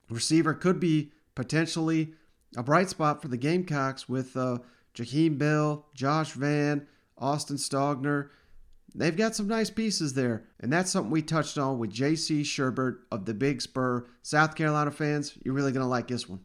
receiver 0.10 0.54
could 0.54 0.80
be 0.80 1.12
potentially 1.36 2.14
a 2.56 2.64
bright 2.64 2.90
spot 2.90 3.22
for 3.22 3.28
the 3.28 3.38
Gamecocks 3.38 4.08
with. 4.08 4.36
Uh, 4.36 4.60
Jaheim 4.98 5.38
Bell, 5.38 5.86
Josh 5.94 6.32
Vann, 6.32 6.88
Austin 7.18 7.58
Stogner. 7.58 8.30
They've 8.96 9.16
got 9.16 9.36
some 9.36 9.48
nice 9.48 9.70
pieces 9.70 10.14
there, 10.14 10.46
and 10.60 10.74
that's 10.74 10.92
something 10.92 11.12
we 11.12 11.22
touched 11.22 11.58
on 11.58 11.78
with 11.78 11.92
J.C. 11.92 12.42
Shurburtt 12.42 12.98
of 13.12 13.26
the 13.26 13.34
Big 13.36 13.62
Spur. 13.62 14.08
South 14.24 14.56
Carolina 14.56 14.90
fans, 14.90 15.38
you're 15.44 15.54
really 15.54 15.72
going 15.72 15.84
to 15.84 15.90
like 15.90 16.08
this 16.08 16.28
one. 16.28 16.40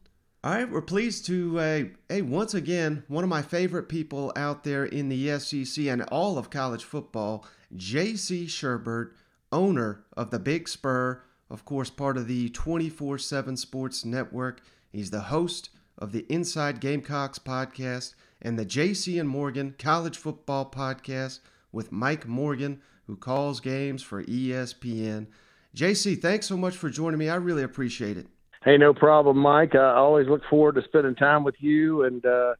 All 0.44 0.52
right, 0.52 0.68
we're 0.68 0.82
pleased 0.82 1.24
to, 1.26 1.60
uh, 1.60 1.82
hey, 2.08 2.20
once 2.20 2.52
again, 2.52 3.04
one 3.06 3.22
of 3.22 3.30
my 3.30 3.42
favorite 3.42 3.88
people 3.88 4.32
out 4.34 4.64
there 4.64 4.84
in 4.84 5.08
the 5.08 5.38
SEC 5.38 5.86
and 5.86 6.02
all 6.10 6.36
of 6.36 6.50
college 6.50 6.82
football, 6.82 7.46
J.C. 7.76 8.46
Shurburtt, 8.46 9.12
owner 9.52 10.02
of 10.16 10.32
the 10.32 10.40
Big 10.40 10.68
Spur, 10.68 11.22
of 11.48 11.64
course, 11.64 11.90
part 11.90 12.16
of 12.16 12.26
the 12.26 12.48
24 12.48 13.18
7 13.18 13.56
Sports 13.56 14.04
Network. 14.04 14.62
He's 14.90 15.12
the 15.12 15.20
host 15.20 15.70
of 15.96 16.10
the 16.10 16.26
Inside 16.28 16.80
Gamecocks 16.80 17.38
podcast 17.38 18.14
and 18.40 18.58
the 18.58 18.66
JC 18.66 19.20
and 19.20 19.28
Morgan 19.28 19.76
College 19.78 20.18
Football 20.18 20.68
Podcast 20.68 21.38
with 21.70 21.92
Mike 21.92 22.26
Morgan, 22.26 22.82
who 23.06 23.14
calls 23.14 23.60
games 23.60 24.02
for 24.02 24.24
ESPN. 24.24 25.28
JC, 25.76 26.20
thanks 26.20 26.46
so 26.46 26.56
much 26.56 26.76
for 26.76 26.90
joining 26.90 27.18
me. 27.18 27.28
I 27.28 27.36
really 27.36 27.62
appreciate 27.62 28.16
it. 28.16 28.26
Hey, 28.64 28.76
no 28.76 28.94
problem, 28.94 29.38
Mike. 29.38 29.74
I 29.74 29.94
always 29.94 30.28
look 30.28 30.42
forward 30.48 30.76
to 30.76 30.82
spending 30.82 31.16
time 31.16 31.42
with 31.42 31.56
you 31.58 32.04
and 32.04 32.24
uh, 32.24 32.54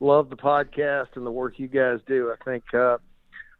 love 0.00 0.28
the 0.28 0.36
podcast 0.36 1.08
and 1.14 1.24
the 1.24 1.30
work 1.30 1.58
you 1.58 1.66
guys 1.66 2.00
do. 2.06 2.30
I 2.30 2.44
think 2.44 2.64
uh, 2.74 2.98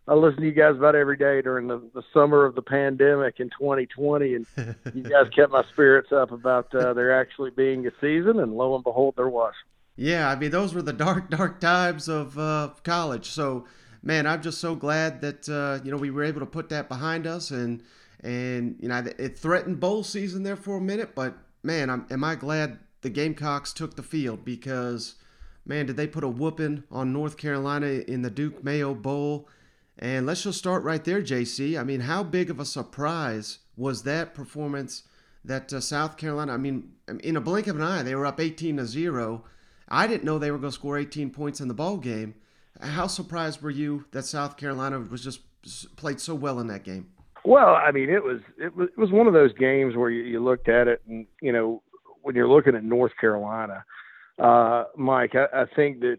I 0.06 0.12
listen 0.14 0.40
to 0.40 0.46
you 0.46 0.52
guys 0.52 0.76
about 0.76 0.94
every 0.94 1.16
day 1.16 1.40
during 1.40 1.68
the, 1.68 1.82
the 1.94 2.02
summer 2.12 2.44
of 2.44 2.54
the 2.54 2.61
pandemic 2.61 3.40
in 3.40 3.48
2020, 3.48 4.35
and 4.35 4.46
you 4.94 5.02
guys 5.11 5.28
kept 5.35 5.52
my 5.52 5.64
spirits 5.72 6.12
up 6.12 6.32
about 6.32 6.74
uh, 6.74 6.92
there 6.92 7.18
actually 7.18 7.50
being 7.50 7.87
a 7.87 7.90
season, 7.98 8.40
and 8.40 8.52
lo 8.52 8.74
and 8.74 8.85
behold, 8.85 9.14
there 9.16 9.30
was. 9.30 9.54
Yeah, 9.96 10.28
I 10.28 10.37
mean 10.37 10.50
those 10.50 10.74
were 10.74 10.82
the 10.82 10.92
dark, 10.92 11.30
dark 11.30 11.61
times 11.61 12.09
of 12.09 12.38
uh, 12.38 12.72
college. 12.85 13.30
So, 13.30 13.64
man, 14.02 14.26
I'm 14.26 14.42
just 14.42 14.61
so 14.61 14.74
glad 14.74 15.22
that 15.22 15.48
uh, 15.48 15.82
you 15.82 15.90
know 15.90 15.96
we 15.96 16.11
were 16.11 16.24
able 16.24 16.40
to 16.40 16.46
put 16.46 16.68
that 16.68 16.90
behind 16.90 17.26
us, 17.26 17.50
and 17.50 17.82
and 18.20 18.76
you 18.80 18.88
know 18.88 19.02
it 19.18 19.38
threatened 19.38 19.80
bowl 19.80 20.04
season 20.04 20.42
there 20.42 20.56
for 20.56 20.76
a 20.76 20.80
minute, 20.82 21.14
but 21.14 21.38
man, 21.66 21.90
I'm, 21.90 22.07
am 22.11 22.24
I 22.24 22.37
glad 22.37 22.79
the 23.02 23.11
Gamecocks 23.11 23.72
took 23.72 23.96
the 23.96 24.02
field 24.02 24.44
because 24.44 25.16
man, 25.66 25.87
did 25.87 25.96
they 25.96 26.07
put 26.07 26.24
a 26.24 26.29
whooping 26.29 26.85
on 26.90 27.12
North 27.12 27.37
Carolina 27.37 27.87
in 27.87 28.22
the 28.22 28.31
Duke 28.31 28.64
Mayo 28.64 28.94
Bowl? 28.94 29.48
And 29.98 30.26
let's 30.26 30.42
just 30.42 30.59
start 30.59 30.85
right 30.85 31.05
there, 31.05 31.22
JC. 31.22 31.79
I 31.79 31.83
mean, 31.83 32.00
how 32.00 32.22
big 32.22 32.50
of 32.50 32.61
a 32.61 32.64
surprise 32.64 33.59
was 33.76 34.05
that 34.05 34.35
performance 34.35 35.02
that 35.44 35.72
uh, 35.72 35.81
South 35.81 36.16
Carolina? 36.16 36.52
I 36.52 36.59
mean, 36.59 36.92
in 37.20 37.37
a 37.37 37.40
blink 37.40 37.66
of 37.66 37.76
an 37.76 37.83
eye, 37.83 38.02
they 38.02 38.14
were 38.14 38.26
up 38.26 38.40
18 38.40 38.76
to 38.76 38.87
zero. 38.87 39.44
I 39.88 40.07
didn't 40.07 40.24
know 40.24 40.38
they 40.38 40.50
were 40.50 40.59
going 40.59 40.70
to 40.70 40.74
score 40.74 40.98
18 40.98 41.31
points 41.31 41.61
in 41.61 41.68
the 41.68 41.74
ball 41.74 41.96
game. 41.96 42.35
How 42.81 43.07
surprised 43.07 43.62
were 43.62 43.70
you 43.70 44.05
that 44.12 44.24
South 44.24 44.57
Carolina 44.57 45.00
was 45.00 45.24
just 45.24 45.40
played 45.96 46.20
so 46.20 46.35
well 46.35 46.61
in 46.61 46.66
that 46.66 46.85
game? 46.85 47.09
Well, 47.46 47.76
I 47.76 47.92
mean, 47.92 48.11
it 48.11 48.24
was 48.24 48.40
it 48.59 48.74
was 48.74 48.88
it 48.88 48.98
was 48.98 49.12
one 49.12 49.28
of 49.28 49.32
those 49.32 49.52
games 49.52 49.94
where 49.94 50.11
you, 50.11 50.24
you 50.24 50.42
looked 50.42 50.68
at 50.68 50.88
it, 50.88 51.00
and 51.09 51.26
you 51.40 51.52
know, 51.52 51.80
when 52.22 52.35
you're 52.35 52.48
looking 52.48 52.74
at 52.74 52.82
North 52.82 53.12
Carolina, 53.20 53.85
uh, 54.42 54.85
Mike, 54.96 55.37
I, 55.37 55.62
I 55.62 55.64
think 55.76 56.00
that 56.00 56.16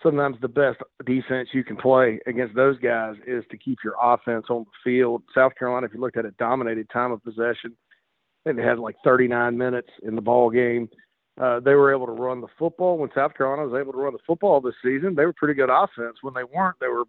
sometimes 0.00 0.36
the 0.40 0.46
best 0.46 0.78
defense 1.04 1.48
you 1.52 1.64
can 1.64 1.76
play 1.76 2.20
against 2.28 2.54
those 2.54 2.78
guys 2.78 3.16
is 3.26 3.42
to 3.50 3.58
keep 3.58 3.78
your 3.82 3.94
offense 4.00 4.46
on 4.48 4.64
the 4.64 4.70
field. 4.84 5.24
South 5.34 5.52
Carolina, 5.58 5.86
if 5.86 5.94
you 5.94 6.00
looked 6.00 6.16
at 6.16 6.24
it, 6.24 6.36
dominated 6.36 6.88
time 6.88 7.10
of 7.10 7.24
possession. 7.24 7.74
I 8.46 8.50
think 8.50 8.56
they 8.58 8.62
had 8.62 8.78
like 8.78 8.94
39 9.02 9.58
minutes 9.58 9.88
in 10.04 10.14
the 10.14 10.22
ball 10.22 10.50
game. 10.50 10.88
Uh, 11.40 11.58
they 11.58 11.74
were 11.74 11.92
able 11.92 12.06
to 12.06 12.12
run 12.12 12.40
the 12.40 12.46
football. 12.56 12.96
When 12.96 13.10
South 13.12 13.34
Carolina 13.34 13.68
was 13.68 13.80
able 13.80 13.92
to 13.92 13.98
run 13.98 14.12
the 14.12 14.20
football 14.24 14.60
this 14.60 14.74
season, 14.84 15.16
they 15.16 15.26
were 15.26 15.32
pretty 15.32 15.54
good 15.54 15.68
offense. 15.68 16.18
When 16.22 16.34
they 16.34 16.44
weren't, 16.44 16.76
they 16.78 16.86
were 16.86 17.06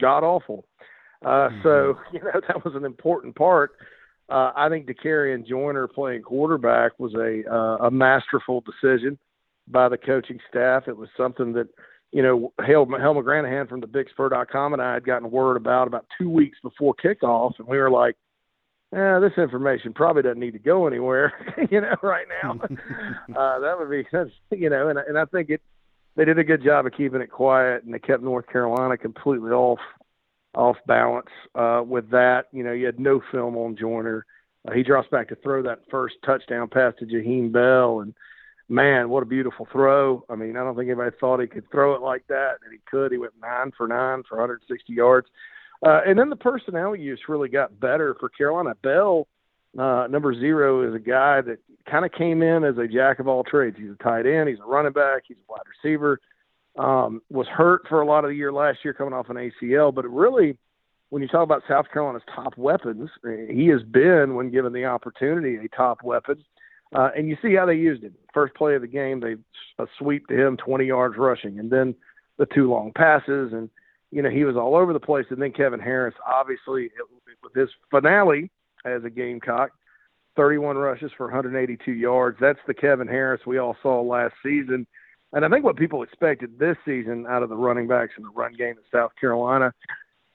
god 0.00 0.24
awful. 0.24 0.64
Uh, 0.80 0.84
mm-hmm. 1.24 1.62
So 1.62 1.98
you 2.12 2.20
know 2.20 2.40
that 2.46 2.64
was 2.64 2.74
an 2.74 2.84
important 2.84 3.36
part. 3.36 3.72
Uh, 4.28 4.50
I 4.56 4.68
think 4.68 4.86
Dakereon 4.86 5.46
Joyner 5.46 5.86
playing 5.86 6.22
quarterback 6.22 6.98
was 6.98 7.14
a 7.14 7.42
uh, 7.52 7.86
a 7.86 7.90
masterful 7.90 8.62
decision 8.62 9.18
by 9.68 9.88
the 9.88 9.98
coaching 9.98 10.40
staff. 10.48 10.84
It 10.88 10.96
was 10.96 11.08
something 11.16 11.52
that 11.54 11.68
you 12.12 12.22
know, 12.22 12.52
Hale 12.64 12.86
McGranahan 12.86 13.68
from 13.68 13.80
the 13.80 13.86
BigSpur.com 13.86 14.72
and 14.72 14.80
I 14.82 14.94
had 14.94 15.04
gotten 15.04 15.30
word 15.30 15.56
about 15.56 15.86
about 15.86 16.06
two 16.18 16.30
weeks 16.30 16.58
before 16.62 16.94
kickoff, 16.94 17.58
and 17.58 17.68
we 17.68 17.78
were 17.78 17.90
like, 17.90 18.16
eh, 18.94 19.18
this 19.18 19.36
information 19.36 19.92
probably 19.92 20.22
doesn't 20.22 20.38
need 20.38 20.52
to 20.52 20.58
go 20.58 20.86
anywhere, 20.86 21.32
you 21.70 21.80
know, 21.80 21.94
right 22.02 22.26
now. 22.42 22.52
uh, 23.36 23.58
that 23.58 23.76
would 23.78 23.90
be, 23.90 24.06
that's, 24.10 24.30
you 24.50 24.70
know, 24.70 24.88
and, 24.88 24.98
and 24.98 25.18
I 25.18 25.24
think 25.26 25.50
it, 25.50 25.60
they 26.16 26.24
did 26.24 26.38
a 26.38 26.44
good 26.44 26.64
job 26.64 26.86
of 26.86 26.92
keeping 26.92 27.20
it 27.20 27.30
quiet, 27.30 27.84
and 27.84 27.92
they 27.92 27.98
kept 27.98 28.22
North 28.22 28.46
Carolina 28.46 28.96
completely 28.96 29.50
off 29.50 29.80
off 30.56 30.76
balance 30.86 31.28
uh, 31.54 31.82
with 31.86 32.10
that. 32.10 32.44
You 32.52 32.64
know, 32.64 32.72
you 32.72 32.86
had 32.86 32.98
no 32.98 33.20
film 33.30 33.56
on 33.56 33.76
Joyner. 33.76 34.26
Uh, 34.66 34.72
he 34.72 34.82
drops 34.82 35.08
back 35.10 35.28
to 35.28 35.36
throw 35.36 35.62
that 35.62 35.80
first 35.90 36.16
touchdown 36.24 36.68
pass 36.68 36.94
to 36.98 37.06
Jaheim 37.06 37.52
Bell, 37.52 38.00
and 38.00 38.14
man, 38.68 39.08
what 39.08 39.22
a 39.22 39.26
beautiful 39.26 39.68
throw. 39.70 40.24
I 40.28 40.34
mean, 40.34 40.56
I 40.56 40.64
don't 40.64 40.74
think 40.74 40.88
anybody 40.88 41.14
thought 41.20 41.40
he 41.40 41.46
could 41.46 41.70
throw 41.70 41.94
it 41.94 42.02
like 42.02 42.26
that, 42.28 42.56
and 42.64 42.72
he 42.72 42.80
could. 42.90 43.12
He 43.12 43.18
went 43.18 43.34
nine 43.40 43.70
for 43.76 43.86
nine 43.86 44.22
for 44.28 44.38
160 44.38 44.92
yards. 44.92 45.28
Uh, 45.84 46.00
and 46.06 46.18
then 46.18 46.30
the 46.30 46.36
personnel 46.36 46.96
use 46.96 47.20
really 47.28 47.50
got 47.50 47.78
better 47.78 48.16
for 48.18 48.30
Carolina. 48.30 48.74
Bell, 48.82 49.28
uh, 49.78 50.06
number 50.10 50.34
zero, 50.34 50.88
is 50.88 50.94
a 50.94 50.98
guy 50.98 51.42
that 51.42 51.58
kind 51.88 52.04
of 52.04 52.12
came 52.12 52.42
in 52.42 52.64
as 52.64 52.78
a 52.78 52.88
jack 52.88 53.18
of 53.18 53.28
all 53.28 53.44
trades. 53.44 53.76
He's 53.78 53.90
a 53.90 54.02
tight 54.02 54.26
end, 54.26 54.48
he's 54.48 54.58
a 54.58 54.64
running 54.64 54.92
back, 54.92 55.24
he's 55.28 55.36
a 55.36 55.52
wide 55.52 55.60
receiver. 55.82 56.18
Um, 56.78 57.22
was 57.30 57.46
hurt 57.46 57.82
for 57.88 58.02
a 58.02 58.06
lot 58.06 58.24
of 58.24 58.30
the 58.30 58.36
year 58.36 58.52
last 58.52 58.80
year 58.84 58.92
coming 58.92 59.14
off 59.14 59.30
an 59.30 59.36
ACL, 59.36 59.94
but 59.94 60.06
really, 60.10 60.58
when 61.08 61.22
you 61.22 61.28
talk 61.28 61.42
about 61.42 61.62
South 61.66 61.86
Carolina's 61.90 62.22
top 62.34 62.58
weapons, 62.58 63.08
he 63.48 63.68
has 63.68 63.82
been, 63.82 64.34
when 64.34 64.50
given 64.50 64.72
the 64.72 64.84
opportunity, 64.84 65.56
a 65.56 65.68
top 65.74 66.02
weapon. 66.02 66.44
Uh, 66.94 67.10
and 67.16 67.28
you 67.28 67.36
see 67.42 67.54
how 67.54 67.66
they 67.66 67.74
used 67.74 68.02
him. 68.02 68.14
First 68.32 68.54
play 68.54 68.74
of 68.74 68.82
the 68.82 68.88
game, 68.88 69.20
they 69.20 69.36
a 69.78 69.86
sweep 69.98 70.26
to 70.28 70.34
him, 70.34 70.56
20 70.56 70.84
yards 70.84 71.16
rushing, 71.16 71.58
and 71.58 71.70
then 71.70 71.94
the 72.38 72.46
two 72.46 72.70
long 72.70 72.92
passes, 72.94 73.52
and 73.52 73.70
you 74.10 74.22
know 74.22 74.30
he 74.30 74.44
was 74.44 74.56
all 74.56 74.76
over 74.76 74.92
the 74.92 75.00
place. 75.00 75.26
And 75.30 75.40
then 75.40 75.52
Kevin 75.52 75.80
Harris, 75.80 76.14
obviously, 76.26 76.90
with 77.42 77.54
his 77.54 77.68
finale 77.90 78.50
as 78.84 79.04
a 79.04 79.10
Gamecock, 79.10 79.70
31 80.36 80.76
rushes 80.76 81.10
for 81.16 81.26
182 81.26 81.92
yards. 81.92 82.38
That's 82.40 82.58
the 82.66 82.74
Kevin 82.74 83.08
Harris 83.08 83.40
we 83.46 83.58
all 83.58 83.76
saw 83.82 84.00
last 84.00 84.34
season. 84.42 84.86
And 85.32 85.44
I 85.44 85.48
think 85.48 85.64
what 85.64 85.76
people 85.76 86.02
expected 86.02 86.58
this 86.58 86.76
season 86.84 87.26
out 87.28 87.42
of 87.42 87.48
the 87.48 87.56
running 87.56 87.88
backs 87.88 88.12
and 88.16 88.24
the 88.24 88.30
run 88.30 88.54
game 88.54 88.70
in 88.70 88.84
South 88.92 89.12
Carolina. 89.20 89.72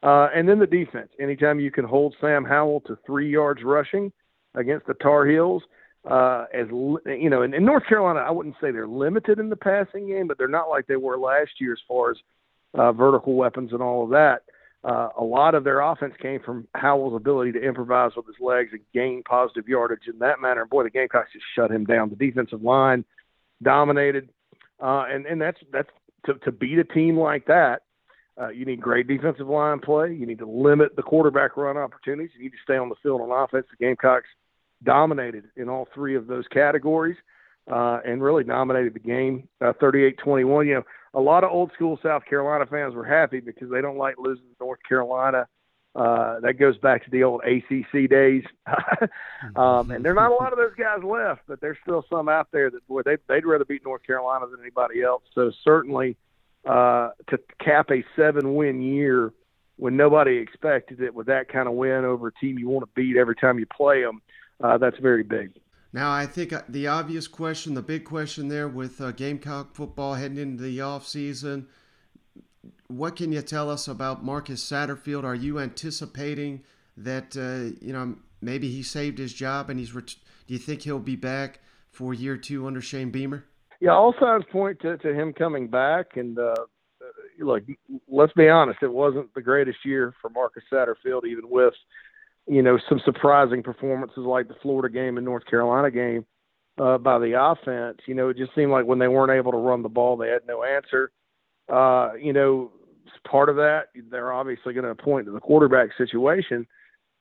Uh, 0.03 0.29
and 0.33 0.49
then 0.49 0.59
the 0.59 0.67
defense. 0.67 1.09
Anytime 1.19 1.59
you 1.59 1.71
can 1.71 1.85
hold 1.85 2.15
Sam 2.19 2.43
Howell 2.43 2.81
to 2.87 2.97
three 3.05 3.29
yards 3.29 3.61
rushing 3.63 4.11
against 4.55 4.87
the 4.87 4.93
Tar 4.95 5.25
Heels– 5.25 5.63
uh, 6.09 6.45
as 6.53 6.67
you 6.69 7.29
know, 7.29 7.43
in, 7.43 7.53
in 7.53 7.63
North 7.63 7.85
Carolina, 7.87 8.19
I 8.19 8.31
wouldn't 8.31 8.55
say 8.59 8.71
they're 8.71 8.87
limited 8.87 9.39
in 9.39 9.49
the 9.49 9.55
passing 9.55 10.07
game, 10.07 10.27
but 10.27 10.37
they're 10.37 10.47
not 10.47 10.69
like 10.69 10.87
they 10.87 10.95
were 10.95 11.17
last 11.17 11.51
year 11.59 11.73
as 11.73 11.79
far 11.87 12.11
as 12.11 12.17
uh, 12.73 12.91
vertical 12.91 13.35
weapons 13.35 13.71
and 13.71 13.81
all 13.81 14.03
of 14.03 14.09
that. 14.11 14.41
Uh, 14.83 15.09
a 15.19 15.23
lot 15.23 15.53
of 15.53 15.63
their 15.63 15.81
offense 15.81 16.15
came 16.19 16.39
from 16.43 16.67
Howell's 16.73 17.15
ability 17.15 17.51
to 17.51 17.61
improvise 17.61 18.11
with 18.15 18.25
his 18.25 18.35
legs 18.39 18.69
and 18.71 18.81
gain 18.95 19.21
positive 19.23 19.67
yardage 19.67 20.07
in 20.11 20.17
that 20.19 20.41
manner. 20.41 20.61
And 20.61 20.69
boy, 20.71 20.83
the 20.83 20.89
Gamecocks 20.89 21.33
just 21.33 21.45
shut 21.55 21.69
him 21.69 21.85
down. 21.85 22.09
The 22.09 22.15
defensive 22.15 22.63
line 22.63 23.05
dominated, 23.61 24.29
uh, 24.81 25.05
and 25.09 25.25
and 25.25 25.41
that's 25.41 25.59
that's 25.71 25.89
to, 26.25 26.35
to 26.45 26.51
beat 26.51 26.79
a 26.79 26.83
team 26.83 27.17
like 27.17 27.45
that. 27.45 27.83
Uh, 28.39 28.49
you 28.49 28.65
need 28.65 28.81
great 28.81 29.07
defensive 29.07 29.47
line 29.47 29.79
play. 29.79 30.13
You 30.13 30.25
need 30.25 30.39
to 30.39 30.49
limit 30.49 30.95
the 30.95 31.03
quarterback 31.03 31.57
run 31.57 31.77
opportunities. 31.77 32.31
You 32.35 32.43
need 32.43 32.51
to 32.51 32.63
stay 32.63 32.77
on 32.77 32.89
the 32.89 32.95
field 33.03 33.21
on 33.21 33.29
offense. 33.29 33.67
The 33.69 33.85
Gamecocks 33.85 34.27
dominated 34.83 35.45
in 35.57 35.69
all 35.69 35.87
three 35.93 36.15
of 36.15 36.27
those 36.27 36.47
categories 36.47 37.17
uh, 37.71 37.99
and 38.05 38.23
really 38.23 38.43
dominated 38.43 38.93
the 38.93 38.99
game 38.99 39.47
uh, 39.59 39.73
38 39.79 40.17
uh, 40.19 40.23
21. 40.23 40.67
You 40.67 40.75
know, 40.75 40.83
a 41.13 41.19
lot 41.19 41.43
of 41.43 41.51
old 41.51 41.71
school 41.73 41.99
South 42.01 42.23
Carolina 42.25 42.65
fans 42.65 42.95
were 42.95 43.05
happy 43.05 43.41
because 43.41 43.69
they 43.69 43.81
don't 43.81 43.97
like 43.97 44.15
losing 44.17 44.45
to 44.45 44.55
North 44.59 44.79
Carolina. 44.87 45.47
Uh, 45.93 46.39
that 46.39 46.53
goes 46.53 46.77
back 46.77 47.03
to 47.03 47.11
the 47.11 47.23
old 47.23 47.41
ACC 47.43 48.09
days, 48.09 48.43
um, 49.57 49.91
and 49.91 50.05
there 50.05 50.13
are 50.13 50.15
not 50.15 50.31
a 50.31 50.35
lot 50.35 50.53
of 50.53 50.57
those 50.57 50.73
guys 50.77 51.03
left, 51.03 51.41
but 51.47 51.59
there's 51.59 51.77
still 51.83 52.05
some 52.09 52.29
out 52.29 52.47
there 52.53 52.69
that 52.69 52.87
boy 52.87 53.01
they, 53.01 53.17
they'd 53.27 53.45
rather 53.45 53.65
beat 53.65 53.83
North 53.83 54.01
Carolina 54.03 54.45
than 54.47 54.61
anybody 54.61 55.03
else. 55.03 55.23
So 55.35 55.51
certainly 55.65 56.15
uh, 56.65 57.09
to 57.29 57.39
cap 57.59 57.91
a 57.91 58.05
seven-win 58.15 58.81
year 58.81 59.33
when 59.75 59.97
nobody 59.97 60.37
expected 60.37 61.01
it 61.01 61.13
with 61.13 61.27
that 61.27 61.49
kind 61.49 61.67
of 61.67 61.73
win 61.73 62.05
over 62.05 62.27
a 62.27 62.33
team 62.33 62.57
you 62.57 62.69
want 62.69 62.85
to 62.85 62.91
beat 62.95 63.17
every 63.17 63.35
time 63.35 63.59
you 63.59 63.65
play 63.65 64.01
them, 64.01 64.21
uh, 64.63 64.77
that's 64.77 64.99
very 64.99 65.23
big. 65.23 65.51
Now, 65.91 66.11
I 66.11 66.25
think 66.25 66.53
uh, 66.53 66.61
the 66.69 66.87
obvious 66.87 67.27
question, 67.27 67.73
the 67.73 67.81
big 67.81 68.05
question 68.05 68.47
there 68.47 68.67
with 68.67 69.01
uh, 69.01 69.11
Gamecock 69.11 69.75
football 69.75 70.13
heading 70.13 70.37
into 70.37 70.63
the 70.63 70.79
off 70.81 71.05
season, 71.05 71.67
what 72.91 73.15
can 73.15 73.31
you 73.31 73.41
tell 73.41 73.69
us 73.69 73.87
about 73.87 74.23
Marcus 74.23 74.63
Satterfield? 74.63 75.23
Are 75.23 75.35
you 75.35 75.59
anticipating 75.59 76.63
that 76.97 77.35
uh, 77.37 77.77
you 77.85 77.93
know 77.93 78.15
maybe 78.41 78.69
he 78.69 78.83
saved 78.83 79.17
his 79.17 79.33
job 79.33 79.69
and 79.69 79.79
he's? 79.79 79.93
Ret- 79.93 80.15
do 80.47 80.53
you 80.53 80.59
think 80.59 80.81
he'll 80.81 80.99
be 80.99 81.15
back 81.15 81.59
for 81.89 82.13
year 82.13 82.37
two 82.37 82.67
under 82.67 82.81
Shane 82.81 83.11
Beamer? 83.11 83.45
Yeah, 83.79 83.91
all 83.91 84.13
signs 84.19 84.43
point 84.51 84.79
to, 84.81 84.97
to 84.97 85.13
him 85.13 85.33
coming 85.33 85.67
back. 85.67 86.15
And 86.15 86.37
uh, 86.37 86.53
look, 87.39 87.63
let's 88.07 88.33
be 88.33 88.49
honest, 88.49 88.79
it 88.81 88.91
wasn't 88.91 89.33
the 89.33 89.41
greatest 89.41 89.79
year 89.83 90.13
for 90.21 90.29
Marcus 90.29 90.63
Satterfield, 90.71 91.25
even 91.25 91.49
with 91.49 91.73
you 92.47 92.61
know, 92.61 92.77
some 92.89 92.99
surprising 93.05 93.63
performances 93.63 94.17
like 94.25 94.47
the 94.47 94.55
Florida 94.61 94.93
game 94.93 95.17
and 95.17 95.25
North 95.25 95.45
Carolina 95.45 95.91
game 95.91 96.25
uh, 96.77 96.97
by 96.97 97.19
the 97.19 97.39
offense. 97.39 97.99
You 98.07 98.15
know, 98.15 98.29
it 98.29 98.37
just 98.37 98.53
seemed 98.55 98.71
like 98.71 98.85
when 98.85 98.99
they 98.99 99.07
weren't 99.07 99.31
able 99.31 99.51
to 99.51 99.57
run 99.57 99.83
the 99.83 99.89
ball, 99.89 100.17
they 100.17 100.29
had 100.29 100.41
no 100.47 100.63
answer. 100.63 101.11
Uh, 101.71 102.13
you 102.19 102.33
know, 102.33 102.71
part 103.29 103.49
of 103.49 103.55
that, 103.57 103.89
they're 104.09 104.31
obviously 104.31 104.73
going 104.73 104.85
to 104.85 104.95
point 104.95 105.25
to 105.25 105.31
the 105.31 105.39
quarterback 105.39 105.89
situation. 105.97 106.67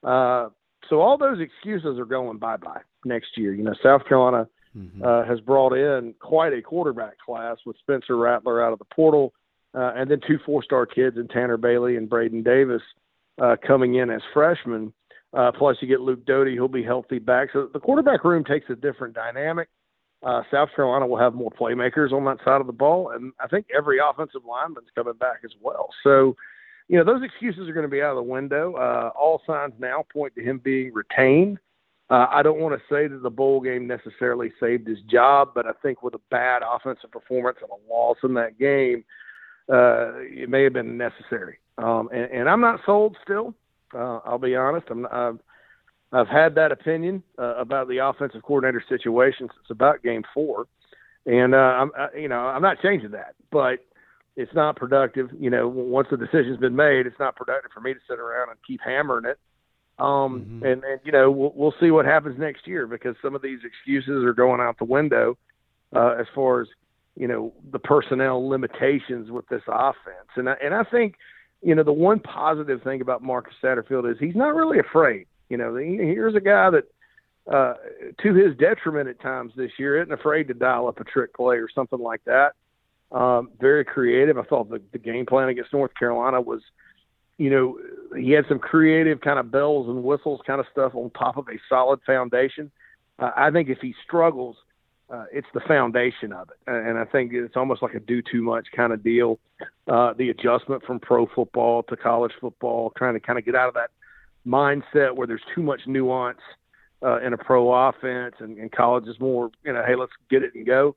Uh, 0.02 0.48
so 0.88 1.00
all 1.00 1.18
those 1.18 1.40
excuses 1.40 1.98
are 1.98 2.04
going 2.04 2.38
bye 2.38 2.56
bye 2.56 2.80
next 3.04 3.36
year. 3.36 3.54
You 3.54 3.62
know, 3.62 3.74
South 3.82 4.06
Carolina 4.08 4.48
mm-hmm. 4.76 5.02
uh, 5.02 5.24
has 5.24 5.40
brought 5.40 5.72
in 5.72 6.14
quite 6.20 6.52
a 6.52 6.62
quarterback 6.62 7.18
class 7.18 7.58
with 7.66 7.76
Spencer 7.78 8.16
Rattler 8.16 8.62
out 8.62 8.72
of 8.72 8.78
the 8.78 8.86
portal, 8.86 9.32
uh, 9.74 9.92
and 9.96 10.10
then 10.10 10.20
two 10.26 10.38
four 10.44 10.62
star 10.62 10.86
kids 10.86 11.16
in 11.16 11.28
Tanner 11.28 11.56
Bailey 11.56 11.96
and 11.96 12.08
Braden 12.08 12.42
Davis 12.42 12.82
uh, 13.40 13.56
coming 13.66 13.96
in 13.96 14.10
as 14.10 14.22
freshmen. 14.32 14.92
Uh, 15.32 15.52
plus, 15.56 15.76
you 15.80 15.86
get 15.86 16.00
Luke 16.00 16.24
Doty; 16.26 16.52
he'll 16.52 16.68
be 16.68 16.82
healthy 16.82 17.18
back. 17.18 17.50
So 17.52 17.68
the 17.72 17.78
quarterback 17.78 18.24
room 18.24 18.44
takes 18.44 18.68
a 18.70 18.74
different 18.74 19.14
dynamic. 19.14 19.68
Uh, 20.22 20.42
South 20.50 20.68
Carolina 20.76 21.06
will 21.06 21.18
have 21.18 21.34
more 21.34 21.50
playmakers 21.50 22.12
on 22.12 22.24
that 22.26 22.38
side 22.44 22.60
of 22.60 22.66
the 22.66 22.72
ball, 22.74 23.10
and 23.10 23.32
I 23.40 23.46
think 23.46 23.66
every 23.74 23.98
offensive 23.98 24.42
lineman's 24.46 24.88
coming 24.94 25.14
back 25.14 25.38
as 25.44 25.52
well. 25.62 25.88
So, 26.02 26.36
you 26.88 26.98
know, 26.98 27.04
those 27.04 27.22
excuses 27.22 27.68
are 27.68 27.72
going 27.72 27.86
to 27.86 27.90
be 27.90 28.02
out 28.02 28.10
of 28.10 28.16
the 28.16 28.30
window. 28.30 28.74
Uh, 28.74 29.10
all 29.18 29.40
signs 29.46 29.72
now 29.78 30.04
point 30.12 30.34
to 30.34 30.42
him 30.42 30.60
being 30.62 30.92
retained 30.92 31.58
Uh, 32.10 32.26
I 32.28 32.42
don't 32.42 32.58
want 32.58 32.74
to 32.74 32.82
say 32.92 33.06
that 33.06 33.22
the 33.22 33.30
bowl 33.30 33.60
game 33.60 33.86
necessarily 33.86 34.52
saved 34.58 34.88
his 34.88 34.98
job, 35.08 35.50
but 35.54 35.66
I 35.66 35.70
think 35.80 36.02
with 36.02 36.14
a 36.14 36.20
bad 36.30 36.62
offensive 36.68 37.12
performance 37.12 37.58
and 37.62 37.70
a 37.70 37.92
loss 37.92 38.16
in 38.24 38.34
that 38.34 38.58
game, 38.58 39.04
uh, 39.72 40.18
it 40.18 40.48
may 40.50 40.64
have 40.64 40.72
been 40.72 40.98
necessary. 40.98 41.58
Um, 41.78 42.08
and, 42.12 42.28
and 42.32 42.48
I'm 42.48 42.60
not 42.60 42.80
sold 42.84 43.16
still. 43.22 43.54
Uh, 43.94 44.18
I'll 44.24 44.38
be 44.38 44.56
honest. 44.56 44.88
I'm, 44.90 45.06
I've, 45.06 45.38
I've 46.12 46.28
had 46.28 46.54
that 46.56 46.72
opinion 46.72 47.22
uh, 47.38 47.56
about 47.56 47.88
the 47.88 47.98
offensive 47.98 48.42
coordinator 48.42 48.82
situation 48.88 49.48
since 49.48 49.70
about 49.70 50.02
game 50.02 50.24
four, 50.34 50.66
and 51.26 51.54
uh, 51.54 51.58
I'm, 51.58 51.90
uh, 51.98 52.08
you 52.16 52.28
know, 52.28 52.40
I'm 52.40 52.62
not 52.62 52.80
changing 52.82 53.12
that. 53.12 53.34
But 53.50 53.78
it's 54.36 54.54
not 54.54 54.76
productive. 54.76 55.28
You 55.38 55.50
know, 55.50 55.68
once 55.68 56.08
the 56.10 56.16
decision's 56.16 56.58
been 56.58 56.76
made, 56.76 57.06
it's 57.06 57.18
not 57.18 57.36
productive 57.36 57.72
for 57.72 57.80
me 57.80 57.94
to 57.94 58.00
sit 58.08 58.18
around 58.18 58.48
and 58.48 58.58
keep 58.66 58.80
hammering 58.84 59.26
it. 59.26 59.38
Um, 59.98 60.40
mm-hmm. 60.40 60.64
and, 60.64 60.84
and, 60.84 61.00
you 61.04 61.12
know, 61.12 61.30
we'll, 61.30 61.52
we'll 61.54 61.74
see 61.78 61.90
what 61.90 62.06
happens 62.06 62.38
next 62.38 62.66
year 62.66 62.86
because 62.86 63.16
some 63.20 63.34
of 63.34 63.42
these 63.42 63.58
excuses 63.64 64.24
are 64.24 64.32
going 64.32 64.60
out 64.60 64.78
the 64.78 64.86
window 64.86 65.36
uh, 65.94 66.14
as 66.18 66.26
far 66.34 66.62
as, 66.62 66.68
you 67.16 67.28
know, 67.28 67.52
the 67.70 67.78
personnel 67.78 68.48
limitations 68.48 69.30
with 69.30 69.46
this 69.48 69.62
offense. 69.68 70.30
And 70.36 70.48
I, 70.48 70.54
and 70.64 70.74
I 70.74 70.84
think, 70.84 71.16
you 71.60 71.74
know, 71.74 71.82
the 71.82 71.92
one 71.92 72.18
positive 72.18 72.82
thing 72.82 73.02
about 73.02 73.22
Marcus 73.22 73.52
Satterfield 73.62 74.10
is 74.10 74.16
he's 74.18 74.36
not 74.36 74.54
really 74.54 74.78
afraid. 74.78 75.26
You 75.50 75.58
know, 75.58 75.74
here's 75.74 76.34
a 76.34 76.40
guy 76.40 76.70
that, 76.70 76.84
uh, 77.52 77.74
to 78.22 78.34
his 78.34 78.56
detriment 78.56 79.08
at 79.08 79.20
times 79.20 79.52
this 79.56 79.72
year, 79.78 80.00
isn't 80.00 80.12
afraid 80.12 80.48
to 80.48 80.54
dial 80.54 80.88
up 80.88 81.00
a 81.00 81.04
trick 81.04 81.34
play 81.34 81.56
or 81.56 81.68
something 81.74 81.98
like 81.98 82.22
that. 82.24 82.52
Um, 83.12 83.50
very 83.60 83.84
creative. 83.84 84.38
I 84.38 84.44
thought 84.44 84.70
the, 84.70 84.80
the 84.92 84.98
game 84.98 85.26
plan 85.26 85.48
against 85.48 85.72
North 85.72 85.92
Carolina 85.98 86.40
was, 86.40 86.62
you 87.38 87.50
know, 87.50 87.78
he 88.16 88.30
had 88.30 88.44
some 88.48 88.60
creative 88.60 89.20
kind 89.20 89.38
of 89.40 89.50
bells 89.50 89.88
and 89.88 90.04
whistles 90.04 90.40
kind 90.46 90.60
of 90.60 90.66
stuff 90.70 90.94
on 90.94 91.10
top 91.10 91.36
of 91.36 91.48
a 91.48 91.58
solid 91.68 92.00
foundation. 92.06 92.70
Uh, 93.18 93.32
I 93.36 93.50
think 93.50 93.68
if 93.68 93.78
he 93.80 93.94
struggles, 94.06 94.56
uh, 95.12 95.24
it's 95.32 95.48
the 95.52 95.60
foundation 95.66 96.32
of 96.32 96.50
it, 96.50 96.70
and 96.70 96.96
I 96.96 97.04
think 97.04 97.32
it's 97.32 97.56
almost 97.56 97.82
like 97.82 97.94
a 97.94 98.00
do 98.00 98.22
too 98.22 98.42
much 98.42 98.68
kind 98.76 98.92
of 98.92 99.02
deal. 99.02 99.40
Uh, 99.88 100.12
the 100.16 100.30
adjustment 100.30 100.84
from 100.84 101.00
pro 101.00 101.26
football 101.34 101.82
to 101.84 101.96
college 101.96 102.30
football, 102.40 102.92
trying 102.96 103.14
to 103.14 103.20
kind 103.20 103.36
of 103.36 103.44
get 103.44 103.56
out 103.56 103.66
of 103.66 103.74
that 103.74 103.90
mindset 104.46 105.14
where 105.14 105.26
there's 105.26 105.42
too 105.54 105.62
much 105.62 105.80
nuance 105.86 106.40
uh, 107.02 107.20
in 107.20 107.32
a 107.32 107.38
pro 107.38 107.72
offense, 107.88 108.34
and, 108.40 108.58
and 108.58 108.70
college 108.72 109.06
is 109.06 109.18
more, 109.20 109.50
you 109.64 109.72
know, 109.72 109.82
hey, 109.86 109.94
let's 109.94 110.12
get 110.30 110.42
it 110.42 110.54
and 110.54 110.66
go. 110.66 110.96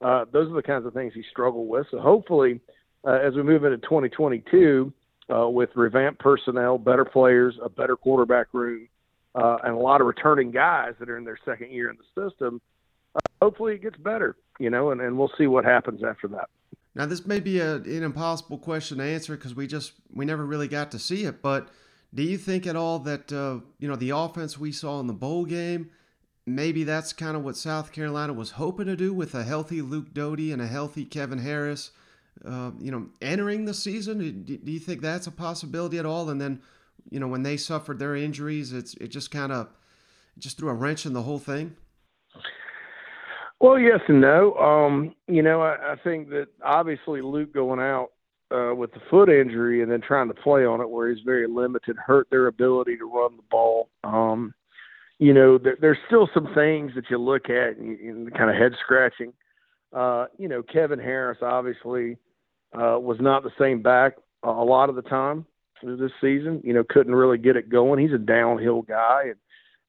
Uh, 0.00 0.24
those 0.32 0.50
are 0.50 0.54
the 0.54 0.62
kinds 0.62 0.86
of 0.86 0.94
things 0.94 1.12
he 1.14 1.22
struggled 1.30 1.68
with. 1.68 1.86
So 1.90 1.98
hopefully, 1.98 2.60
uh, 3.06 3.12
as 3.12 3.34
we 3.34 3.42
move 3.42 3.64
into 3.64 3.78
2022, 3.78 4.92
uh, 5.32 5.48
with 5.48 5.70
revamped 5.74 6.20
personnel, 6.20 6.78
better 6.78 7.04
players, 7.04 7.56
a 7.62 7.68
better 7.68 7.96
quarterback 7.96 8.48
room, 8.52 8.88
uh, 9.34 9.58
and 9.62 9.74
a 9.74 9.78
lot 9.78 10.00
of 10.00 10.06
returning 10.06 10.50
guys 10.50 10.94
that 10.98 11.08
are 11.08 11.16
in 11.16 11.24
their 11.24 11.38
second 11.44 11.70
year 11.70 11.90
in 11.90 11.96
the 11.96 12.28
system, 12.28 12.60
uh, 13.14 13.20
hopefully 13.40 13.74
it 13.74 13.82
gets 13.82 13.96
better, 13.96 14.36
you 14.58 14.70
know, 14.70 14.90
and, 14.90 15.00
and 15.00 15.16
we'll 15.16 15.30
see 15.38 15.46
what 15.46 15.64
happens 15.64 16.02
after 16.02 16.26
that. 16.28 16.48
Now, 16.94 17.06
this 17.06 17.24
may 17.24 17.38
be 17.38 17.60
a, 17.60 17.76
an 17.76 18.02
impossible 18.02 18.58
question 18.58 18.98
to 18.98 19.04
answer 19.04 19.36
because 19.36 19.54
we 19.54 19.66
just 19.66 19.92
we 20.12 20.24
never 20.24 20.44
really 20.44 20.66
got 20.66 20.90
to 20.90 20.98
see 20.98 21.24
it. 21.24 21.40
But 21.40 21.68
do 22.14 22.22
you 22.22 22.38
think 22.38 22.66
at 22.66 22.76
all 22.76 22.98
that 23.00 23.32
uh, 23.32 23.60
you 23.78 23.88
know 23.88 23.96
the 23.96 24.10
offense 24.10 24.58
we 24.58 24.72
saw 24.72 25.00
in 25.00 25.06
the 25.06 25.12
bowl 25.12 25.44
game? 25.44 25.90
Maybe 26.46 26.84
that's 26.84 27.12
kind 27.12 27.36
of 27.36 27.44
what 27.44 27.56
South 27.56 27.92
Carolina 27.92 28.32
was 28.32 28.52
hoping 28.52 28.86
to 28.86 28.96
do 28.96 29.12
with 29.12 29.34
a 29.34 29.44
healthy 29.44 29.82
Luke 29.82 30.12
Doty 30.12 30.52
and 30.52 30.60
a 30.60 30.66
healthy 30.66 31.04
Kevin 31.04 31.38
Harris 31.38 31.92
uh, 32.44 32.70
you 32.80 32.90
know, 32.90 33.06
entering 33.20 33.64
the 33.64 33.74
season? 33.74 34.44
Do, 34.44 34.58
you 34.72 34.78
think 34.78 35.00
that's 35.00 35.26
a 35.26 35.32
possibility 35.32 35.98
at 35.98 36.06
all? 36.06 36.30
And 36.30 36.40
then, 36.40 36.60
you 37.10 37.20
know, 37.20 37.28
when 37.28 37.42
they 37.42 37.56
suffered 37.56 37.98
their 37.98 38.16
injuries, 38.16 38.72
it's 38.72 38.94
it 38.94 39.08
just 39.08 39.30
kind 39.30 39.52
of 39.52 39.68
just 40.38 40.58
threw 40.58 40.70
a 40.70 40.74
wrench 40.74 41.06
in 41.06 41.12
the 41.12 41.22
whole 41.22 41.38
thing. 41.38 41.76
Well, 43.60 43.78
yes 43.78 44.00
and 44.08 44.22
no. 44.22 44.54
Um, 44.54 45.14
you 45.26 45.42
know, 45.42 45.60
I, 45.60 45.92
I 45.92 45.96
think 46.02 46.30
that 46.30 46.46
obviously 46.64 47.20
Luke 47.20 47.52
going 47.52 47.80
out 47.80 48.12
uh, 48.50 48.74
with 48.74 48.92
the 48.92 49.00
foot 49.10 49.28
injury 49.28 49.82
and 49.82 49.90
then 49.90 50.00
trying 50.00 50.28
to 50.28 50.34
play 50.34 50.64
on 50.64 50.80
it 50.80 50.88
where 50.88 51.10
he's 51.10 51.24
very 51.24 51.46
limited 51.46 51.96
hurt 51.96 52.28
their 52.30 52.46
ability 52.46 52.96
to 52.96 53.04
run 53.04 53.36
the 53.36 53.42
ball. 53.50 53.88
Um, 54.04 54.54
you 55.18 55.34
know, 55.34 55.58
there, 55.58 55.76
there's 55.80 55.98
still 56.06 56.28
some 56.32 56.52
things 56.54 56.92
that 56.94 57.10
you 57.10 57.18
look 57.18 57.50
at 57.50 57.76
and, 57.76 57.98
and 58.00 58.34
kind 58.34 58.50
of 58.50 58.56
head 58.56 58.72
scratching. 58.82 59.32
Uh, 59.92 60.26
you 60.38 60.48
know, 60.48 60.62
Kevin 60.62 60.98
Harris 60.98 61.38
obviously 61.42 62.16
uh, 62.74 62.98
was 62.98 63.18
not 63.20 63.42
the 63.42 63.50
same 63.58 63.82
back 63.82 64.14
a 64.42 64.50
lot 64.50 64.88
of 64.88 64.96
the 64.96 65.02
time 65.02 65.44
this 65.82 66.12
season. 66.20 66.60
You 66.64 66.72
know, 66.72 66.84
couldn't 66.88 67.14
really 67.14 67.38
get 67.38 67.56
it 67.56 67.68
going. 67.68 68.00
He's 68.00 68.14
a 68.14 68.18
downhill 68.18 68.82
guy, 68.82 69.22
and 69.24 69.36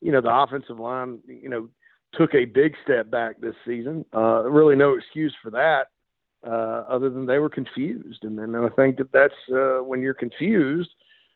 you 0.02 0.12
know 0.12 0.22
the 0.22 0.34
offensive 0.34 0.80
line, 0.80 1.20
you 1.28 1.50
know, 1.50 1.70
took 2.14 2.34
a 2.34 2.46
big 2.46 2.74
step 2.84 3.10
back 3.10 3.40
this 3.40 3.56
season. 3.66 4.06
Uh, 4.14 4.44
really, 4.50 4.76
no 4.76 4.96
excuse 4.96 5.34
for 5.42 5.52
that, 5.52 5.88
uh, 6.46 6.84
other 6.90 7.10
than 7.10 7.26
they 7.26 7.40
were 7.40 7.50
confused. 7.50 8.24
And 8.24 8.38
then 8.38 8.56
I 8.56 8.70
think 8.70 8.98
that 8.98 9.12
that's 9.12 9.34
uh, 9.52 9.84
when 9.84 10.02
you're 10.02 10.14
confused. 10.14 10.90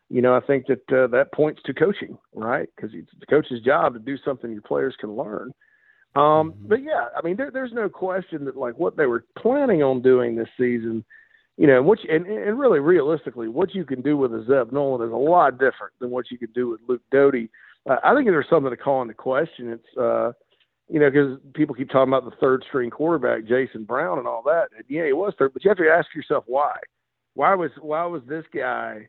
You 0.09 0.21
know, 0.21 0.35
I 0.35 0.39
think 0.41 0.67
that 0.67 0.91
uh, 0.91 1.07
that 1.07 1.33
points 1.33 1.61
to 1.65 1.73
coaching, 1.73 2.17
right? 2.33 2.69
Because 2.75 2.91
it's 2.93 3.09
the 3.19 3.25
coach's 3.25 3.61
job 3.61 3.93
to 3.93 3.99
do 3.99 4.17
something 4.23 4.51
your 4.51 4.61
players 4.61 4.95
can 4.99 5.15
learn. 5.15 5.51
Um, 6.15 6.53
mm-hmm. 6.53 6.67
But 6.67 6.83
yeah, 6.83 7.07
I 7.17 7.25
mean, 7.25 7.37
there, 7.37 7.49
there's 7.51 7.73
no 7.73 7.89
question 7.89 8.45
that 8.45 8.55
like 8.55 8.77
what 8.77 8.97
they 8.97 9.07
were 9.07 9.25
planning 9.37 9.81
on 9.81 10.01
doing 10.01 10.35
this 10.35 10.49
season 10.57 11.03
you 11.57 11.67
know, 11.67 11.81
what 11.81 12.03
you, 12.03 12.13
and, 12.13 12.25
and 12.25 12.59
really 12.59 12.79
realistically, 12.79 13.47
what 13.47 13.73
you 13.73 13.85
can 13.85 14.01
do 14.01 14.17
with 14.17 14.33
a 14.33 14.43
Zeb 14.43 14.73
Noland 14.73 15.07
is 15.09 15.13
a 15.13 15.17
lot 15.17 15.53
different 15.53 15.93
than 15.99 16.09
what 16.09 16.29
you 16.29 16.37
can 16.37 16.51
do 16.51 16.69
with 16.69 16.81
Luke 16.87 17.01
Doty. 17.11 17.49
Uh, 17.89 17.95
I 18.03 18.13
think 18.13 18.27
there's 18.27 18.49
something 18.49 18.71
to 18.71 18.77
call 18.77 19.01
into 19.01 19.13
question. 19.13 19.69
It's, 19.71 19.97
uh, 19.97 20.33
you 20.89 20.99
know, 20.99 21.09
because 21.09 21.39
people 21.53 21.75
keep 21.75 21.89
talking 21.89 22.13
about 22.13 22.29
the 22.29 22.35
third 22.37 22.63
string 22.67 22.89
quarterback, 22.89 23.45
Jason 23.45 23.83
Brown, 23.83 24.19
and 24.19 24.27
all 24.27 24.43
that. 24.45 24.67
And 24.75 24.85
yeah, 24.87 25.05
he 25.05 25.13
was 25.13 25.33
third, 25.37 25.53
but 25.53 25.63
you 25.63 25.69
have 25.69 25.77
to 25.77 25.89
ask 25.89 26.13
yourself 26.15 26.43
why. 26.47 26.75
Why 27.33 27.53
was 27.55 27.71
why 27.81 28.05
was 28.05 28.21
this 28.27 28.45
guy 28.53 29.07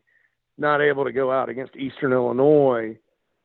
not 0.57 0.81
able 0.81 1.05
to 1.05 1.11
go 1.11 1.31
out 1.31 1.49
against 1.49 1.75
Eastern 1.75 2.13
Illinois, 2.13 2.97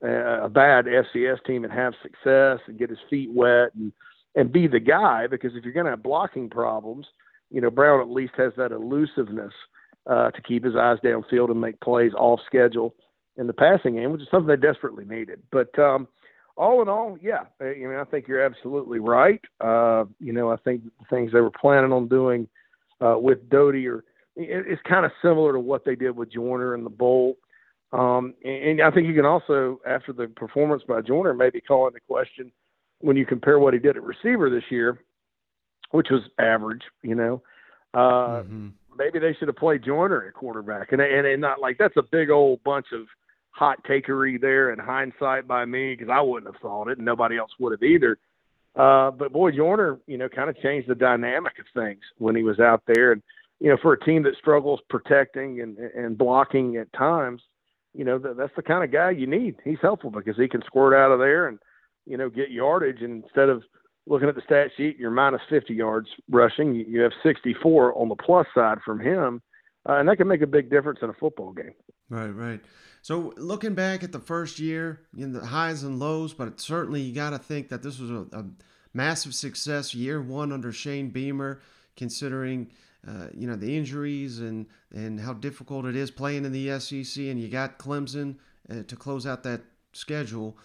uh, 0.03 0.45
a 0.45 0.49
bad 0.49 0.87
FCS 0.87 1.45
team, 1.47 1.65
and 1.65 1.73
have 1.73 1.95
success 2.03 2.59
and 2.67 2.79
get 2.79 2.91
his 2.91 2.99
feet 3.09 3.31
wet 3.33 3.75
and 3.75 3.93
and 4.35 4.51
be 4.51 4.67
the 4.67 4.81
guy? 4.81 5.27
Because 5.27 5.55
if 5.55 5.65
you're 5.65 5.75
going 5.75 5.87
to 5.87 5.93
have 5.93 6.03
blocking 6.03 6.51
problems– 6.51 7.07
you 7.53 7.61
know, 7.61 7.71
Brown 7.71 8.01
at 8.01 8.11
least 8.11 8.33
has 8.39 8.53
that 8.57 8.73
elusiveness 8.73 9.53
uh, 10.09 10.31
to 10.31 10.43
keep 10.43 10.65
his 10.65 10.75
eyes 10.75 10.99
downfield 11.05 11.51
and 11.51 11.61
make 11.61 11.79
plays 11.81 12.13
off 12.17 12.41
schedule 12.47 12.95
in 13.37 13.47
the 13.47 13.53
passing 13.53 13.95
game, 13.95 14.11
which 14.11 14.23
is 14.23 14.29
something 14.31 14.49
they 14.49 14.57
desperately 14.57 15.05
needed. 15.05 15.41
But 15.53 15.79
um, 15.79 16.09
all 16.57 16.83
in 16.83 16.89
all, 16.89 17.17
yeah, 17.21 17.45
I 17.61 17.65
mean, 17.65 17.95
I 17.95 18.05
think 18.05 18.29
you're 18.29 18.45
absolutely 18.45 18.99
right. 18.99 19.41
Uh, 19.61 20.05
you 20.21 20.33
know, 20.33 20.51
I 20.51 20.57
think 20.57 20.85
the 20.85 21.07
things 21.11 21.33
they 21.33 21.41
were 21.41 21.51
planning 21.51 21.93
on 21.93 22.09
doing 22.09 22.49
uh, 23.01 23.17
with 23.19 23.49
Doty 23.49 23.87
are 23.89 24.05
it's 24.35 24.81
kind 24.89 25.05
of 25.05 25.13
similar 25.21 25.53
to 25.53 25.61
what 25.61 25.85
they 25.85 25.95
did 25.95 26.17
with 26.17 26.33
Joyner 26.33 26.75
in 26.75 26.85
the 26.85 26.91
bowl. 26.91 27.37
Um, 27.93 28.33
and, 28.43 28.81
and 28.81 28.83
I 28.83 28.91
think 28.91 29.07
you 29.07 29.15
can 29.15 29.27
also, 29.27 29.79
after 29.87 30.15
the 30.15 30.29
performance 30.29 30.83
by 30.89 31.03
Joyner, 31.03 31.35
maybe 31.35 31.61
call 31.61 31.87
into 31.87 32.01
question 32.09 32.51
when 33.01 33.17
you 33.17 33.27
compare 33.27 33.59
what 33.59 33.75
he 33.75 33.81
did 33.81 33.97
at 33.97 34.03
receiver 34.03 34.49
this 34.49 34.65
year 34.71 34.99
which 35.93 36.09
was 36.11 36.23
average, 36.39 36.83
you 37.03 37.15
know. 37.15 37.43
Uh, 37.95 38.43
mm-hmm. 38.43 38.69
Maybe 38.97 39.19
they 39.19 39.35
should 39.39 39.49
have 39.49 39.57
played 39.57 39.85
Joyner 39.85 40.27
at 40.27 40.35
quarterback, 40.35 40.93
and, 40.93 41.01
and 41.01 41.27
and 41.27 41.41
not 41.41 41.61
like 41.61 41.79
that's 41.79 41.97
a 41.97 42.03
big 42.03 42.31
old 42.31 42.63
bunch 42.65 42.87
of 42.93 43.07
hot 43.53 43.85
takery 43.85 44.41
there 44.41 44.73
in 44.73 44.79
hindsight 44.79 45.47
by 45.47 45.65
me 45.65 45.95
because 45.95 46.11
I 46.13 46.21
wouldn't 46.21 46.53
have 46.53 46.61
thought 46.61 46.89
it, 46.89 46.99
and 46.99 47.05
nobody 47.05 47.39
else 47.39 47.51
would 47.59 47.73
have 47.73 47.83
either. 47.83 48.19
Uh, 48.75 49.11
but 49.11 49.33
boy, 49.33 49.51
Joyner, 49.51 49.99
you 50.07 50.17
know, 50.17 50.29
kind 50.29 50.49
of 50.49 50.59
changed 50.61 50.89
the 50.89 50.95
dynamic 50.95 51.53
of 51.59 51.67
things 51.75 52.01
when 52.19 52.35
he 52.35 52.43
was 52.43 52.59
out 52.59 52.83
there, 52.87 53.13
and 53.13 53.23
you 53.61 53.69
know, 53.69 53.77
for 53.81 53.93
a 53.93 54.01
team 54.01 54.23
that 54.25 54.37
struggles 54.39 54.81
protecting 54.89 55.61
and 55.61 55.77
and 55.79 56.17
blocking 56.17 56.77
at 56.77 56.93
times, 56.95 57.43
you 57.95 58.05
know, 58.05 58.19
that, 58.19 58.37
that's 58.37 58.57
the 58.57 58.63
kind 58.63 58.83
of 58.83 58.91
guy 58.91 59.11
you 59.11 59.27
need. 59.27 59.57
He's 59.63 59.79
helpful 59.83 60.11
because 60.11 60.37
he 60.37 60.49
can 60.49 60.63
squirt 60.67 60.95
out 60.95 61.13
of 61.13 61.19
there 61.19 61.49
and 61.49 61.59
you 62.07 62.17
know 62.17 62.31
get 62.31 62.51
yardage, 62.51 63.03
and 63.03 63.23
instead 63.23 63.51
of 63.51 63.63
looking 64.07 64.29
at 64.29 64.35
the 64.35 64.43
stat 64.45 64.69
sheet, 64.77 64.99
you're 64.99 65.11
minus 65.11 65.43
50 65.51 65.75
yards 65.75 66.09
rushing. 66.31 66.75
You 66.75 67.01
have 67.03 67.13
64 67.23 67.97
on 67.97 68.09
the 68.09 68.17
plus 68.17 68.47
side 68.55 68.79
from 68.85 68.99
him, 68.99 69.43
uh, 69.89 69.95
and 69.95 70.09
that 70.09 70.17
can 70.17 70.29
make 70.29 70.43
a 70.43 70.47
big 70.47 70.71
difference 70.71 71.01
in 71.03 71.11
a 71.11 71.15
football 71.15 71.53
game. 71.53 71.75
Right, 72.09 72.31
right. 72.31 72.61
So 73.03 73.33
looking 73.37 73.75
back 73.75 74.05
at 74.05 74.13
the 74.13 74.21
first 74.21 74.59
year, 74.59 75.01
in 75.17 75.33
the 75.33 75.45
highs 75.45 75.83
and 75.83 75.99
lows, 75.99 76.33
but 76.33 76.61
certainly 76.61 77.01
you 77.01 77.15
got 77.15 77.31
to 77.31 77.39
think 77.39 77.69
that 77.69 77.83
this 77.83 77.99
was 77.99 78.11
a, 78.11 78.27
a, 78.33 78.45
massive 78.95 79.35
success 79.35 79.95
year 79.95 80.21
one 80.21 80.53
under 80.53 80.73
Shane 80.73 81.11
Beamer, 81.11 81.61
considering. 81.97 82.71
Uh, 83.05 83.27
you 83.35 83.49
know 83.49 83.57
the 83.57 83.77
injuries 83.77 84.39
and 84.39 84.65
and 84.95 85.19
how 85.19 85.33
difficult 85.33 85.87
it 85.87 85.97
is 85.97 86.09
playing 86.09 86.45
in 86.45 86.53
the 86.53 86.79
SEC, 86.79 87.25
and 87.25 87.41
you 87.41 87.49
got 87.49 87.77
Clemson 87.77 88.37
uh, 88.71 88.85
to 88.85 88.95
close 88.95 89.27
out 89.27 89.43
that 89.43 89.63
schedule. 89.93 90.57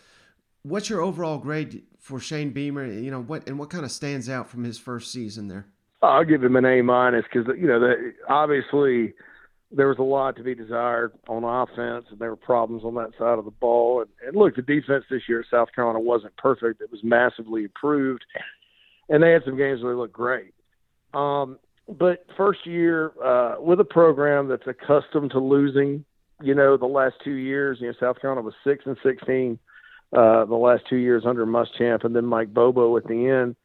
What's 0.61 0.87
your 0.87 1.01
overall 1.01 1.39
grade 1.39 1.81
for 1.99 2.19
Shane 2.19 2.51
Beamer? 2.51 2.85
You 2.85 3.09
know 3.09 3.23
what 3.23 3.47
and 3.47 3.57
what 3.57 3.71
kind 3.71 3.85
of 3.85 3.91
stands 3.91 4.29
out 4.29 4.49
from 4.49 4.63
his 4.63 4.77
first 4.77 5.11
season 5.11 5.47
there? 5.47 5.65
I'll 6.01 6.25
give 6.25 6.43
him 6.43 6.55
an 6.55 6.65
A 6.65 6.81
minus 6.81 7.25
because 7.31 7.47
you 7.59 7.67
know 7.67 7.79
the, 7.79 8.13
obviously 8.29 9.13
there 9.71 9.87
was 9.87 9.97
a 9.97 10.03
lot 10.03 10.35
to 10.37 10.43
be 10.43 10.55
desired 10.55 11.11
on 11.27 11.43
offense, 11.43 12.05
and 12.09 12.19
there 12.19 12.29
were 12.29 12.35
problems 12.35 12.83
on 12.85 12.95
that 12.95 13.11
side 13.17 13.37
of 13.37 13.45
the 13.45 13.51
ball. 13.51 14.01
And, 14.01 14.09
and 14.25 14.37
look, 14.37 14.55
the 14.55 14.61
defense 14.61 15.05
this 15.09 15.23
year 15.27 15.41
at 15.41 15.47
South 15.51 15.69
Carolina 15.73 15.99
wasn't 15.99 16.35
perfect; 16.37 16.81
it 16.81 16.91
was 16.91 17.01
massively 17.03 17.63
improved, 17.63 18.23
and 19.09 19.21
they 19.21 19.31
had 19.31 19.43
some 19.43 19.57
games 19.57 19.81
where 19.81 19.93
they 19.93 19.97
looked 19.97 20.13
great. 20.13 20.53
Um, 21.13 21.57
but 21.87 22.25
first 22.35 22.65
year 22.65 23.11
uh, 23.23 23.55
with 23.59 23.79
a 23.79 23.85
program 23.85 24.47
that's 24.47 24.67
accustomed 24.67 25.31
to 25.31 25.39
losing, 25.39 26.05
you 26.41 26.53
know, 26.53 26.77
the 26.77 26.85
last 26.85 27.15
two 27.23 27.35
years, 27.35 27.77
you 27.81 27.87
know, 27.87 27.93
South 27.99 28.21
Carolina 28.21 28.45
was 28.45 28.53
six 28.63 28.85
and 28.85 28.97
sixteen 29.03 29.57
uh, 30.13 30.45
the 30.45 30.55
last 30.55 30.83
two 30.89 30.97
years 30.97 31.23
under 31.25 31.45
Muschamp, 31.45 32.03
and 32.03 32.15
then 32.15 32.25
Mike 32.25 32.53
Bobo 32.53 32.95
at 32.97 33.05
the 33.05 33.27
end. 33.27 33.55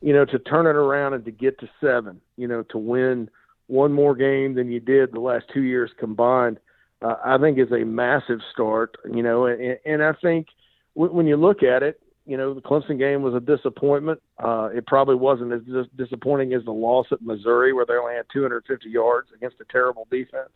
You 0.00 0.12
know, 0.12 0.24
to 0.26 0.38
turn 0.38 0.66
it 0.66 0.76
around 0.76 1.14
and 1.14 1.24
to 1.24 1.30
get 1.30 1.58
to 1.60 1.68
seven, 1.80 2.20
you 2.36 2.46
know, 2.46 2.62
to 2.70 2.78
win 2.78 3.30
one 3.66 3.92
more 3.92 4.14
game 4.14 4.54
than 4.54 4.70
you 4.70 4.80
did 4.80 5.12
the 5.12 5.20
last 5.20 5.46
two 5.52 5.62
years 5.62 5.90
combined, 5.98 6.58
uh, 7.02 7.16
I 7.24 7.38
think 7.38 7.58
is 7.58 7.72
a 7.72 7.84
massive 7.84 8.40
start. 8.52 8.96
You 9.10 9.22
know, 9.22 9.46
and, 9.46 9.78
and 9.84 10.02
I 10.02 10.12
think 10.22 10.48
w- 10.94 11.12
when 11.12 11.26
you 11.26 11.36
look 11.36 11.62
at 11.62 11.82
it, 11.82 12.00
you 12.26 12.36
know, 12.36 12.54
the 12.54 12.60
Clemson 12.60 12.98
game 12.98 13.22
was 13.22 13.34
a 13.34 13.40
disappointment. 13.40 14.20
Uh, 14.38 14.68
it 14.74 14.86
probably 14.86 15.14
wasn't 15.14 15.52
as 15.52 15.62
dis- 15.62 15.86
disappointing 15.96 16.52
as 16.54 16.64
the 16.64 16.72
loss 16.72 17.06
at 17.12 17.22
Missouri, 17.22 17.72
where 17.72 17.86
they 17.86 17.94
only 17.94 18.14
had 18.14 18.26
250 18.32 18.88
yards 18.88 19.28
against 19.34 19.60
a 19.60 19.64
terrible 19.70 20.08
defense. 20.10 20.50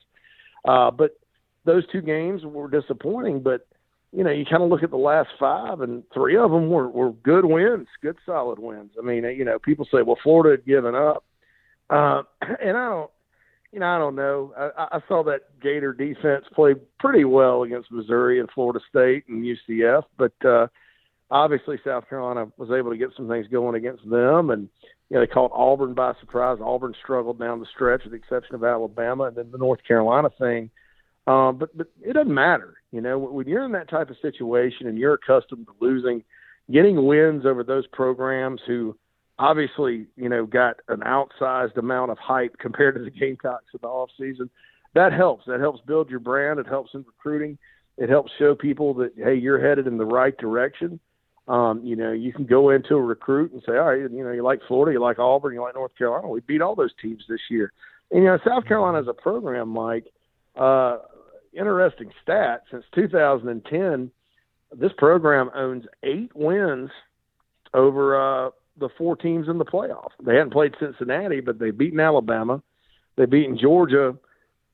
Uh, 0.65 0.91
but 0.91 1.19
those 1.65 1.87
two 1.93 2.03
games 2.03 2.45
were 2.45 2.69
disappointing. 2.69 3.41
But 3.41 3.67
you 4.13 4.25
know, 4.25 4.31
you 4.31 4.45
kind 4.45 4.63
of 4.63 4.69
look 4.69 4.83
at 4.83 4.91
the 4.91 4.97
last 4.97 5.29
five, 5.39 5.81
and 5.81 6.03
three 6.13 6.37
of 6.37 6.51
them 6.51 6.69
were, 6.69 6.89
were 6.89 7.13
good 7.13 7.45
wins, 7.45 7.87
good 8.03 8.17
solid 8.27 8.59
wins. 8.59 8.91
I 8.99 9.05
mean, 9.05 9.25
you 9.25 9.45
know, 9.45 9.59
people 9.59 9.87
say, 9.93 10.03
well, 10.03 10.19
Florida 10.23 10.57
had 10.61 10.67
given 10.67 10.95
up. 10.95 11.25
Uh, 11.89 12.23
and 12.63 12.77
I 12.77 12.89
don't, 12.89 13.11
you 13.73 13.79
know, 13.79 13.87
I 13.87 13.99
don't 13.99 14.17
know. 14.17 14.53
I, 14.57 14.97
I 14.97 15.01
saw 15.07 15.23
that 15.25 15.61
Gator 15.63 15.93
defense 15.93 16.45
play 16.55 16.75
pretty 16.99 17.25
well 17.25 17.63
against 17.63 17.93
Missouri 17.93 18.41
and 18.41 18.49
Florida 18.53 18.81
State 18.89 19.29
and 19.29 19.45
UCF, 19.45 20.03
but 20.19 20.33
uh, 20.45 20.67
obviously 21.31 21.79
South 21.85 22.09
Carolina 22.09 22.51
was 22.57 22.71
able 22.71 22.91
to 22.91 22.97
get 22.97 23.11
some 23.17 23.29
things 23.29 23.47
going 23.47 23.77
against 23.77 24.09
them, 24.09 24.51
and 24.51 24.69
you 25.09 25.15
know 25.15 25.21
they 25.21 25.27
caught 25.27 25.53
Auburn 25.55 25.95
by 25.95 26.15
surprise. 26.21 26.59
Auburn 26.61 26.95
struggled 27.03 27.39
down 27.39 27.61
the 27.61 27.67
stretch, 27.73 28.03
with 28.03 28.13
the 28.13 28.19
exception 28.19 28.57
of 28.57 28.65
Alabama, 28.65 29.25
and 29.25 29.37
then 29.37 29.51
the 29.53 29.59
North 29.59 29.81
Carolina 29.87 30.31
thing. 30.39 30.71
Um, 31.27 31.59
but 31.59 31.77
but 31.77 31.89
it 32.03 32.15
doesn't 32.15 32.35
matter, 32.35 32.75
you 32.93 33.01
know, 33.01 33.19
when 33.19 33.47
you're 33.47 33.65
in 33.65 33.73
that 33.73 33.89
type 33.89 34.11
of 34.11 34.17
situation 34.21 34.87
and 34.87 34.99
you're 34.99 35.15
accustomed 35.15 35.67
to 35.67 35.75
losing, 35.81 36.25
getting 36.71 37.07
wins 37.07 37.47
over 37.47 37.63
those 37.63 37.87
programs 37.89 38.61
who 38.67 38.97
obviously, 39.39 40.07
you 40.17 40.29
know, 40.29 40.45
got 40.45 40.77
an 40.89 41.01
outsized 41.01 41.77
amount 41.77 42.11
of 42.11 42.19
hype 42.19 42.57
compared 42.59 42.97
to 42.97 43.03
the 43.03 43.11
Gamecocks 43.19 43.67
in 43.73 43.79
the 43.83 43.89
off 43.89 44.11
season. 44.19 44.51
That 44.95 45.13
helps. 45.13 45.47
That 45.47 45.61
helps 45.61 45.81
build 45.87 46.11
your 46.11 46.19
brand. 46.19 46.59
It 46.59 46.67
helps 46.67 46.91
in 46.95 47.05
recruiting. 47.07 47.59
It 47.97 48.09
helps 48.09 48.33
show 48.39 48.55
people 48.55 48.95
that 48.95 49.13
hey, 49.17 49.35
you're 49.35 49.61
headed 49.61 49.87
in 49.87 49.99
the 49.99 50.05
right 50.05 50.37
direction. 50.37 50.99
Um, 51.47 51.81
you 51.85 51.97
know, 51.97 52.13
you 52.13 52.33
can 52.33 52.45
go 52.45 52.71
into 52.71 52.95
a 52.95 53.03
recruit 53.03 53.53
and 53.53 53.63
say, 53.67 53.73
all 53.73 53.91
right, 53.91 54.01
you 54.01 54.25
know, 54.25 54.31
you 54.31 54.43
like 54.43 54.61
Florida, 54.69 54.93
you 54.93 55.01
like 55.01 55.19
Auburn, 55.19 55.55
you 55.55 55.61
like 55.61 55.75
North 55.75 55.97
Carolina. 55.97 56.29
We 56.29 56.41
beat 56.41 56.63
all 56.63 56.75
those 56.75 56.95
teams 57.03 57.25
this 57.29 57.41
year. 57.51 57.73
And 58.11 58.23
you 58.23 58.29
know, 58.29 58.39
South 58.47 58.67
Carolina 58.67 59.01
as 59.01 59.09
a 59.09 59.15
program, 59.15 59.69
Mike. 59.69 60.07
Uh, 60.57 60.99
interesting 61.53 62.11
stat: 62.23 62.65
since 62.71 62.85
2010, 62.95 64.11
this 64.73 64.93
program 64.97 65.51
owns 65.55 65.85
eight 66.03 66.31
wins 66.35 66.91
over 67.75 68.47
uh, 68.47 68.51
the 68.79 68.89
four 68.97 69.17
teams 69.17 69.49
in 69.49 69.59
the 69.59 69.65
playoff. 69.65 70.11
They 70.25 70.35
hadn't 70.35 70.53
played 70.53 70.75
Cincinnati, 70.81 71.41
but 71.41 71.59
they've 71.59 71.77
beaten 71.77 72.01
Alabama, 72.01 72.63
they've 73.17 73.31
beaten 73.31 73.59
Georgia 73.59 74.17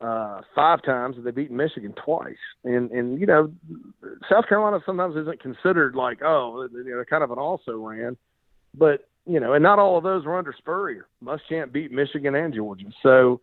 uh, 0.00 0.42
five 0.54 0.82
times, 0.82 1.16
and 1.16 1.26
they've 1.26 1.34
beaten 1.34 1.56
Michigan 1.56 1.94
twice. 2.04 2.36
And 2.64 2.90
and 2.90 3.20
you 3.20 3.26
know, 3.26 3.52
South 4.30 4.48
Carolina 4.48 4.80
sometimes 4.84 5.16
isn't 5.16 5.40
considered 5.40 5.94
like 5.94 6.22
oh 6.22 6.68
they're 6.72 7.04
kind 7.04 7.24
of 7.24 7.30
an 7.30 7.38
also 7.38 7.76
ran, 7.76 8.16
but 8.74 9.08
you 9.26 9.40
know, 9.40 9.54
and 9.54 9.62
not 9.62 9.78
all 9.78 9.98
of 9.98 10.04
those 10.04 10.24
were 10.24 10.38
under 10.38 10.54
Spurrier. 10.56 11.06
Muschamp 11.22 11.72
beat 11.72 11.90
Michigan 11.90 12.34
and 12.34 12.54
Georgia, 12.54 12.86
so 13.02 13.40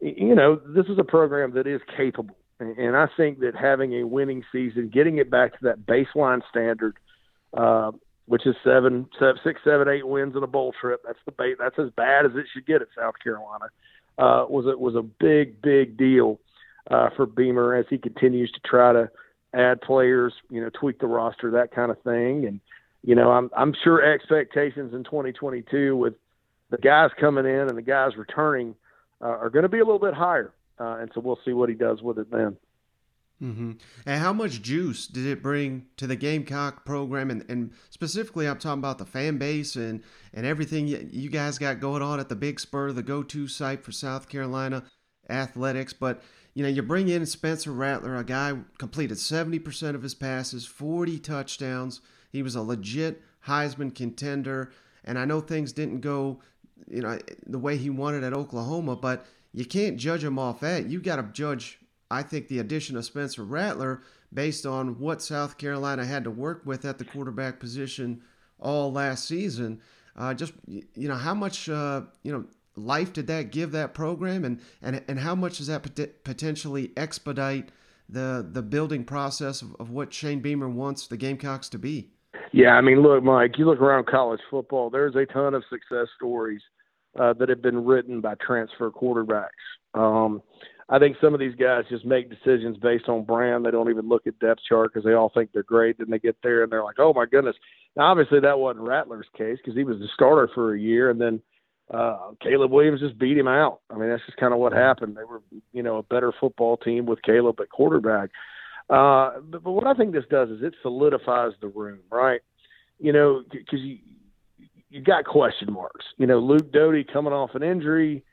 you 0.00 0.34
know 0.34 0.60
this 0.66 0.86
is 0.86 0.98
a 0.98 1.04
program 1.04 1.52
that 1.54 1.66
is 1.66 1.80
capable. 1.96 2.36
And 2.60 2.96
I 2.96 3.06
think 3.16 3.40
that 3.40 3.54
having 3.56 3.94
a 3.94 4.04
winning 4.04 4.44
season, 4.52 4.90
getting 4.92 5.18
it 5.18 5.30
back 5.30 5.52
to 5.58 5.64
that 5.64 5.86
baseline 5.86 6.40
standard, 6.48 6.96
uh, 7.52 7.90
which 8.26 8.46
is 8.46 8.54
seven, 8.64 9.08
seven, 9.18 9.36
six, 9.44 9.60
seven, 9.64 9.88
eight 9.88 10.06
wins 10.06 10.36
in 10.36 10.42
a 10.42 10.46
bowl 10.46 10.72
trip. 10.80 11.02
That's 11.04 11.18
the 11.26 11.32
bait. 11.32 11.56
That's 11.58 11.78
as 11.78 11.90
bad 11.96 12.26
as 12.26 12.32
it 12.34 12.46
should 12.52 12.66
get 12.66 12.80
at 12.80 12.88
South 12.96 13.14
Carolina. 13.22 13.66
Uh, 14.16 14.46
was 14.48 14.66
it 14.66 14.78
was 14.78 14.94
a 14.94 15.02
big, 15.02 15.60
big 15.60 15.96
deal 15.96 16.38
uh, 16.90 17.10
for 17.16 17.26
Beamer 17.26 17.74
as 17.74 17.86
he 17.90 17.98
continues 17.98 18.50
to 18.52 18.60
try 18.64 18.92
to 18.92 19.10
add 19.52 19.80
players, 19.80 20.32
you 20.48 20.60
know, 20.60 20.70
tweak 20.70 21.00
the 21.00 21.06
roster, 21.06 21.50
that 21.52 21.74
kind 21.74 21.90
of 21.90 22.00
thing. 22.02 22.46
And 22.46 22.60
you 23.02 23.14
know, 23.14 23.30
I'm 23.30 23.50
I'm 23.56 23.74
sure 23.82 24.02
expectations 24.02 24.94
in 24.94 25.04
2022 25.04 25.96
with 25.96 26.14
the 26.70 26.78
guys 26.78 27.10
coming 27.20 27.44
in 27.44 27.68
and 27.68 27.76
the 27.76 27.82
guys 27.82 28.16
returning 28.16 28.74
uh, 29.20 29.26
are 29.26 29.50
going 29.50 29.64
to 29.64 29.68
be 29.68 29.78
a 29.78 29.84
little 29.84 29.98
bit 29.98 30.14
higher. 30.14 30.52
Uh, 30.78 30.98
and 31.00 31.10
so 31.14 31.20
we'll 31.20 31.38
see 31.44 31.52
what 31.52 31.68
he 31.68 31.74
does 31.74 32.02
with 32.02 32.18
it 32.18 32.30
then. 32.30 32.56
Mm-hmm. 33.42 33.72
And 34.06 34.22
how 34.22 34.32
much 34.32 34.62
juice 34.62 35.06
did 35.06 35.26
it 35.26 35.42
bring 35.42 35.86
to 35.96 36.06
the 36.06 36.16
Gamecock 36.16 36.84
program? 36.84 37.30
And, 37.30 37.44
and 37.48 37.72
specifically, 37.90 38.48
I'm 38.48 38.58
talking 38.58 38.78
about 38.78 38.98
the 38.98 39.04
fan 39.04 39.38
base 39.38 39.76
and, 39.76 40.02
and 40.32 40.46
everything 40.46 40.86
you 40.86 41.28
guys 41.28 41.58
got 41.58 41.80
going 41.80 42.02
on 42.02 42.20
at 42.20 42.28
the 42.28 42.36
Big 42.36 42.60
Spur, 42.60 42.92
the 42.92 43.02
go 43.02 43.22
to 43.22 43.48
site 43.48 43.82
for 43.84 43.92
South 43.92 44.28
Carolina 44.28 44.84
athletics. 45.28 45.92
But, 45.92 46.22
you 46.54 46.62
know, 46.62 46.68
you 46.68 46.82
bring 46.82 47.08
in 47.08 47.26
Spencer 47.26 47.72
Rattler, 47.72 48.16
a 48.16 48.24
guy 48.24 48.56
completed 48.78 49.18
70% 49.18 49.94
of 49.94 50.02
his 50.02 50.14
passes, 50.14 50.64
40 50.64 51.18
touchdowns. 51.18 52.00
He 52.30 52.42
was 52.42 52.54
a 52.54 52.62
legit 52.62 53.20
Heisman 53.46 53.94
contender. 53.94 54.72
And 55.04 55.18
I 55.18 55.24
know 55.24 55.40
things 55.40 55.72
didn't 55.72 56.00
go, 56.00 56.40
you 56.88 57.02
know, 57.02 57.18
the 57.46 57.58
way 57.58 57.76
he 57.76 57.90
wanted 57.90 58.24
at 58.24 58.32
Oklahoma, 58.32 58.96
but 58.96 59.26
you 59.54 59.64
can't 59.64 59.96
judge 59.96 60.22
him 60.22 60.38
off 60.38 60.60
that. 60.60 60.86
You 60.86 61.00
got 61.00 61.16
to 61.16 61.22
judge 61.32 61.78
I 62.10 62.22
think 62.22 62.48
the 62.48 62.58
addition 62.58 62.96
of 62.96 63.04
Spencer 63.04 63.42
Rattler, 63.42 64.02
based 64.32 64.66
on 64.66 64.98
what 64.98 65.22
South 65.22 65.58
Carolina 65.58 66.04
had 66.04 66.24
to 66.24 66.30
work 66.30 66.62
with 66.64 66.84
at 66.84 66.98
the 66.98 67.04
quarterback 67.04 67.58
position 67.58 68.22
all 68.60 68.92
last 68.92 69.26
season, 69.26 69.80
uh, 70.16 70.34
just 70.34 70.52
you 70.66 71.08
know 71.08 71.16
how 71.16 71.34
much 71.34 71.68
uh, 71.68 72.02
you 72.22 72.32
know 72.32 72.44
life 72.76 73.12
did 73.12 73.26
that 73.26 73.50
give 73.50 73.72
that 73.72 73.94
program, 73.94 74.44
and 74.44 74.60
and 74.82 75.02
and 75.08 75.18
how 75.18 75.34
much 75.34 75.58
does 75.58 75.66
that 75.66 75.82
pot- 75.82 76.24
potentially 76.24 76.92
expedite 76.96 77.70
the 78.08 78.46
the 78.48 78.62
building 78.62 79.04
process 79.04 79.62
of, 79.62 79.74
of 79.80 79.90
what 79.90 80.12
Shane 80.12 80.40
Beamer 80.40 80.68
wants 80.68 81.06
the 81.06 81.16
Gamecocks 81.16 81.68
to 81.70 81.78
be? 81.78 82.10
Yeah, 82.52 82.74
I 82.76 82.80
mean, 82.80 83.02
look, 83.02 83.24
Mike, 83.24 83.58
you 83.58 83.66
look 83.66 83.80
around 83.80 84.06
college 84.06 84.40
football. 84.48 84.88
There's 84.88 85.16
a 85.16 85.26
ton 85.26 85.54
of 85.54 85.64
success 85.68 86.06
stories 86.14 86.62
uh, 87.18 87.32
that 87.34 87.48
have 87.48 87.62
been 87.62 87.84
written 87.84 88.20
by 88.20 88.34
transfer 88.36 88.90
quarterbacks. 88.90 89.48
Um, 89.94 90.42
I 90.88 90.98
think 90.98 91.16
some 91.20 91.32
of 91.32 91.40
these 91.40 91.54
guys 91.54 91.84
just 91.88 92.04
make 92.04 92.28
decisions 92.28 92.76
based 92.76 93.08
on 93.08 93.24
brand. 93.24 93.64
They 93.64 93.70
don't 93.70 93.88
even 93.90 94.08
look 94.08 94.26
at 94.26 94.38
depth 94.38 94.60
chart 94.68 94.92
because 94.92 95.04
they 95.04 95.14
all 95.14 95.30
think 95.32 95.50
they're 95.52 95.62
great. 95.62 95.98
Then 95.98 96.10
they 96.10 96.18
get 96.18 96.36
there 96.42 96.62
and 96.62 96.70
they're 96.70 96.84
like, 96.84 96.98
"Oh 96.98 97.14
my 97.14 97.24
goodness!" 97.26 97.56
Now, 97.96 98.10
obviously, 98.10 98.40
that 98.40 98.58
wasn't 98.58 98.86
Rattler's 98.86 99.28
case 99.36 99.58
because 99.58 99.76
he 99.76 99.84
was 99.84 99.98
the 99.98 100.08
starter 100.12 100.50
for 100.54 100.74
a 100.74 100.78
year, 100.78 101.10
and 101.10 101.20
then 101.20 101.40
uh, 101.92 102.32
Caleb 102.42 102.70
Williams 102.70 103.00
just 103.00 103.18
beat 103.18 103.38
him 103.38 103.48
out. 103.48 103.80
I 103.90 103.96
mean, 103.96 104.10
that's 104.10 104.24
just 104.26 104.38
kind 104.38 104.52
of 104.52 104.58
what 104.58 104.72
happened. 104.72 105.16
They 105.16 105.24
were, 105.24 105.42
you 105.72 105.82
know, 105.82 105.98
a 105.98 106.02
better 106.02 106.32
football 106.38 106.76
team 106.76 107.06
with 107.06 107.22
Caleb 107.22 107.60
at 107.60 107.70
quarterback. 107.70 108.30
Uh, 108.90 109.40
but, 109.50 109.62
but 109.62 109.72
what 109.72 109.86
I 109.86 109.94
think 109.94 110.12
this 110.12 110.24
does 110.30 110.50
is 110.50 110.62
it 110.62 110.74
solidifies 110.82 111.52
the 111.60 111.68
room, 111.68 112.00
right? 112.10 112.40
You 112.98 113.12
know, 113.12 113.42
because 113.50 113.80
you 113.80 113.98
you 114.94 115.02
got 115.02 115.24
question 115.24 115.72
marks. 115.72 116.04
You 116.18 116.26
know, 116.26 116.38
Luke 116.38 116.72
Doty 116.72 117.04
coming 117.04 117.32
off 117.32 117.54
an 117.54 117.62
injury 117.62 118.24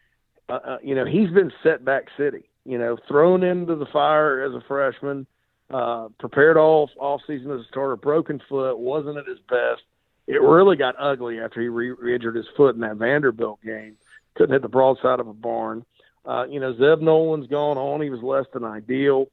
uh, 0.52 0.60
uh, 0.68 0.78
you 0.84 0.96
know, 0.96 1.06
he's 1.06 1.30
been 1.30 1.52
setback 1.64 2.06
city. 2.18 2.50
You 2.66 2.78
know, 2.78 2.98
thrown 3.08 3.44
into 3.44 3.76
the 3.76 3.88
fire 3.88 4.44
as 4.44 4.54
a 4.54 4.64
freshman, 4.68 5.26
uh, 5.72 6.10
prepared 6.20 6.58
all 6.58 6.90
off 7.00 7.22
season 7.26 7.52
as 7.52 7.62
a 7.62 7.68
starter, 7.70 7.96
broken 7.96 8.40
foot, 8.50 8.78
wasn't 8.78 9.18
at 9.18 9.26
his 9.26 9.40
best. 9.50 9.82
It 10.28 10.42
really 10.42 10.76
got 10.76 10.96
ugly 11.00 11.40
after 11.40 11.62
he 11.62 11.70
re 11.70 11.96
injured 12.14 12.36
his 12.36 12.46
foot 12.56 12.76
in 12.76 12.82
that 12.82 12.98
Vanderbilt 12.98 13.62
game. 13.64 13.98
Couldn't 14.36 14.54
hit 14.54 14.62
the 14.62 14.70
broadside 14.70 15.20
of 15.20 15.28
a 15.28 15.34
barn. 15.34 15.86
Uh, 16.24 16.46
you 16.48 16.60
know, 16.60 16.74
Zeb 16.74 17.02
Noland's 17.02 17.48
gone 17.48 17.78
on. 17.78 18.02
He 18.02 18.12
was 18.12 18.22
less 18.22 18.46
than 18.54 18.64
ideal. 18.64 19.28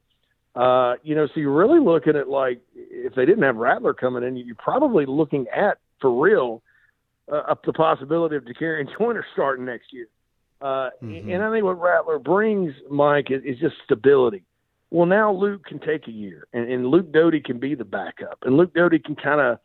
Uh, 0.55 0.95
you 1.03 1.13
know, 1.13 1.27
so 1.27 1.39
you're 1.39 1.53
really 1.53 1.79
looking 1.79 2.15
at 2.15 2.29
like 2.29 2.61
if 2.73 3.13
they 3.13 3.25
didn't 3.25 3.43
have 3.43 3.57
Rattler 3.57 3.93
coming 3.93 4.23
in, 4.23 4.37
you're 4.37 4.55
probably 4.55 5.05
looking 5.05 5.45
at 5.55 5.77
for 6.01 6.19
real 6.19 6.63
up 7.35 7.63
the 7.65 7.73
possibility 7.73 8.35
of 8.35 8.43
Dakereon 8.43 8.87
Joyner 8.97 9.25
starting 9.33 9.65
next 9.65 9.93
year. 9.93 10.07
Uh, 10.61 10.89
mm-hmm. 11.01 11.29
And 11.29 11.43
I 11.43 11.51
think 11.51 11.63
what 11.63 11.79
Rattler 11.79 12.19
brings, 12.19 12.73
Mike, 12.89 13.31
is, 13.31 13.41
is, 13.45 13.59
just 13.59 13.75
stability. 13.85 14.43
Well, 14.91 15.05
now 15.05 15.31
Luke 15.31 15.65
can 15.65 15.79
take 15.79 16.07
a 16.07 16.11
year, 16.11 16.47
and, 16.51 16.69
and 16.69 16.87
Luke 16.87 17.13
Doty 17.13 17.39
can 17.39 17.59
be 17.59 17.75
the 17.75 17.85
backup, 17.85 18.39
and 18.41 18.57
Luke 18.57 18.73
Doty 18.73 18.99
can 18.99 19.15
kind 19.15 19.39
of 19.39 19.59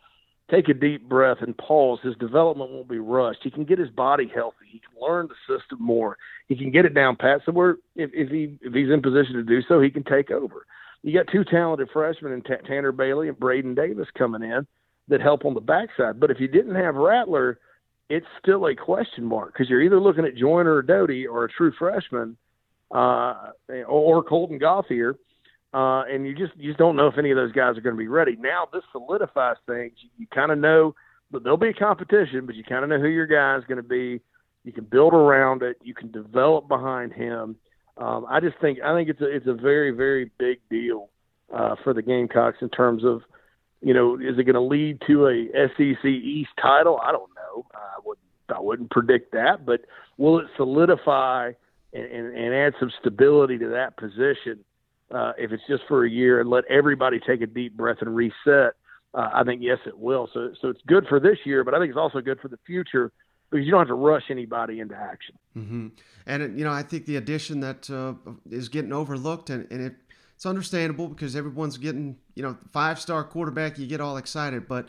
take 0.50 0.68
a 0.68 0.74
deep 0.74 1.08
breath 1.08 1.38
and 1.40 1.56
pause. 1.56 1.98
His 2.02 2.14
development 2.16 2.70
won't 2.70 2.88
be 2.88 2.98
rushed. 2.98 3.40
He 3.42 3.50
can 3.50 3.64
get 3.64 3.78
his 3.78 3.90
body 3.90 4.30
healthy. 4.32 4.66
He 4.70 4.78
can 4.78 5.00
learn 5.00 5.28
the 5.28 5.58
system 5.58 5.78
more. 5.80 6.16
He 6.46 6.56
can 6.56 6.70
get 6.70 6.84
it 6.84 6.94
down 6.94 7.16
pat. 7.16 7.40
So 7.46 7.52
where 7.52 7.78
if, 7.96 8.10
if 8.12 8.30
he 8.30 8.58
if 8.60 8.74
he's 8.74 8.90
in 8.90 9.02
position 9.02 9.34
to 9.34 9.42
do 9.42 9.62
so, 9.66 9.80
he 9.80 9.90
can 9.90 10.04
take 10.04 10.30
over. 10.30 10.66
You 11.02 11.12
got 11.12 11.32
two 11.32 11.44
talented 11.44 11.88
freshmen 11.92 12.32
in 12.32 12.42
T- 12.42 12.66
Tanner 12.66 12.92
Bailey 12.92 13.28
and 13.28 13.38
Braden 13.38 13.74
Davis 13.74 14.08
coming 14.16 14.42
in 14.42 14.66
that 15.08 15.20
help 15.20 15.44
on 15.44 15.54
the 15.54 15.60
backside. 15.60 16.18
But 16.18 16.30
if 16.30 16.40
you 16.40 16.48
didn't 16.48 16.74
have 16.74 16.94
Rattler, 16.94 17.58
it's 18.08 18.26
still 18.40 18.66
a 18.66 18.74
question 18.74 19.24
mark 19.24 19.52
because 19.52 19.68
you're 19.68 19.82
either 19.82 20.00
looking 20.00 20.24
at 20.24 20.36
Joyner 20.36 20.74
or 20.74 20.82
Doty 20.82 21.26
or 21.26 21.44
a 21.44 21.48
true 21.48 21.72
freshman 21.78 22.36
uh, 22.90 23.50
or 23.88 24.22
Colton 24.22 24.58
Gauthier– 24.58 25.16
uh, 25.74 26.04
and 26.04 26.24
you 26.24 26.36
just 26.36 26.52
you 26.56 26.70
just 26.70 26.78
don't 26.78 26.94
know 26.94 27.08
if 27.08 27.18
any 27.18 27.32
of 27.32 27.36
those 27.36 27.50
guys 27.50 27.76
are 27.76 27.80
going 27.80 27.96
to 27.96 27.98
be 27.98 28.06
ready. 28.06 28.36
Now 28.36 28.68
this 28.72 28.84
solidifies 28.92 29.56
things. 29.66 29.92
You, 30.00 30.08
you 30.18 30.26
kind 30.32 30.52
of 30.52 30.58
know, 30.58 30.94
but 31.32 31.42
there'll 31.42 31.58
be 31.58 31.70
a 31.70 31.74
competition, 31.74 32.46
but 32.46 32.54
you 32.54 32.62
kind 32.62 32.84
of 32.84 32.90
know 32.90 33.00
who 33.00 33.08
your 33.08 33.26
guy 33.26 33.56
is 33.58 33.64
going 33.64 33.82
to 33.82 33.88
be. 33.88 34.20
You 34.62 34.72
can 34.72 34.84
build 34.84 35.14
around 35.14 35.64
it. 35.64 35.76
You 35.82 35.92
can 35.92 36.12
develop 36.12 36.68
behind 36.68 37.12
him. 37.12 37.56
Um, 37.96 38.24
I 38.30 38.38
just 38.38 38.56
think 38.60 38.78
I 38.84 38.94
think 38.94 39.08
it's 39.08 39.20
a 39.20 39.24
it's 39.24 39.48
a 39.48 39.52
very 39.52 39.90
very 39.90 40.30
big 40.38 40.60
deal 40.70 41.08
uh, 41.52 41.74
for 41.82 41.92
the 41.92 42.02
Gamecocks 42.02 42.58
in 42.60 42.68
terms 42.68 43.04
of 43.04 43.22
you 43.84 43.94
know 43.94 44.16
is 44.16 44.38
it 44.38 44.44
going 44.44 44.54
to 44.54 44.60
lead 44.60 45.00
to 45.06 45.26
a 45.26 45.68
SEC 45.76 46.04
East 46.04 46.50
title? 46.60 47.00
I 47.02 47.12
don't 47.12 47.30
know. 47.34 47.66
I 47.74 48.00
wouldn't 48.04 48.26
I 48.54 48.60
wouldn't 48.60 48.90
predict 48.90 49.32
that, 49.32 49.64
but 49.64 49.82
will 50.16 50.38
it 50.38 50.46
solidify 50.56 51.52
and, 51.92 52.04
and, 52.04 52.36
and 52.36 52.54
add 52.54 52.74
some 52.80 52.90
stability 53.00 53.58
to 53.58 53.68
that 53.68 53.96
position? 53.96 54.64
uh, 55.12 55.32
if 55.38 55.52
it's 55.52 55.62
just 55.68 55.82
for 55.86 56.04
a 56.04 56.10
year 56.10 56.40
and 56.40 56.48
let 56.48 56.64
everybody 56.66 57.20
take 57.20 57.40
a 57.40 57.46
deep 57.46 57.76
breath 57.76 57.98
and 58.00 58.14
reset, 58.14 58.74
uh, 59.14 59.30
I 59.32 59.44
think 59.44 59.62
yes, 59.62 59.78
it 59.86 59.98
will. 59.98 60.28
So, 60.32 60.52
so 60.60 60.68
it's 60.68 60.80
good 60.86 61.06
for 61.08 61.20
this 61.20 61.38
year, 61.44 61.64
but 61.64 61.74
I 61.74 61.78
think 61.78 61.90
it's 61.90 61.98
also 61.98 62.20
good 62.20 62.40
for 62.40 62.48
the 62.48 62.58
future 62.66 63.12
because 63.50 63.64
you 63.64 63.70
don't 63.70 63.80
have 63.80 63.88
to 63.88 63.94
rush 63.94 64.24
anybody 64.30 64.80
into 64.80 64.96
action. 64.96 65.38
Mm-hmm. 65.56 65.88
And 66.26 66.58
you 66.58 66.64
know, 66.64 66.72
I 66.72 66.82
think 66.82 67.06
the 67.06 67.16
addition 67.16 67.60
that 67.60 67.88
uh, 67.90 68.14
is 68.50 68.68
getting 68.68 68.92
overlooked, 68.92 69.50
and, 69.50 69.70
and 69.70 69.82
it, 69.82 69.94
it's 70.34 70.46
understandable 70.46 71.08
because 71.08 71.36
everyone's 71.36 71.78
getting 71.78 72.16
you 72.34 72.42
know 72.42 72.56
five 72.72 73.00
star 73.00 73.24
quarterback, 73.24 73.78
you 73.78 73.86
get 73.86 74.00
all 74.00 74.16
excited, 74.16 74.68
but 74.68 74.88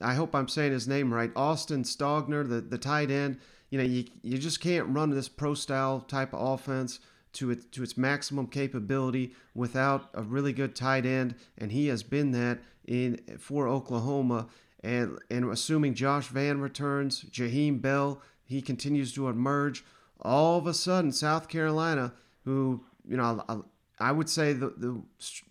I 0.00 0.14
hope 0.14 0.34
I'm 0.34 0.48
saying 0.48 0.72
his 0.72 0.88
name 0.88 1.12
right, 1.12 1.30
Austin 1.36 1.84
Stogner, 1.84 2.48
the 2.48 2.60
the 2.60 2.78
tight 2.78 3.10
end. 3.10 3.38
You 3.70 3.78
know, 3.78 3.84
you 3.84 4.04
you 4.22 4.38
just 4.38 4.60
can't 4.60 4.88
run 4.88 5.10
this 5.10 5.28
pro 5.28 5.54
style 5.54 6.00
type 6.00 6.34
of 6.34 6.40
offense 6.40 7.00
to 7.34 7.50
its 7.50 7.64
to 7.66 7.82
its 7.82 7.96
maximum 7.96 8.46
capability 8.46 9.34
without 9.54 10.10
a 10.14 10.22
really 10.22 10.52
good 10.52 10.76
tight 10.76 11.06
end, 11.06 11.34
and 11.56 11.72
he 11.72 11.86
has 11.88 12.02
been 12.02 12.32
that 12.32 12.58
in 12.86 13.20
for 13.38 13.68
Oklahoma. 13.68 14.48
And 14.84 15.18
and 15.30 15.50
assuming 15.50 15.94
Josh 15.94 16.28
Vann 16.28 16.60
returns, 16.60 17.24
Jaheim 17.24 17.80
Bell, 17.80 18.20
he 18.44 18.60
continues 18.60 19.12
to 19.14 19.28
emerge. 19.28 19.84
All 20.20 20.58
of 20.58 20.66
a 20.66 20.74
sudden, 20.74 21.12
South 21.12 21.48
Carolina, 21.48 22.12
who 22.44 22.84
you 23.08 23.16
know, 23.16 23.64
would 24.10 24.28
say 24.28 24.52
the 24.52 24.72
the 24.76 25.02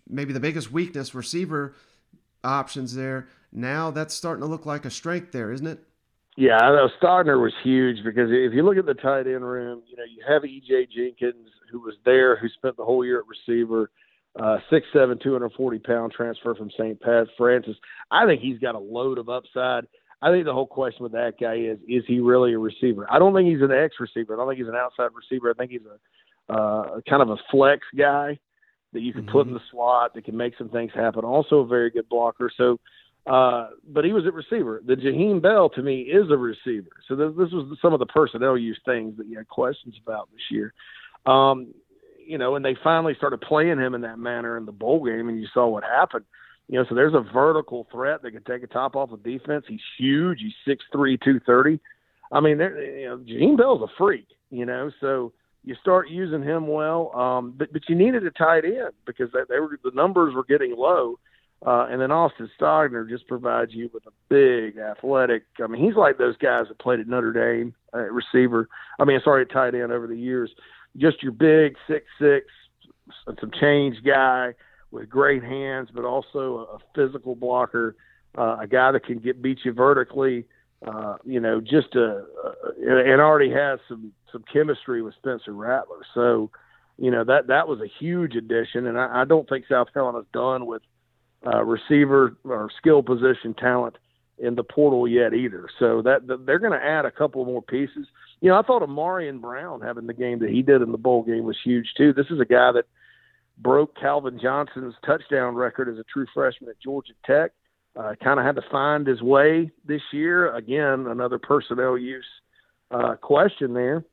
maybe 0.08 0.32
the 0.32 0.40
biggest 0.40 0.70
weakness 0.70 1.14
receiver 1.14 1.74
options 2.44 2.94
there. 2.94 3.28
Now 3.52 3.90
that's 3.90 4.14
starting 4.14 4.42
to 4.42 4.48
look 4.48 4.66
like 4.66 4.84
a 4.84 4.90
strength 4.90 5.32
there, 5.32 5.52
isn't 5.52 5.66
it? 5.66 5.78
Yeah, 6.36 6.56
I 6.56 6.70
know 6.70 6.88
Stogner 7.00 7.40
was 7.40 7.52
huge 7.62 7.98
because 8.04 8.30
if 8.30 8.54
you 8.54 8.62
look 8.64 8.78
at 8.78 8.86
the 8.86 8.94
tight 8.94 9.26
end 9.26 9.44
room, 9.44 9.82
you 9.86 9.96
know, 9.96 10.04
you 10.04 10.24
have 10.26 10.42
EJ 10.42 10.90
Jenkins 10.90 11.48
who 11.70 11.80
was 11.80 11.94
there, 12.04 12.36
who 12.36 12.48
spent 12.48 12.76
the 12.76 12.84
whole 12.84 13.04
year 13.04 13.20
at 13.20 13.26
receiver, 13.26 13.90
uh, 14.38 14.58
6'7", 14.70 15.20
240 15.22 15.78
pound 15.80 16.12
transfer 16.12 16.54
from 16.54 16.70
St. 16.70 16.98
Pat 17.00 17.26
Francis. 17.36 17.76
I 18.10 18.24
think 18.26 18.40
he's 18.40 18.58
got 18.58 18.74
a 18.74 18.78
load 18.78 19.18
of 19.18 19.28
upside. 19.28 19.86
I 20.22 20.30
think 20.30 20.46
the 20.46 20.54
whole 20.54 20.66
question 20.66 21.02
with 21.02 21.12
that 21.12 21.34
guy 21.38 21.56
is, 21.56 21.78
is 21.86 22.04
he 22.06 22.20
really 22.20 22.54
a 22.54 22.58
receiver? 22.58 23.06
I 23.10 23.18
don't 23.18 23.34
think 23.34 23.48
he's 23.48 23.62
an 23.62 23.72
X 23.72 23.96
receiver. 23.98 24.34
I 24.34 24.36
don't 24.36 24.48
think 24.48 24.58
he's 24.58 24.68
an 24.68 24.76
outside 24.76 25.10
receiver. 25.14 25.50
I 25.50 25.54
think 25.54 25.72
he's 25.72 25.82
a 25.82 25.98
uh, 26.52 27.00
kind 27.08 27.22
of 27.22 27.30
a 27.30 27.36
flex 27.50 27.86
guy 27.96 28.38
that 28.92 29.00
you 29.00 29.12
can 29.12 29.22
mm-hmm. 29.22 29.32
put 29.32 29.46
in 29.46 29.54
the 29.54 29.60
slot 29.70 30.14
that 30.14 30.24
can 30.24 30.36
make 30.36 30.54
some 30.58 30.68
things 30.68 30.90
happen. 30.94 31.24
Also 31.24 31.60
a 31.60 31.66
very 31.66 31.90
good 31.90 32.08
blocker. 32.08 32.50
So 32.56 32.78
uh, 33.26 33.68
but 33.88 34.04
he 34.04 34.12
was 34.12 34.26
a 34.26 34.32
receiver. 34.32 34.82
The 34.84 34.96
Jaheim 34.96 35.40
Bell 35.40 35.68
to 35.70 35.82
me 35.82 36.02
is 36.02 36.30
a 36.30 36.36
receiver. 36.36 36.90
So 37.06 37.14
this, 37.14 37.30
this 37.38 37.52
was 37.52 37.78
some 37.80 37.92
of 37.92 38.00
the 38.00 38.06
personnel 38.06 38.58
use 38.58 38.80
things 38.84 39.16
that 39.16 39.26
you 39.26 39.38
had 39.38 39.48
questions 39.48 39.94
about 40.04 40.28
this 40.32 40.42
year. 40.50 40.74
Um, 41.24 41.72
you 42.26 42.36
know, 42.36 42.56
and 42.56 42.64
they 42.64 42.76
finally 42.82 43.14
started 43.16 43.40
playing 43.40 43.78
him 43.78 43.94
in 43.94 44.00
that 44.00 44.18
manner 44.18 44.56
in 44.56 44.66
the 44.66 44.72
bowl 44.72 45.04
game, 45.04 45.28
and 45.28 45.40
you 45.40 45.46
saw 45.54 45.68
what 45.68 45.84
happened. 45.84 46.24
You 46.68 46.78
know, 46.78 46.86
so 46.88 46.94
there's 46.94 47.14
a 47.14 47.24
vertical 47.32 47.86
threat 47.92 48.22
that 48.22 48.32
can 48.32 48.42
take 48.44 48.62
a 48.62 48.66
top 48.66 48.96
off 48.96 49.12
of 49.12 49.22
defense. 49.22 49.64
He's 49.68 49.80
huge. 49.98 50.38
He's 50.40 50.54
six 50.66 50.84
three, 50.90 51.18
two 51.22 51.38
thirty. 51.46 51.78
I 52.32 52.40
mean, 52.40 52.58
there, 52.58 52.82
you 52.82 53.08
know, 53.08 53.18
Jaheim 53.18 53.56
Bell's 53.56 53.82
a 53.82 53.92
freak. 53.98 54.26
You 54.50 54.66
know, 54.66 54.90
so 55.00 55.32
you 55.64 55.74
start 55.80 56.08
using 56.08 56.42
him 56.42 56.66
well. 56.66 57.14
Um, 57.14 57.54
but 57.56 57.72
but 57.72 57.82
you 57.88 57.94
needed 57.94 58.26
a 58.26 58.30
tight 58.30 58.64
end 58.64 58.92
because 59.06 59.30
they, 59.32 59.40
they 59.48 59.60
were 59.60 59.78
the 59.82 59.92
numbers 59.94 60.34
were 60.34 60.44
getting 60.44 60.74
low 60.76 61.18
uh, 61.64 61.86
and 61.88 62.00
then 62.00 62.10
Austin 62.10 62.50
Stogner 62.60 63.08
just 63.08 63.28
provides 63.28 63.72
you 63.72 63.88
with 63.94 64.04
a 64.06 64.10
big 64.28 64.78
athletic. 64.78 65.44
I 65.62 65.68
mean, 65.68 65.84
he's 65.84 65.94
like 65.94 66.18
those 66.18 66.36
guys 66.36 66.64
that 66.68 66.78
played 66.80 66.98
at 66.98 67.06
Notre 67.06 67.32
Dame 67.32 67.74
uh, 67.94 67.98
receiver. 67.98 68.68
I 68.98 69.04
mean, 69.04 69.20
sorry, 69.22 69.46
tight 69.46 69.74
end 69.74 69.92
over 69.92 70.08
the 70.08 70.16
years. 70.16 70.50
Just 70.96 71.22
your 71.22 71.32
big 71.32 71.76
six 71.86 72.06
six, 72.20 72.46
some 73.26 73.50
change 73.60 73.96
guy 74.04 74.54
with 74.90 75.08
great 75.08 75.44
hands, 75.44 75.88
but 75.94 76.04
also 76.04 76.68
a, 76.74 76.78
physical 76.96 77.36
blocker, 77.36 77.96
uh, 78.36 78.58
a 78.60 78.66
guy 78.66 78.90
that 78.90 79.06
can 79.06 79.18
get 79.18 79.40
beat 79.40 79.60
you 79.64 79.72
vertically. 79.72 80.44
Uh, 80.86 81.16
you 81.24 81.38
know, 81.38 81.60
just 81.60 81.94
a, 81.94 82.24
a 82.44 82.52
and 82.78 83.20
already 83.20 83.50
has 83.50 83.78
some 83.88 84.12
some 84.32 84.44
chemistry 84.52 85.02
with 85.02 85.14
Spencer 85.14 85.52
Rattler. 85.52 86.00
So, 86.14 86.50
you 86.98 87.10
know 87.10 87.24
that 87.24 87.46
that 87.48 87.68
was 87.68 87.80
a 87.80 87.90
huge 88.00 88.34
addition, 88.34 88.86
and 88.86 88.98
I, 88.98 89.22
I 89.22 89.24
don't 89.24 89.48
think 89.48 89.66
South 89.68 89.92
Carolina's 89.92 90.26
done 90.32 90.66
with 90.66 90.82
uh, 91.46 91.62
receiver 91.62 92.36
or 92.44 92.68
skill 92.78 93.02
position 93.02 93.54
talent 93.54 93.96
in 94.38 94.54
the 94.56 94.64
portal 94.64 95.06
yet 95.06 95.34
either. 95.34 95.68
So 95.78 96.02
that, 96.02 96.26
that 96.26 96.46
they're 96.46 96.58
going 96.58 96.78
to 96.78 96.84
add 96.84 97.04
a 97.04 97.10
couple 97.10 97.44
more 97.44 97.62
pieces. 97.62 98.06
You 98.40 98.48
know, 98.48 98.58
I 98.58 98.62
thought 98.62 98.82
Ahmarean 98.82 99.40
Brown 99.40 99.80
having 99.80 100.06
the 100.06 100.14
game 100.14 100.40
that 100.40 100.50
he 100.50 100.62
did 100.62 100.82
in 100.82 100.90
the 100.90 100.98
bowl 100.98 101.22
game 101.22 101.44
was 101.44 101.56
huge 101.62 101.92
too. 101.96 102.12
This 102.12 102.26
is 102.30 102.40
a 102.40 102.44
guy 102.44 102.72
that 102.72 102.86
broke 103.58 103.96
Calvin 103.98 104.40
Johnson's 104.42 104.94
touchdown 105.06 105.54
record 105.54 105.88
as 105.88 105.98
a 105.98 106.04
true 106.12 106.26
freshman 106.34 106.70
at 106.70 106.80
Georgia 106.80 107.12
Tech. 107.24 107.52
Uh, 107.94 108.14
kind 108.24 108.40
of 108.40 108.46
had 108.46 108.56
to 108.56 108.62
find 108.70 109.06
his 109.06 109.20
way 109.20 109.70
this 109.84 110.00
year. 110.12 110.54
Again, 110.54 111.06
another 111.08 111.38
personnel 111.38 111.98
use 111.98 112.24
uh, 112.90 113.16
question 113.16 113.74
there. 113.74 114.04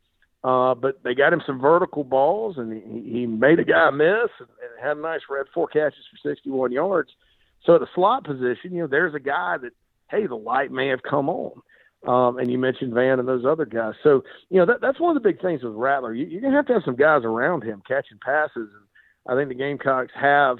Uh, 0.43 0.73
but 0.73 1.03
they 1.03 1.13
got 1.13 1.33
him 1.33 1.41
some 1.45 1.59
vertical 1.59 2.03
balls, 2.03 2.57
and 2.57 2.71
he, 2.71 3.19
he 3.19 3.25
made 3.25 3.59
a 3.59 3.65
guy 3.65 3.89
miss 3.89 4.29
and, 4.39 4.47
and 4.49 4.81
had 4.81 4.97
a 4.97 5.01
nice 5.01 5.21
red 5.29 5.45
four 5.53 5.67
catches 5.67 6.05
for 6.11 6.29
61 6.29 6.71
yards. 6.71 7.09
So 7.65 7.75
at 7.75 7.81
the 7.81 7.87
slot 7.93 8.23
position, 8.23 8.71
you 8.71 8.81
know, 8.81 8.87
there's 8.87 9.15
a 9.15 9.19
guy 9.19 9.57
that, 9.61 9.71
hey, 10.09 10.27
the 10.27 10.35
light 10.35 10.71
may 10.71 10.87
have 10.87 11.03
come 11.03 11.29
on. 11.29 11.61
Um, 12.07 12.37
and 12.37 12.49
you 12.49 12.57
mentioned 12.57 12.93
Vann 12.93 13.19
and 13.19 13.27
those 13.27 13.43
other 13.45 13.65
guys. 13.65 13.95
So, 14.03 14.23
you 14.49 14.57
know, 14.57 14.65
that, 14.67 14.79
that's 14.81 15.01
one 15.01 15.15
of 15.15 15.21
the 15.21 15.29
big 15.29 15.41
things 15.41 15.63
with 15.63 15.73
Rattler. 15.73 16.13
You, 16.13 16.25
you're 16.25 16.39
going 16.39 16.53
to 16.53 16.57
have 16.57 16.67
to 16.67 16.73
have 16.73 16.83
some 16.85 16.95
guys 16.95 17.23
around 17.25 17.63
him 17.63 17.81
catching 17.85 18.19
passes. 18.23 18.55
And 18.55 18.85
I 19.27 19.35
think 19.35 19.49
the 19.49 19.61
Gamecocks 19.61 20.13
have 20.15 20.59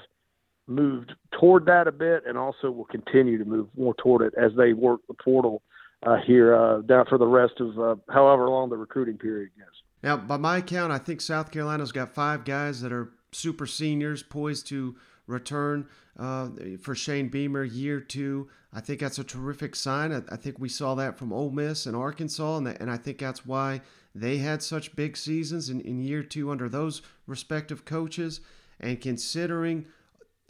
moved 0.70 1.14
toward 1.40 1.66
that 1.66 1.88
a 1.88 1.92
bit 1.92 2.24
and 2.28 2.38
also 2.38 2.70
will 2.72 2.86
continue 2.86 3.38
to 3.38 3.46
move 3.46 3.68
more 3.76 3.96
toward 3.96 4.22
it 4.22 4.34
as 4.42 4.52
they 4.56 4.74
work 4.74 5.02
the 5.08 5.14
portal 5.16 5.62
uh, 6.04 6.18
here 6.26 6.56
uh, 6.56 6.82
down 6.82 7.06
for 7.08 7.18
the 7.18 7.28
rest 7.28 7.54
of 7.60 7.78
uh, 7.80 7.96
however 8.10 8.48
long 8.50 8.70
the 8.70 8.78
recruiting 8.78 9.18
period 9.18 9.50
goes. 9.58 9.68
Now, 10.02 10.16
by 10.16 10.38
my 10.38 10.62
count, 10.62 10.94
I 10.94 10.98
think 10.98 11.20
South 11.20 11.52
Carolina's 11.52 11.92
got 11.92 12.14
five 12.14 12.46
guys 12.46 12.82
that 12.82 12.94
are 12.94 13.10
super 13.32 13.68
seniors 13.68 14.24
poised 14.24 14.68
to 14.68 14.96
return 15.28 15.88
uh, 16.18 16.50
for 16.82 16.96
Shane 16.96 17.28
Beamer 17.30 17.64
year 17.64 18.00
two. 18.00 18.50
I 18.74 18.82
think 18.82 19.00
that's 19.00 19.20
a 19.20 19.24
terrific 19.24 19.76
sign. 19.76 20.12
I, 20.12 20.22
I, 20.32 20.36
think 20.38 20.60
we 20.60 20.70
saw 20.70 20.96
that 20.96 21.18
from 21.18 21.34
Ole 21.34 21.52
Miss 21.52 21.86
and 21.86 21.96
Arkansas, 21.96 22.58
and, 22.58 22.68
and 22.68 22.90
I 22.90 22.98
think 22.98 23.20
that's 23.20 23.46
why 23.46 23.82
they 24.16 24.38
had 24.38 24.62
such 24.62 24.96
big 24.96 25.18
seasons 25.18 25.70
in, 25.70 25.82
in 25.82 26.02
year 26.02 26.24
two 26.24 26.52
under 26.52 26.70
those 26.70 27.02
respective 27.28 27.86
coaches. 27.86 28.42
And 28.80 29.02
considering 29.02 29.86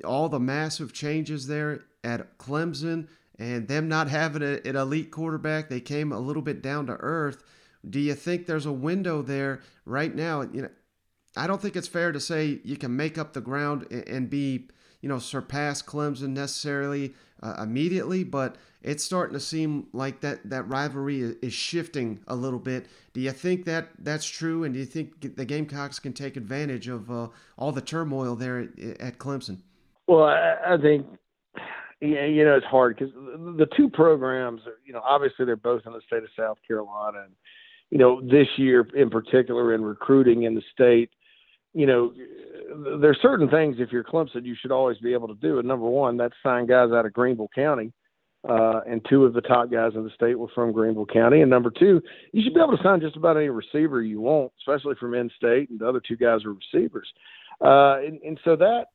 all 0.04 0.30
the 0.30 0.40
massive 0.40 0.94
changes 0.94 1.48
there 1.48 1.82
at 2.04 2.38
Clemson 2.38 3.08
and 3.38 3.68
them 3.68 3.88
not 3.88 4.10
having 4.10 4.42
a, 4.42 4.60
an 4.68 4.76
elite 4.76 5.12
quarterback, 5.12 5.70
they 5.70 5.80
came 5.80 6.12
a 6.12 6.20
little 6.20 6.42
bit 6.42 6.62
down 6.62 6.88
to 6.88 6.94
earth. 6.94 7.44
Do 7.90 8.00
you 8.00 8.14
think 8.14 8.46
there's 8.46 8.66
a 8.66 8.72
window 8.72 9.22
there 9.22 9.62
right 9.86 10.14
now? 10.14 10.42
You 10.42 10.64
know, 10.64 10.70
I 11.38 11.48
don't 11.48 11.62
think 11.62 11.76
it's 11.76 11.88
fair 11.88 12.12
to 12.12 12.20
say 12.20 12.60
you 12.64 12.76
can 12.76 12.96
make 12.96 13.18
up 13.18 13.34
the 13.34 13.42
ground 13.42 13.88
and 13.92 14.30
be, 14.30 14.68
you 15.02 15.08
know, 15.08 15.20
surpass 15.20 15.82
Clemson 15.82 16.30
necessarily 16.30 17.14
uh, 17.42 17.56
immediately, 17.64 18.26
but 18.26 18.58
it's 18.82 19.04
starting 19.04 19.34
to 19.34 19.40
seem 19.40 19.88
like 19.94 20.20
that 20.22 20.50
that 20.50 20.68
rivalry 20.68 21.22
is 21.42 21.54
shifting 21.54 22.20
a 22.28 22.36
little 22.36 22.60
bit. 22.60 22.88
Do 23.14 23.22
you 23.22 23.32
think 23.32 23.66
that 23.66 23.90
that's 24.00 24.26
true, 24.26 24.64
and 24.64 24.74
do 24.74 24.80
you 24.80 24.86
think 24.86 25.36
the 25.36 25.46
Gamecocks 25.46 26.00
can 26.00 26.14
take 26.14 26.36
advantage 26.36 26.88
of 26.90 27.10
uh, 27.10 27.28
all 27.58 27.72
the 27.72 27.82
turmoil 27.82 28.36
there 28.36 28.60
at, 28.60 28.80
at 29.00 29.18
Clemson? 29.18 29.60
Well, 30.10 30.24
I, 30.24 30.56
I 30.74 30.78
think 30.82 31.06
yeah, 32.02 32.26
you 32.26 32.44
know 32.44 32.56
it's 32.56 32.66
hard 32.66 32.98
because 32.98 33.14
the 33.14 33.68
two 33.78 33.92
programs, 33.92 34.62
are, 34.66 34.80
you 34.84 34.92
know, 34.92 35.02
obviously 35.08 35.46
they're 35.46 35.56
both 35.56 35.84
in 35.86 35.94
the 35.94 36.02
state 36.08 36.24
of 36.24 36.30
South 36.36 36.58
Carolina, 36.68 37.20
and 37.26 37.34
you 37.92 38.00
know, 38.00 38.20
this 38.20 38.48
year 38.58 38.88
in 38.96 39.12
particular 39.12 39.76
in 39.76 39.84
recruiting 39.84 40.44
in 40.44 40.56
the 40.56 40.64
state, 40.74 41.12
you 41.76 41.86
know, 41.86 42.12
there's 43.00 43.20
certain 43.22 43.50
things 43.50 43.76
if 43.78 43.92
you're 43.92 44.04
Clemson 44.04 44.46
you 44.46 44.56
should 44.60 44.72
always 44.72 44.98
be 44.98 45.14
able 45.14 45.28
to 45.28 45.36
do. 45.36 45.60
And 45.60 45.68
number 45.68 45.88
one, 45.88 46.18
that's 46.18 46.34
sign 46.42 46.66
guys 46.66 46.90
out 46.92 47.06
of 47.06 47.14
Greenville 47.14 47.50
County. 47.54 47.94
Uh, 48.48 48.80
and 48.88 49.06
two 49.10 49.26
of 49.26 49.34
the 49.34 49.42
top 49.42 49.70
guys 49.70 49.92
in 49.96 50.04
the 50.04 50.10
state 50.12 50.40
were 50.40 50.48
from 50.56 50.72
Greenville 50.72 51.06
County. 51.06 51.42
And 51.42 51.50
number 51.50 51.70
two, 51.70 52.02
you 52.32 52.42
should 52.42 52.54
be 52.54 52.62
able 52.62 52.78
to 52.78 52.82
sign 52.82 53.02
just 53.02 53.18
about 53.18 53.36
any 53.36 53.50
receiver 53.50 54.02
you 54.02 54.22
want, 54.22 54.54
especially 54.60 54.96
from 54.98 55.14
in-state. 55.14 55.70
And 55.70 55.80
the 55.80 55.88
other 55.88 56.00
two 56.00 56.16
guys 56.16 56.46
are 56.46 56.54
receivers. 56.54 57.12
Uh, 57.60 57.98
and, 58.00 58.22
and 58.22 58.40
so 58.46 58.56
that, 58.56 58.86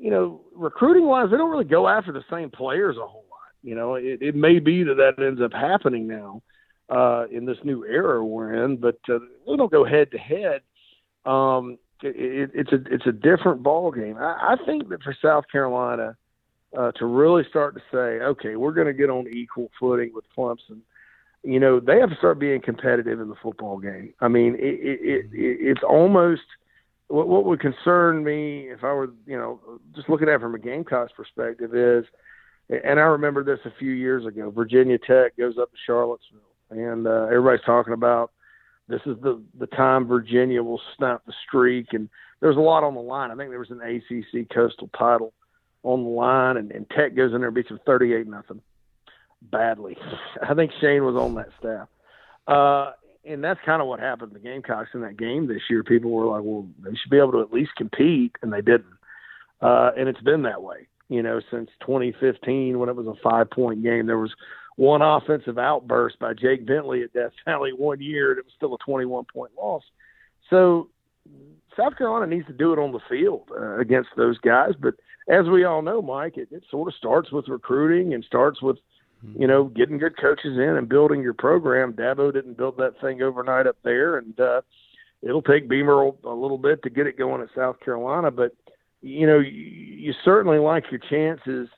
you 0.00 0.10
know, 0.10 0.40
recruiting 0.54 1.04
wise, 1.04 1.30
they 1.30 1.36
don't 1.36 1.50
really 1.50 1.64
go 1.64 1.86
after 1.86 2.10
the 2.10 2.24
same 2.30 2.50
players 2.50 2.96
a 2.96 3.06
whole 3.06 3.26
lot. 3.30 3.52
You 3.62 3.74
know, 3.74 3.94
it, 3.96 4.22
it 4.22 4.34
may 4.34 4.58
be 4.58 4.82
that 4.82 4.94
that 4.94 5.22
ends 5.22 5.42
up 5.42 5.52
happening 5.52 6.08
now 6.08 6.42
uh, 6.88 7.26
in 7.30 7.44
this 7.44 7.58
new 7.64 7.84
era 7.84 8.24
we're 8.24 8.64
in, 8.64 8.78
but 8.78 8.98
uh, 9.10 9.18
we 9.46 9.58
don't 9.58 9.70
go 9.70 9.84
head 9.84 10.10
to 10.12 10.18
head. 10.18 10.62
Um, 11.26 11.76
it, 12.02 12.50
it's 12.54 12.72
a 12.72 12.78
it's 12.90 13.06
a 13.06 13.12
different 13.12 13.62
ball 13.62 13.92
game. 13.92 14.16
I, 14.16 14.54
I 14.54 14.64
think 14.64 14.88
that 14.88 15.02
for 15.02 15.14
South 15.22 15.44
Carolina 15.52 16.16
uh, 16.76 16.92
to 16.92 17.04
really 17.04 17.42
start 17.50 17.74
to 17.74 17.82
say, 17.92 18.24
okay, 18.24 18.56
we're 18.56 18.72
going 18.72 18.86
to 18.86 18.94
get 18.94 19.10
on 19.10 19.28
equal 19.28 19.70
footing 19.78 20.12
with 20.14 20.24
Clemson. 20.36 20.80
You 21.42 21.60
know, 21.60 21.78
they 21.78 21.98
have 21.98 22.08
to 22.08 22.16
start 22.16 22.38
being 22.38 22.62
competitive 22.62 23.20
in 23.20 23.28
the 23.28 23.34
football 23.42 23.78
game. 23.78 24.14
I 24.20 24.28
mean, 24.28 24.54
it, 24.54 24.78
it, 24.80 25.00
it 25.02 25.28
it's 25.32 25.82
almost 25.86 26.42
what, 27.10 27.28
what 27.28 27.44
would 27.44 27.60
concern 27.60 28.22
me 28.24 28.68
if 28.70 28.84
I 28.84 28.92
were, 28.92 29.10
you 29.26 29.36
know, 29.36 29.60
just 29.94 30.08
looking 30.08 30.28
at 30.28 30.36
it 30.36 30.40
from 30.40 30.54
a 30.54 30.58
Gamecocks 30.58 31.12
perspective 31.16 31.74
is, 31.74 32.04
and 32.68 33.00
I 33.00 33.04
remember 33.04 33.42
this 33.42 33.58
a 33.64 33.72
few 33.78 33.90
years 33.90 34.24
ago. 34.24 34.50
Virginia 34.50 34.96
Tech 34.96 35.36
goes 35.36 35.58
up 35.58 35.72
to 35.72 35.76
Charlottesville, 35.86 36.38
and 36.70 37.06
uh, 37.06 37.24
everybody's 37.24 37.64
talking 37.66 37.94
about 37.94 38.30
this 38.88 39.00
is 39.06 39.16
the 39.22 39.42
the 39.58 39.66
time 39.66 40.06
Virginia 40.06 40.62
will 40.62 40.80
snap 40.96 41.22
the 41.26 41.32
streak, 41.46 41.88
and 41.92 42.08
there's 42.40 42.56
a 42.56 42.60
lot 42.60 42.84
on 42.84 42.94
the 42.94 43.00
line. 43.00 43.30
I 43.30 43.36
think 43.36 43.50
there 43.50 43.58
was 43.58 43.70
an 43.70 43.80
ACC 43.80 44.48
Coastal 44.48 44.88
title 44.96 45.32
on 45.82 46.04
the 46.04 46.10
line, 46.10 46.56
and, 46.56 46.70
and 46.70 46.88
Tech 46.90 47.16
goes 47.16 47.32
in 47.32 47.40
there 47.40 47.48
and 47.48 47.54
beats 47.54 47.68
them 47.68 47.80
38 47.86 48.26
nothing 48.28 48.60
badly. 49.42 49.96
I 50.48 50.54
think 50.54 50.70
Shane 50.80 51.04
was 51.04 51.16
on 51.16 51.34
that 51.34 51.48
staff. 51.58 51.88
Uh, 52.46 52.92
and 53.24 53.44
that's 53.44 53.60
kind 53.64 53.82
of 53.82 53.88
what 53.88 54.00
happened 54.00 54.32
to 54.32 54.38
the 54.38 54.44
Gamecocks 54.44 54.90
in 54.94 55.02
that 55.02 55.16
game 55.16 55.46
this 55.46 55.62
year. 55.68 55.84
People 55.84 56.10
were 56.10 56.26
like, 56.26 56.42
well, 56.42 56.66
they 56.82 56.90
should 56.90 57.10
be 57.10 57.18
able 57.18 57.32
to 57.32 57.40
at 57.40 57.52
least 57.52 57.72
compete, 57.76 58.36
and 58.42 58.52
they 58.52 58.62
didn't. 58.62 58.86
Uh, 59.60 59.90
and 59.96 60.08
it's 60.08 60.20
been 60.22 60.42
that 60.42 60.62
way, 60.62 60.88
you 61.08 61.22
know, 61.22 61.40
since 61.50 61.68
2015 61.80 62.78
when 62.78 62.88
it 62.88 62.96
was 62.96 63.06
a 63.06 63.20
five 63.22 63.50
point 63.50 63.82
game. 63.82 64.06
There 64.06 64.18
was 64.18 64.34
one 64.76 65.02
offensive 65.02 65.58
outburst 65.58 66.18
by 66.18 66.32
Jake 66.32 66.66
Bentley 66.66 67.02
at 67.02 67.12
Death 67.12 67.32
Valley 67.44 67.72
one 67.76 68.00
year, 68.00 68.30
and 68.30 68.38
it 68.38 68.46
was 68.46 68.54
still 68.56 68.74
a 68.74 68.78
21 68.78 69.26
point 69.32 69.52
loss. 69.58 69.82
So 70.48 70.88
South 71.76 71.96
Carolina 71.96 72.26
needs 72.26 72.46
to 72.46 72.52
do 72.52 72.72
it 72.72 72.78
on 72.78 72.92
the 72.92 73.00
field 73.08 73.50
uh, 73.54 73.78
against 73.78 74.10
those 74.16 74.38
guys. 74.38 74.72
But 74.80 74.94
as 75.28 75.46
we 75.46 75.64
all 75.64 75.82
know, 75.82 76.00
Mike, 76.00 76.36
it, 76.36 76.48
it 76.50 76.64
sort 76.70 76.88
of 76.88 76.94
starts 76.94 77.30
with 77.30 77.48
recruiting 77.48 78.14
and 78.14 78.24
starts 78.24 78.62
with 78.62 78.78
you 79.22 79.46
know, 79.46 79.64
getting 79.64 79.98
good 79.98 80.16
coaches 80.16 80.56
in 80.56 80.76
and 80.76 80.88
building 80.88 81.22
your 81.22 81.34
program. 81.34 81.92
Dabo 81.92 82.32
didn't 82.32 82.56
build 82.56 82.76
that 82.78 83.00
thing 83.00 83.22
overnight 83.22 83.66
up 83.66 83.76
there, 83.84 84.18
and 84.18 84.38
uh, 84.40 84.62
it'll 85.22 85.42
take 85.42 85.68
Beamer 85.68 86.10
a 86.24 86.34
little 86.34 86.58
bit 86.58 86.82
to 86.82 86.90
get 86.90 87.06
it 87.06 87.18
going 87.18 87.42
at 87.42 87.48
South 87.54 87.80
Carolina. 87.80 88.30
But 88.30 88.54
you 89.02 89.26
know, 89.26 89.38
you, 89.38 89.50
you 89.50 90.14
certainly 90.24 90.58
like 90.58 90.84
your 90.90 91.00
chances 91.00 91.68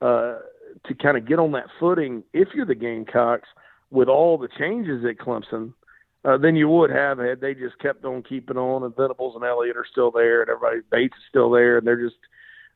uh, 0.00 0.38
to 0.86 0.94
kind 1.02 1.16
of 1.16 1.26
get 1.26 1.38
on 1.38 1.52
that 1.52 1.66
footing 1.78 2.22
if 2.32 2.48
you're 2.54 2.66
the 2.66 2.74
Gamecocks 2.74 3.48
with 3.90 4.08
all 4.08 4.38
the 4.38 4.48
changes 4.58 5.04
at 5.04 5.24
Clemson. 5.24 5.72
Uh, 6.24 6.36
than 6.36 6.56
you 6.56 6.68
would 6.68 6.90
have 6.90 7.16
had 7.18 7.40
they 7.40 7.54
just 7.54 7.78
kept 7.78 8.04
on 8.04 8.24
keeping 8.24 8.56
on, 8.56 8.82
and 8.82 8.94
Venables 8.96 9.36
and 9.36 9.44
Elliott 9.44 9.76
are 9.76 9.86
still 9.88 10.10
there, 10.10 10.42
and 10.42 10.50
everybody 10.50 10.80
Bates 10.90 11.16
is 11.16 11.22
still 11.28 11.48
there, 11.48 11.78
and 11.78 11.86
they're 11.86 12.02
just 12.02 12.16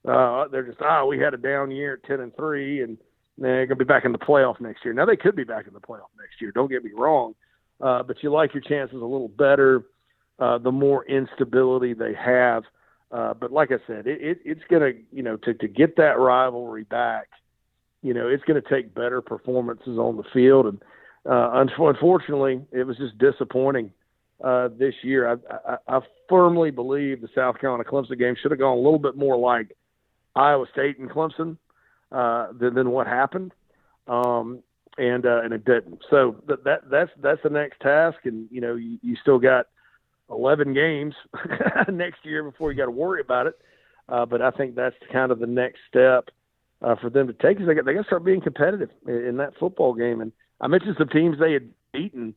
uh, 0.08 0.46
they're 0.46 0.62
just 0.62 0.80
ah, 0.80 1.04
we 1.04 1.18
had 1.18 1.34
a 1.34 1.36
down 1.36 1.70
year 1.72 1.94
at 1.94 2.04
ten 2.04 2.20
and 2.20 2.34
three, 2.36 2.82
and 2.82 2.96
they're 3.38 3.66
going 3.66 3.78
to 3.78 3.84
be 3.84 3.88
back 3.88 4.04
in 4.04 4.12
the 4.12 4.18
playoff 4.18 4.60
next 4.60 4.84
year. 4.84 4.94
Now 4.94 5.06
they 5.06 5.16
could 5.16 5.36
be 5.36 5.44
back 5.44 5.66
in 5.66 5.74
the 5.74 5.80
playoff 5.80 6.10
next 6.18 6.40
year. 6.40 6.52
Don't 6.52 6.70
get 6.70 6.84
me 6.84 6.90
wrong, 6.94 7.34
uh, 7.80 8.02
but 8.02 8.22
you 8.22 8.30
like 8.30 8.54
your 8.54 8.62
chances 8.62 9.00
a 9.00 9.04
little 9.04 9.28
better 9.28 9.84
uh, 10.38 10.58
the 10.58 10.72
more 10.72 11.04
instability 11.06 11.94
they 11.94 12.14
have. 12.14 12.64
Uh, 13.10 13.34
but 13.34 13.52
like 13.52 13.70
I 13.70 13.76
said, 13.86 14.06
it, 14.06 14.20
it, 14.20 14.38
it's 14.44 14.62
going 14.70 14.82
to 14.82 14.98
you 15.12 15.22
know 15.22 15.36
to 15.38 15.54
to 15.54 15.68
get 15.68 15.96
that 15.96 16.18
rivalry 16.18 16.84
back. 16.84 17.28
You 18.02 18.14
know, 18.14 18.26
it's 18.26 18.42
going 18.44 18.60
to 18.60 18.68
take 18.68 18.94
better 18.94 19.20
performances 19.20 19.98
on 19.98 20.16
the 20.16 20.24
field, 20.32 20.66
and 20.66 20.82
uh, 21.28 21.64
unfortunately, 21.78 22.62
it 22.72 22.84
was 22.84 22.96
just 22.96 23.16
disappointing 23.18 23.92
uh, 24.42 24.68
this 24.76 24.94
year. 25.02 25.28
I, 25.30 25.36
I, 25.68 25.96
I 25.96 26.00
firmly 26.28 26.70
believe 26.70 27.20
the 27.20 27.28
South 27.34 27.60
Carolina 27.60 27.84
Clemson 27.84 28.18
game 28.18 28.34
should 28.40 28.50
have 28.50 28.58
gone 28.58 28.76
a 28.76 28.80
little 28.80 28.98
bit 28.98 29.16
more 29.16 29.36
like 29.36 29.76
Iowa 30.34 30.66
State 30.72 30.98
and 30.98 31.08
Clemson 31.08 31.58
uh, 32.12 32.48
than, 32.52 32.74
than 32.74 32.90
what 32.90 33.06
happened, 33.06 33.52
um, 34.06 34.62
and 34.98 35.26
uh, 35.26 35.42
and 35.42 35.52
it 35.52 35.64
didn't. 35.64 36.02
So 36.10 36.36
that, 36.46 36.64
that 36.64 36.90
that's 36.90 37.10
that's 37.20 37.42
the 37.42 37.50
next 37.50 37.80
task, 37.80 38.18
and 38.24 38.48
you 38.50 38.60
know 38.60 38.74
you, 38.74 38.98
you 39.02 39.16
still 39.16 39.38
got 39.38 39.66
11 40.30 40.74
games 40.74 41.14
next 41.88 42.24
year 42.24 42.42
before 42.42 42.70
you 42.70 42.78
got 42.78 42.86
to 42.86 42.90
worry 42.90 43.20
about 43.20 43.46
it. 43.46 43.58
Uh, 44.08 44.26
but 44.26 44.42
I 44.42 44.50
think 44.50 44.74
that's 44.74 44.96
kind 45.12 45.30
of 45.30 45.38
the 45.38 45.46
next 45.46 45.78
step 45.88 46.28
uh, 46.82 46.96
for 46.96 47.10
them 47.10 47.26
to 47.28 47.32
take. 47.32 47.60
Is 47.60 47.66
they 47.66 47.74
got 47.74 47.84
they 47.84 47.94
got 47.94 48.02
to 48.02 48.06
start 48.06 48.24
being 48.24 48.40
competitive 48.40 48.90
in, 49.06 49.14
in 49.14 49.36
that 49.38 49.56
football 49.58 49.94
game. 49.94 50.20
And 50.20 50.32
I 50.60 50.66
mentioned 50.66 50.96
some 50.98 51.08
teams 51.08 51.38
they 51.38 51.52
had 51.52 51.70
beaten 51.92 52.34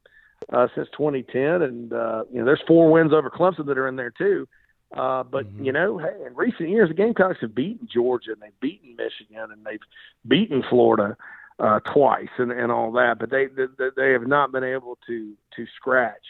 uh, 0.51 0.67
since 0.75 0.87
2010, 0.97 1.61
and 1.61 1.93
uh, 1.93 2.23
you 2.31 2.39
know 2.39 2.45
there's 2.45 2.63
four 2.67 2.91
wins 2.91 3.13
over 3.13 3.29
Clemson 3.29 3.65
that 3.65 3.77
are 3.77 3.87
in 3.87 3.95
there 3.95 4.11
too. 4.11 4.47
Uh, 4.47 4.55
but 4.95 5.45
mm-hmm. 5.45 5.65
you 5.65 5.71
know, 5.71 5.97
hey, 5.97 6.25
in 6.25 6.35
recent 6.35 6.69
years, 6.69 6.89
the 6.89 6.95
Gamecocks 6.95 7.39
have 7.41 7.53
beaten 7.53 7.87
Georgia 7.91 8.31
and 8.31 8.41
they've 8.41 8.59
beaten 8.59 8.95
Michigan 8.95 9.51
and 9.51 9.65
they've 9.65 9.81
beaten 10.27 10.63
Florida 10.69 11.17
uh, 11.59 11.79
twice 11.81 12.29
and, 12.37 12.51
and 12.51 12.71
all 12.71 12.91
that. 12.93 13.19
But 13.19 13.29
they, 13.29 13.47
they 13.47 13.89
they 13.95 14.11
have 14.11 14.27
not 14.27 14.51
been 14.51 14.63
able 14.63 14.97
to 15.07 15.33
to 15.55 15.65
scratch 15.75 16.25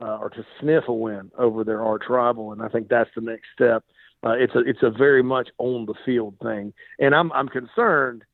uh, 0.00 0.18
or 0.18 0.30
to 0.30 0.44
sniff 0.60 0.84
a 0.88 0.92
win 0.92 1.30
over 1.38 1.64
their 1.64 1.82
arch 1.82 2.04
rival, 2.08 2.52
and 2.52 2.62
I 2.62 2.68
think 2.68 2.88
that's 2.88 3.10
the 3.14 3.22
next 3.22 3.46
step. 3.54 3.84
Uh, 4.22 4.32
it's 4.32 4.54
a 4.54 4.60
it's 4.60 4.82
a 4.82 4.90
very 4.90 5.22
much 5.22 5.48
on 5.58 5.86
the 5.86 5.94
field 6.04 6.36
thing, 6.42 6.72
and 6.98 7.14
I'm 7.14 7.32
I'm 7.32 7.48
concerned 7.48 8.24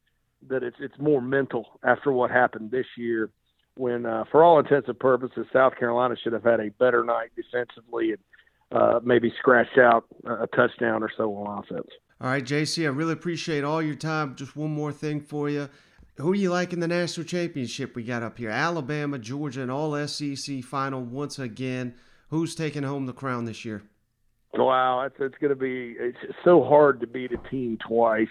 that 0.48 0.62
it's 0.62 0.76
it's 0.80 0.98
more 0.98 1.20
mental 1.20 1.78
after 1.84 2.10
what 2.10 2.30
happened 2.30 2.70
this 2.70 2.86
year 2.96 3.30
when, 3.76 4.04
uh, 4.04 4.24
for 4.30 4.42
all 4.42 4.58
intents 4.58 4.88
and 4.88 4.98
purposes, 4.98 5.46
South 5.52 5.76
Carolina 5.78 6.14
should 6.22 6.32
have 6.32 6.44
had 6.44 6.60
a 6.60 6.70
better 6.70 7.04
night 7.04 7.30
defensively 7.34 8.10
and 8.10 8.18
uh, 8.72 9.00
maybe 9.02 9.32
scratch 9.38 9.78
out 9.78 10.04
a 10.24 10.46
touchdown 10.48 11.02
or 11.02 11.10
so 11.16 11.34
on 11.34 11.64
offense. 11.64 11.88
All 12.20 12.28
right, 12.28 12.44
JC, 12.44 12.84
I 12.84 12.88
really 12.88 13.14
appreciate 13.14 13.64
all 13.64 13.80
your 13.80 13.94
time. 13.94 14.36
Just 14.36 14.54
one 14.54 14.70
more 14.70 14.92
thing 14.92 15.20
for 15.20 15.48
you. 15.48 15.68
Who 16.18 16.34
do 16.34 16.40
you 16.40 16.50
like 16.50 16.72
in 16.72 16.80
the 16.80 16.88
national 16.88 17.26
championship 17.26 17.96
we 17.96 18.02
got 18.02 18.22
up 18.22 18.36
here? 18.36 18.50
Alabama, 18.50 19.18
Georgia, 19.18 19.62
and 19.62 19.70
all 19.70 20.06
SEC 20.06 20.62
final 20.62 21.00
once 21.00 21.38
again. 21.38 21.94
Who's 22.28 22.54
taking 22.54 22.82
home 22.82 23.06
the 23.06 23.12
crown 23.12 23.46
this 23.46 23.64
year? 23.64 23.82
Wow, 24.52 25.02
it's, 25.02 25.16
it's 25.18 25.38
going 25.40 25.50
to 25.50 25.56
be 25.56 25.96
it's 25.98 26.18
so 26.44 26.62
hard 26.62 27.00
to 27.00 27.06
beat 27.06 27.32
a 27.32 27.38
team 27.48 27.78
twice 27.86 28.28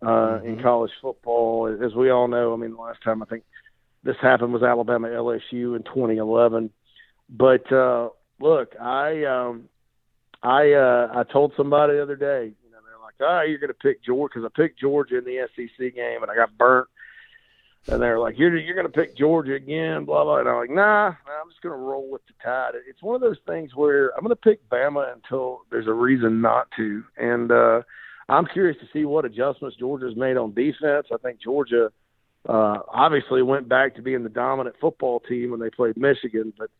uh, 0.00 0.06
mm-hmm. 0.06 0.46
in 0.46 0.62
college 0.62 0.92
football. 1.02 1.66
As 1.84 1.94
we 1.94 2.10
all 2.10 2.28
know, 2.28 2.54
I 2.54 2.56
mean, 2.56 2.70
the 2.70 2.80
last 2.80 3.02
time 3.02 3.22
I 3.22 3.26
think 3.26 3.44
this 4.02 4.16
happened 4.22 4.52
was 4.52 4.62
Alabama 4.62 5.08
LSU 5.08 5.76
in 5.76 5.82
2011. 5.82 6.70
But 7.28 7.70
uh, 7.72 8.08
look, 8.40 8.74
I 8.80 9.24
um, 9.24 9.68
I 10.42 10.72
uh, 10.72 11.12
I 11.14 11.24
told 11.32 11.52
somebody 11.56 11.94
the 11.94 12.02
other 12.02 12.16
day, 12.16 12.52
you 12.64 12.70
know, 12.72 12.78
they're 12.84 12.98
like, 13.02 13.14
"Oh, 13.20 13.42
you're 13.46 13.58
going 13.58 13.68
to 13.68 13.74
pick 13.74 14.02
Georgia 14.02 14.32
because 14.34 14.50
I 14.50 14.60
picked 14.60 14.80
Georgia 14.80 15.18
in 15.18 15.24
the 15.24 15.48
SEC 15.54 15.94
game 15.94 16.22
and 16.22 16.30
I 16.30 16.34
got 16.34 16.56
burnt." 16.56 16.88
And 17.88 18.00
they're 18.00 18.18
like, 18.18 18.38
"You're 18.38 18.56
you're 18.56 18.74
going 18.74 18.86
to 18.86 18.92
pick 18.92 19.16
Georgia 19.16 19.54
again?" 19.54 20.04
Blah 20.04 20.24
blah. 20.24 20.38
And 20.38 20.48
I'm 20.48 20.56
like, 20.56 20.70
"Nah, 20.70 21.08
I'm 21.08 21.48
just 21.48 21.62
going 21.62 21.74
to 21.74 21.82
roll 21.82 22.10
with 22.10 22.22
the 22.26 22.34
tide." 22.42 22.72
It's 22.88 23.02
one 23.02 23.14
of 23.14 23.20
those 23.20 23.38
things 23.46 23.74
where 23.74 24.10
I'm 24.16 24.24
going 24.24 24.30
to 24.30 24.36
pick 24.36 24.66
Bama 24.68 25.12
until 25.12 25.62
there's 25.70 25.86
a 25.86 25.92
reason 25.92 26.40
not 26.40 26.68
to, 26.76 27.04
and 27.16 27.52
uh, 27.52 27.82
I'm 28.28 28.46
curious 28.46 28.78
to 28.80 28.88
see 28.92 29.04
what 29.04 29.24
adjustments 29.24 29.76
Georgia's 29.78 30.16
made 30.16 30.36
on 30.36 30.54
defense. 30.54 31.08
I 31.12 31.16
think 31.22 31.40
Georgia 31.42 31.90
uh, 32.48 32.78
obviously 32.88 33.42
went 33.42 33.68
back 33.68 33.96
to 33.96 34.02
being 34.02 34.22
the 34.22 34.28
dominant 34.28 34.76
football 34.80 35.20
team 35.20 35.50
when 35.50 35.60
they 35.60 35.70
played 35.70 35.96
Michigan, 35.96 36.52
but 36.56 36.70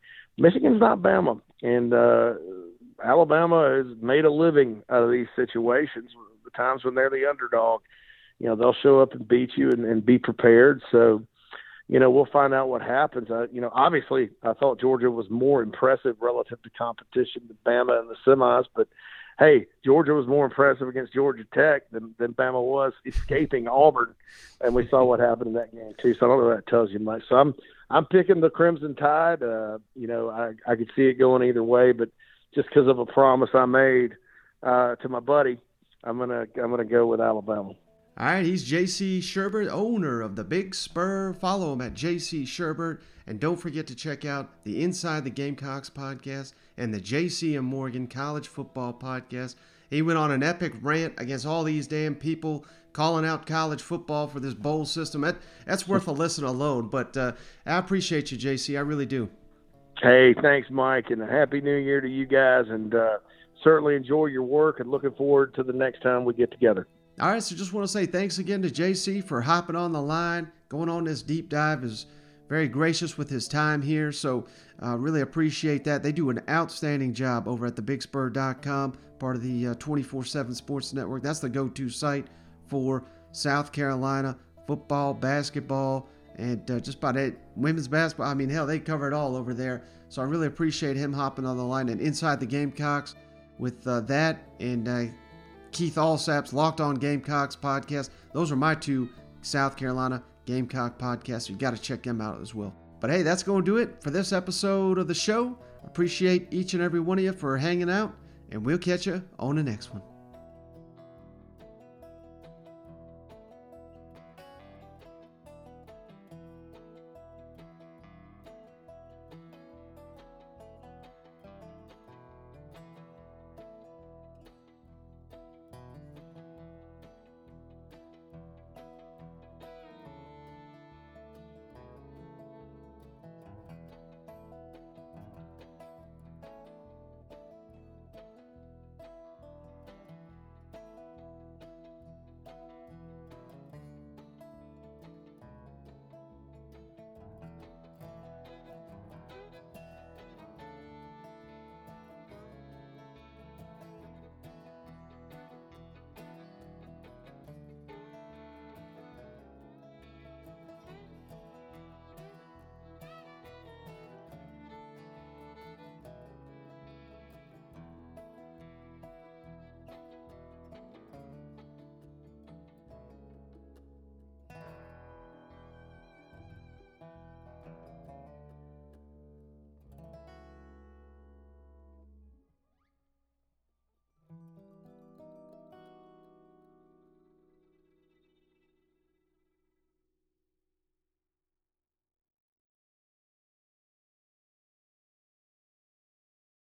Michigan's 0.40 0.80
not 0.80 1.00
Bama, 1.00 1.38
and 1.62 1.92
uh, 1.92 2.32
Alabama 3.04 3.76
has 3.76 3.94
made 4.00 4.24
a 4.24 4.32
living 4.32 4.82
out 4.88 5.02
of 5.02 5.10
these 5.10 5.26
situations. 5.36 6.10
The 6.44 6.50
times 6.50 6.82
when 6.82 6.94
they're 6.94 7.10
the 7.10 7.28
underdog, 7.28 7.82
you 8.38 8.46
know, 8.46 8.56
they'll 8.56 8.74
show 8.82 9.00
up 9.00 9.12
and 9.12 9.28
beat 9.28 9.50
you 9.56 9.70
and, 9.70 9.84
and 9.84 10.04
be 10.04 10.18
prepared. 10.18 10.80
So, 10.90 11.22
you 11.88 12.00
know, 12.00 12.10
we'll 12.10 12.28
find 12.32 12.54
out 12.54 12.70
what 12.70 12.80
happens. 12.80 13.30
Uh, 13.30 13.48
you 13.52 13.60
know, 13.60 13.70
obviously, 13.74 14.30
I 14.42 14.54
thought 14.54 14.80
Georgia 14.80 15.10
was 15.10 15.26
more 15.28 15.62
impressive 15.62 16.16
relative 16.20 16.62
to 16.62 16.70
competition 16.70 17.42
than 17.46 17.58
Bama 17.66 18.00
in 18.00 18.08
the 18.08 18.16
semis, 18.26 18.64
but 18.74 18.88
hey, 19.40 19.66
Georgia 19.84 20.12
was 20.12 20.28
more 20.28 20.44
impressive 20.44 20.86
against 20.86 21.14
Georgia 21.14 21.44
Tech 21.52 21.90
than, 21.90 22.14
than 22.18 22.34
Bama 22.34 22.62
was 22.62 22.92
escaping 23.06 23.66
Auburn, 23.66 24.14
and 24.60 24.74
we 24.74 24.86
saw 24.88 25.02
what 25.02 25.18
happened 25.18 25.48
in 25.48 25.54
that 25.54 25.72
game 25.72 25.94
too. 26.00 26.14
So 26.14 26.26
I 26.26 26.28
don't 26.28 26.40
know 26.40 26.54
that 26.54 26.66
tells 26.66 26.90
you 26.90 27.00
much. 27.00 27.22
So 27.28 27.36
I'm 27.36 27.54
I'm 27.88 28.04
picking 28.04 28.40
the 28.40 28.50
Crimson 28.50 28.94
Tide. 28.94 29.42
Uh, 29.42 29.78
you 29.96 30.06
know, 30.06 30.30
I 30.30 30.52
I 30.70 30.76
could 30.76 30.90
see 30.94 31.06
it 31.06 31.14
going 31.14 31.42
either 31.42 31.64
way, 31.64 31.92
but 31.92 32.10
just 32.54 32.68
because 32.68 32.86
of 32.86 32.98
a 32.98 33.06
promise 33.06 33.50
I 33.54 33.64
made 33.64 34.12
uh, 34.62 34.96
to 34.96 35.08
my 35.08 35.20
buddy, 35.20 35.58
I'm 36.04 36.18
gonna 36.18 36.46
I'm 36.62 36.70
gonna 36.70 36.84
go 36.84 37.06
with 37.06 37.20
Alabama. 37.20 37.72
All 38.18 38.26
right, 38.26 38.44
he's 38.44 38.70
JC 38.70 39.20
Shurburtt, 39.20 39.70
owner 39.70 40.20
of 40.20 40.36
the 40.36 40.44
Big 40.44 40.74
Spur. 40.74 41.32
Follow 41.32 41.72
him 41.72 41.80
at 41.80 41.94
JC 41.94 42.42
Shurburtt. 42.42 43.00
And 43.30 43.38
don't 43.38 43.54
forget 43.54 43.86
to 43.86 43.94
check 43.94 44.24
out 44.24 44.64
the 44.64 44.82
Inside 44.82 45.22
the 45.22 45.30
Gamecocks 45.30 45.88
podcast 45.88 46.52
and 46.76 46.92
the 46.92 46.98
JC 46.98 47.56
and 47.56 47.64
Morgan 47.64 48.08
College 48.08 48.48
Football 48.48 48.92
podcast. 48.92 49.54
He 49.88 50.02
went 50.02 50.18
on 50.18 50.32
an 50.32 50.42
epic 50.42 50.72
rant 50.82 51.14
against 51.16 51.46
all 51.46 51.62
these 51.62 51.86
damn 51.86 52.16
people 52.16 52.64
calling 52.92 53.24
out 53.24 53.46
college 53.46 53.82
football 53.82 54.26
for 54.26 54.40
this 54.40 54.54
bowl 54.54 54.84
system. 54.84 55.20
That, 55.20 55.36
that's 55.64 55.86
worth 55.86 56.08
a 56.08 56.10
listen 56.10 56.42
alone. 56.42 56.88
But 56.88 57.16
uh, 57.16 57.34
I 57.64 57.78
appreciate 57.78 58.32
you, 58.32 58.36
JC. 58.36 58.76
I 58.76 58.80
really 58.80 59.06
do. 59.06 59.30
Hey, 60.02 60.34
thanks, 60.42 60.68
Mike, 60.68 61.10
and 61.10 61.22
a 61.22 61.26
happy 61.26 61.60
new 61.60 61.76
year 61.76 62.00
to 62.00 62.08
you 62.08 62.26
guys. 62.26 62.64
And 62.68 62.92
uh, 62.96 63.18
certainly 63.62 63.94
enjoy 63.94 64.26
your 64.26 64.42
work 64.42 64.80
and 64.80 64.90
looking 64.90 65.12
forward 65.12 65.54
to 65.54 65.62
the 65.62 65.72
next 65.72 66.02
time 66.02 66.24
we 66.24 66.34
get 66.34 66.50
together. 66.50 66.88
All 67.20 67.28
right, 67.28 67.40
so 67.40 67.54
just 67.54 67.72
want 67.72 67.86
to 67.86 67.92
say 67.92 68.06
thanks 68.06 68.38
again 68.38 68.60
to 68.62 68.70
JC 68.70 69.22
for 69.22 69.40
hopping 69.40 69.76
on 69.76 69.92
the 69.92 70.02
line, 70.02 70.50
going 70.68 70.88
on 70.88 71.04
this 71.04 71.22
deep 71.22 71.48
dive. 71.48 71.84
is 71.84 72.06
very 72.50 72.66
gracious 72.66 73.16
with 73.16 73.30
his 73.30 73.46
time 73.46 73.80
here, 73.80 74.10
so 74.10 74.44
uh, 74.82 74.98
really 74.98 75.20
appreciate 75.20 75.84
that. 75.84 76.02
They 76.02 76.10
do 76.10 76.30
an 76.30 76.42
outstanding 76.50 77.14
job 77.14 77.46
over 77.46 77.66
at 77.66 77.76
thebigspur.com, 77.76 78.98
part 79.20 79.36
of 79.36 79.42
the 79.42 79.68
uh, 79.68 79.74
24 79.74 80.24
7 80.24 80.52
Sports 80.52 80.92
Network. 80.92 81.22
That's 81.22 81.38
the 81.38 81.48
go 81.48 81.68
to 81.68 81.88
site 81.88 82.26
for 82.66 83.04
South 83.30 83.70
Carolina 83.70 84.36
football, 84.66 85.14
basketball, 85.14 86.08
and 86.38 86.68
uh, 86.70 86.80
just 86.80 86.98
about 86.98 87.16
it. 87.16 87.38
Women's 87.54 87.86
basketball. 87.86 88.26
I 88.26 88.34
mean, 88.34 88.48
hell, 88.48 88.66
they 88.66 88.80
cover 88.80 89.06
it 89.06 89.14
all 89.14 89.36
over 89.36 89.54
there. 89.54 89.84
So 90.08 90.20
I 90.20 90.24
really 90.24 90.48
appreciate 90.48 90.96
him 90.96 91.12
hopping 91.12 91.46
on 91.46 91.56
the 91.56 91.62
line 91.62 91.88
and 91.88 92.00
inside 92.00 92.40
the 92.40 92.46
Gamecocks 92.46 93.14
with 93.58 93.86
uh, 93.86 94.00
that 94.02 94.42
and 94.58 94.88
uh, 94.88 95.04
Keith 95.70 95.94
Allsap's 95.94 96.52
Locked 96.52 96.80
On 96.80 96.96
Gamecocks 96.96 97.54
podcast. 97.54 98.10
Those 98.32 98.50
are 98.50 98.56
my 98.56 98.74
two 98.74 99.08
South 99.42 99.76
Carolina 99.76 100.24
Gamecock 100.50 100.98
podcasts. 100.98 101.48
You 101.48 101.54
got 101.54 101.76
to 101.76 101.80
check 101.80 102.02
them 102.02 102.20
out 102.20 102.40
as 102.40 102.56
well. 102.56 102.74
But 102.98 103.10
hey, 103.10 103.22
that's 103.22 103.44
going 103.44 103.64
to 103.64 103.70
do 103.70 103.76
it 103.76 104.02
for 104.02 104.10
this 104.10 104.32
episode 104.32 104.98
of 104.98 105.06
the 105.06 105.14
show. 105.14 105.56
Appreciate 105.84 106.48
each 106.50 106.74
and 106.74 106.82
every 106.82 106.98
one 106.98 107.18
of 107.18 107.24
you 107.24 107.32
for 107.32 107.56
hanging 107.56 107.88
out, 107.88 108.14
and 108.50 108.64
we'll 108.64 108.76
catch 108.76 109.06
you 109.06 109.22
on 109.38 109.56
the 109.56 109.62
next 109.62 109.92
one. 109.92 110.02